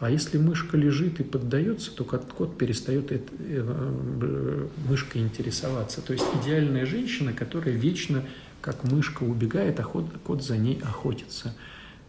А 0.00 0.10
если 0.10 0.36
мышка 0.38 0.76
лежит 0.76 1.20
и 1.20 1.22
поддается, 1.22 1.94
то 1.94 2.04
кот, 2.04 2.24
кот 2.24 2.58
перестает 2.58 3.12
это, 3.12 3.32
э, 3.38 4.66
мышкой 4.88 5.22
интересоваться. 5.22 6.00
То 6.02 6.12
есть 6.12 6.26
идеальная 6.42 6.86
женщина, 6.86 7.32
которая 7.32 7.76
вечно, 7.76 8.24
как 8.60 8.82
мышка, 8.82 9.22
убегает, 9.22 9.78
а 9.78 9.84
кот, 9.84 10.06
кот 10.24 10.42
за 10.42 10.56
ней 10.56 10.80
охотится. 10.82 11.54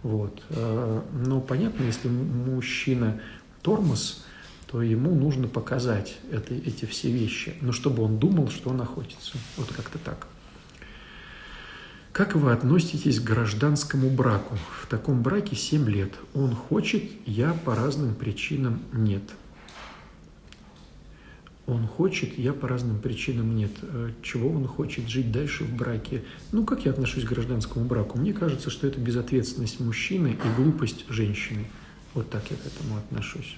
Вот. 0.01 0.41
Э, 0.49 1.01
но 1.23 1.39
понятно, 1.39 1.83
если 1.83 2.07
мужчина 2.07 3.21
тормоз, 3.61 4.23
то 4.67 4.81
ему 4.81 5.15
нужно 5.15 5.47
показать 5.47 6.17
это, 6.31 6.53
эти 6.53 6.85
все 6.85 7.11
вещи. 7.11 7.55
Но 7.61 7.71
чтобы 7.71 8.03
он 8.03 8.19
думал, 8.19 8.49
что 8.49 8.69
он 8.69 8.81
охотится. 8.81 9.37
Вот 9.57 9.71
как-то 9.71 9.97
так. 9.97 10.27
Как 12.11 12.35
вы 12.35 12.51
относитесь 12.51 13.19
к 13.19 13.23
гражданскому 13.23 14.09
браку? 14.09 14.57
В 14.81 14.87
таком 14.87 15.21
браке 15.21 15.55
7 15.55 15.89
лет. 15.89 16.13
Он 16.33 16.53
хочет, 16.53 17.03
я 17.25 17.53
по 17.53 17.75
разным 17.75 18.13
причинам 18.13 18.81
нет. 18.93 19.23
Он 21.69 21.85
хочет, 21.85 22.37
я 22.37 22.53
по 22.53 22.67
разным 22.67 22.99
причинам 22.99 23.55
нет. 23.55 23.71
Э, 23.83 24.09
чего 24.23 24.49
он 24.49 24.65
хочет? 24.65 25.07
Жить 25.07 25.31
дальше 25.31 25.63
в 25.63 25.75
браке? 25.75 26.23
Ну, 26.51 26.65
как 26.65 26.85
я 26.85 26.91
отношусь 26.91 27.23
к 27.23 27.29
гражданскому 27.29 27.85
браку? 27.85 28.17
Мне 28.17 28.33
кажется, 28.33 28.71
что 28.71 28.87
это 28.87 28.99
безответственность 28.99 29.79
мужчины 29.79 30.29
и 30.29 30.61
глупость 30.61 31.05
женщины. 31.09 31.67
Вот 32.13 32.29
так 32.29 32.43
я 32.49 32.57
к 32.57 32.65
этому 32.65 32.97
отношусь. 32.97 33.57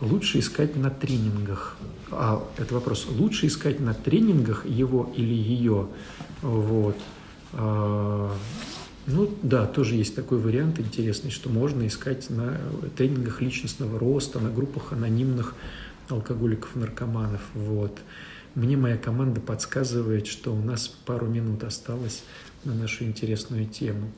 Лучше 0.00 0.40
искать 0.40 0.76
на 0.76 0.90
тренингах. 0.90 1.76
А, 2.10 2.46
это 2.58 2.74
вопрос. 2.74 3.06
Лучше 3.08 3.46
искать 3.46 3.80
на 3.80 3.94
тренингах 3.94 4.66
его 4.66 5.12
или 5.16 5.34
ее 5.34 5.88
вот. 6.42 6.96
А, 7.52 8.36
ну 9.06 9.30
да, 9.42 9.66
тоже 9.66 9.94
есть 9.94 10.14
такой 10.14 10.38
вариант 10.38 10.80
интересный, 10.80 11.30
что 11.30 11.48
можно 11.48 11.86
искать 11.86 12.28
на 12.28 12.58
тренингах 12.96 13.40
личностного 13.40 13.98
роста, 13.98 14.40
на 14.40 14.50
группах 14.50 14.92
анонимных 14.92 15.54
алкоголиков, 16.08 16.74
наркоманов. 16.74 17.40
Вот. 17.54 17.98
Мне 18.54 18.76
моя 18.76 18.96
команда 18.96 19.40
подсказывает, 19.40 20.26
что 20.26 20.52
у 20.54 20.60
нас 20.60 20.88
пару 20.88 21.26
минут 21.26 21.62
осталось 21.62 22.24
на 22.64 22.74
нашу 22.74 23.04
интересную 23.04 23.66
тему. 23.66 24.10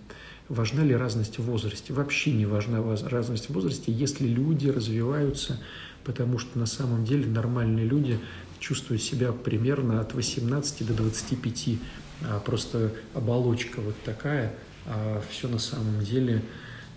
Важна 0.49 0.83
ли 0.83 0.95
разность 0.97 1.39
в 1.39 1.43
возрасте? 1.45 1.93
Вообще 1.93 2.33
не 2.33 2.47
важна 2.47 2.83
разность 3.09 3.51
в 3.51 3.53
возрасте, 3.53 3.93
если 3.93 4.27
люди 4.27 4.69
развиваются, 4.69 5.61
потому 6.05 6.39
что 6.39 6.59
на 6.59 6.67
самом 6.67 7.05
деле 7.05 7.27
нормальные 7.27 7.85
люди 7.85 8.19
чувствуют 8.59 9.03
себя 9.03 9.33
примерно 9.33 10.01
от 10.01 10.15
18 10.15 10.87
до 10.87 10.95
25 10.95 11.79
а 12.23 12.41
просто 12.41 12.93
оболочка 13.15 13.81
вот 13.81 13.95
такая, 14.05 14.53
а 14.87 15.23
все 15.31 15.49
на 15.49 15.59
самом 15.59 16.03
деле 16.03 16.43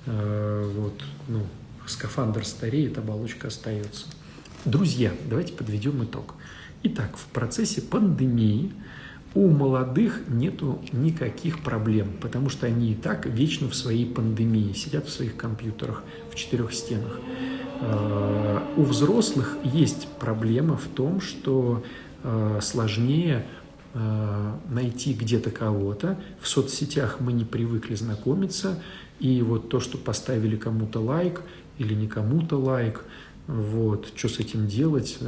э, 0.06 0.72
вот, 0.76 1.04
ну, 1.28 1.46
скафандр 1.86 2.46
стареет, 2.46 2.98
оболочка 2.98 3.50
остается. 3.50 4.08
Друзья, 4.66 5.12
давайте 5.30 5.54
подведем 5.54 6.04
итог. 6.04 6.36
Итак, 6.84 7.18
в 7.18 7.26
процессе 7.28 7.82
пандемии 7.82 8.72
у 9.34 9.48
молодых 9.48 10.24
нету 10.28 10.82
никаких 10.92 11.64
проблем, 11.64 12.10
потому 12.22 12.50
что 12.50 12.68
они 12.68 12.92
и 12.92 12.96
так 12.96 13.26
вечно 13.26 13.70
в 13.70 13.76
своей 13.76 14.06
пандемии, 14.06 14.74
сидят 14.74 15.08
в 15.08 15.10
своих 15.10 15.38
компьютерах 15.38 16.04
в 16.32 16.36
четырех 16.36 16.74
стенах. 16.74 17.20
Э, 17.82 18.60
у 18.78 18.84
взрослых 18.84 19.58
есть 19.64 20.08
проблема 20.20 20.76
в 20.76 20.88
том, 20.88 21.22
что 21.22 21.84
э, 22.24 22.60
сложнее 22.62 23.46
Э, 23.94 24.54
найти 24.70 25.14
где-то 25.14 25.52
кого-то. 25.52 26.18
В 26.40 26.48
соцсетях 26.48 27.18
мы 27.20 27.34
не 27.34 27.44
привыкли 27.44 27.96
знакомиться, 27.96 28.82
и 29.20 29.42
вот 29.42 29.68
то, 29.68 29.82
что 29.82 29.98
поставили 29.98 30.56
кому-то 30.56 31.02
лайк 31.02 31.42
или 31.78 31.94
не 31.94 32.08
кому-то 32.08 32.56
лайк, 32.56 33.04
вот, 33.48 34.14
что 34.16 34.30
с 34.30 34.40
этим 34.40 34.68
делать. 34.68 35.20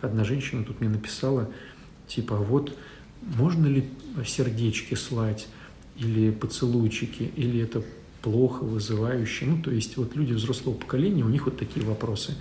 Одна 0.00 0.24
женщина 0.24 0.64
тут 0.64 0.80
мне 0.80 0.88
написала, 0.88 1.50
типа, 2.08 2.34
вот, 2.34 2.76
можно 3.22 3.66
ли 3.66 3.88
сердечки 4.26 4.94
слать, 4.94 5.48
или 6.00 6.30
поцелуйчики, 6.30 7.30
или 7.36 7.60
это 7.60 7.82
плохо, 8.22 8.64
вызывающе. 8.64 9.46
Ну, 9.46 9.62
то 9.62 9.70
есть 9.70 9.96
вот 9.96 10.16
люди 10.16 10.32
взрослого 10.32 10.74
поколения, 10.74 11.24
у 11.24 11.28
них 11.28 11.44
вот 11.44 11.58
такие 11.58 11.84
вопросы. 11.84 12.36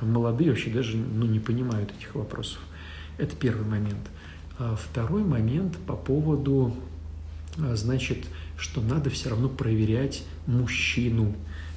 Молодые 0.00 0.50
вообще 0.50 0.70
даже 0.70 0.96
ну, 0.96 1.26
не 1.26 1.38
понимают 1.38 1.92
этих 1.98 2.14
вопросов. 2.14 2.58
Это 3.18 3.36
первый 3.36 3.66
момент. 3.66 4.00
А 4.58 4.76
второй 4.76 5.24
момент 5.24 5.76
по 5.86 5.94
поводу, 5.94 6.74
а, 7.58 7.76
значит, 7.76 8.26
что 8.58 8.80
надо 8.80 9.10
все 9.10 9.30
равно 9.30 9.48
проверять 9.48 10.24
мужчину. 10.46 11.34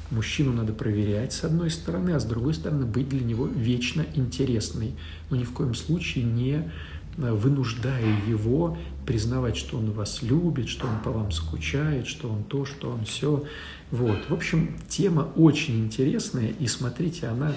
Мужчину 0.09 0.53
надо 0.53 0.71
проверять 0.71 1.33
с 1.33 1.43
одной 1.43 1.69
стороны, 1.69 2.11
а 2.11 2.19
с 2.19 2.25
другой 2.25 2.53
стороны 2.53 2.85
быть 2.85 3.09
для 3.09 3.21
него 3.21 3.45
вечно 3.45 4.05
интересной. 4.15 4.93
Но 5.29 5.35
ни 5.35 5.43
в 5.43 5.51
коем 5.51 5.75
случае 5.75 6.23
не 6.23 6.55
а, 6.55 6.71
вынуждая 7.17 8.05
его 8.27 8.77
признавать, 9.05 9.57
что 9.57 9.77
он 9.77 9.91
вас 9.91 10.21
любит, 10.21 10.69
что 10.69 10.87
он 10.87 10.99
по 11.03 11.11
вам 11.11 11.31
скучает, 11.31 12.07
что 12.07 12.29
он 12.29 12.43
то, 12.43 12.65
что 12.65 12.91
он 12.91 13.05
все. 13.05 13.43
Вот. 13.91 14.29
В 14.29 14.33
общем, 14.33 14.77
тема 14.87 15.29
очень 15.35 15.85
интересная, 15.85 16.49
и 16.49 16.67
смотрите, 16.67 17.27
она 17.27 17.53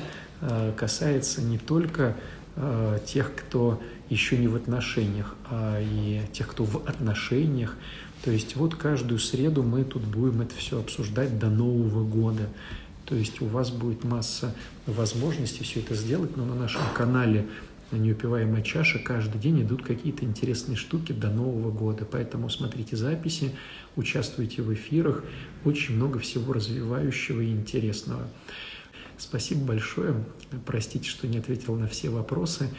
касается 0.76 1.42
не 1.42 1.58
только 1.58 2.16
тех, 3.06 3.34
кто 3.34 3.80
еще 4.08 4.38
не 4.38 4.48
в 4.48 4.56
отношениях, 4.56 5.36
а 5.50 5.80
и 5.80 6.22
тех, 6.32 6.48
кто 6.48 6.64
в 6.64 6.76
отношениях. 6.88 7.76
То 8.24 8.30
есть 8.30 8.56
вот 8.56 8.74
каждую 8.74 9.18
среду 9.18 9.62
мы 9.62 9.84
тут 9.84 10.02
будем 10.02 10.40
это 10.42 10.54
все 10.54 10.80
обсуждать 10.80 11.38
до 11.38 11.48
Нового 11.48 12.04
года. 12.04 12.48
То 13.06 13.14
есть 13.16 13.40
у 13.40 13.46
вас 13.46 13.70
будет 13.70 14.04
масса 14.04 14.54
возможностей 14.86 15.64
все 15.64 15.80
это 15.80 15.94
сделать, 15.94 16.36
но 16.36 16.44
на 16.44 16.54
нашем 16.54 16.82
канале 16.94 17.46
«Неупиваемая 17.92 18.62
чаша» 18.62 18.98
каждый 18.98 19.40
день 19.40 19.62
идут 19.62 19.82
какие-то 19.82 20.24
интересные 20.24 20.76
штуки 20.76 21.12
до 21.12 21.28
Нового 21.30 21.70
года. 21.70 22.04
Поэтому 22.04 22.48
смотрите 22.48 22.96
записи, 22.96 23.52
участвуйте 23.96 24.62
в 24.62 24.72
эфирах. 24.72 25.24
Очень 25.64 25.96
много 25.96 26.18
всего 26.18 26.52
развивающего 26.52 27.40
и 27.40 27.50
интересного. 27.50 28.28
Спасибо 29.18 29.64
большое. 29.64 30.24
Простите, 30.64 31.08
что 31.08 31.26
не 31.26 31.38
ответил 31.38 31.76
на 31.76 31.88
все 31.88 32.08
вопросы 32.08 32.70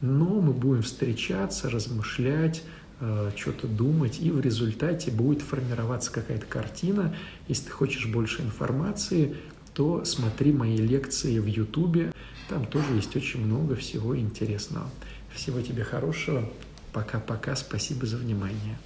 но 0.00 0.40
мы 0.40 0.52
будем 0.52 0.82
встречаться, 0.82 1.70
размышлять, 1.70 2.62
э, 3.00 3.30
что-то 3.36 3.66
думать, 3.66 4.20
и 4.20 4.30
в 4.30 4.40
результате 4.40 5.10
будет 5.10 5.42
формироваться 5.42 6.12
какая-то 6.12 6.46
картина. 6.46 7.14
Если 7.48 7.66
ты 7.66 7.70
хочешь 7.70 8.06
больше 8.06 8.42
информации, 8.42 9.36
то 9.74 10.04
смотри 10.04 10.52
мои 10.52 10.76
лекции 10.76 11.38
в 11.38 11.46
Ютубе, 11.46 12.12
там 12.48 12.64
тоже 12.64 12.94
есть 12.94 13.14
очень 13.16 13.44
много 13.44 13.74
всего 13.76 14.16
интересного. 14.16 14.88
Всего 15.32 15.60
тебе 15.60 15.84
хорошего, 15.84 16.48
пока-пока, 16.92 17.56
спасибо 17.56 18.06
за 18.06 18.16
внимание. 18.16 18.78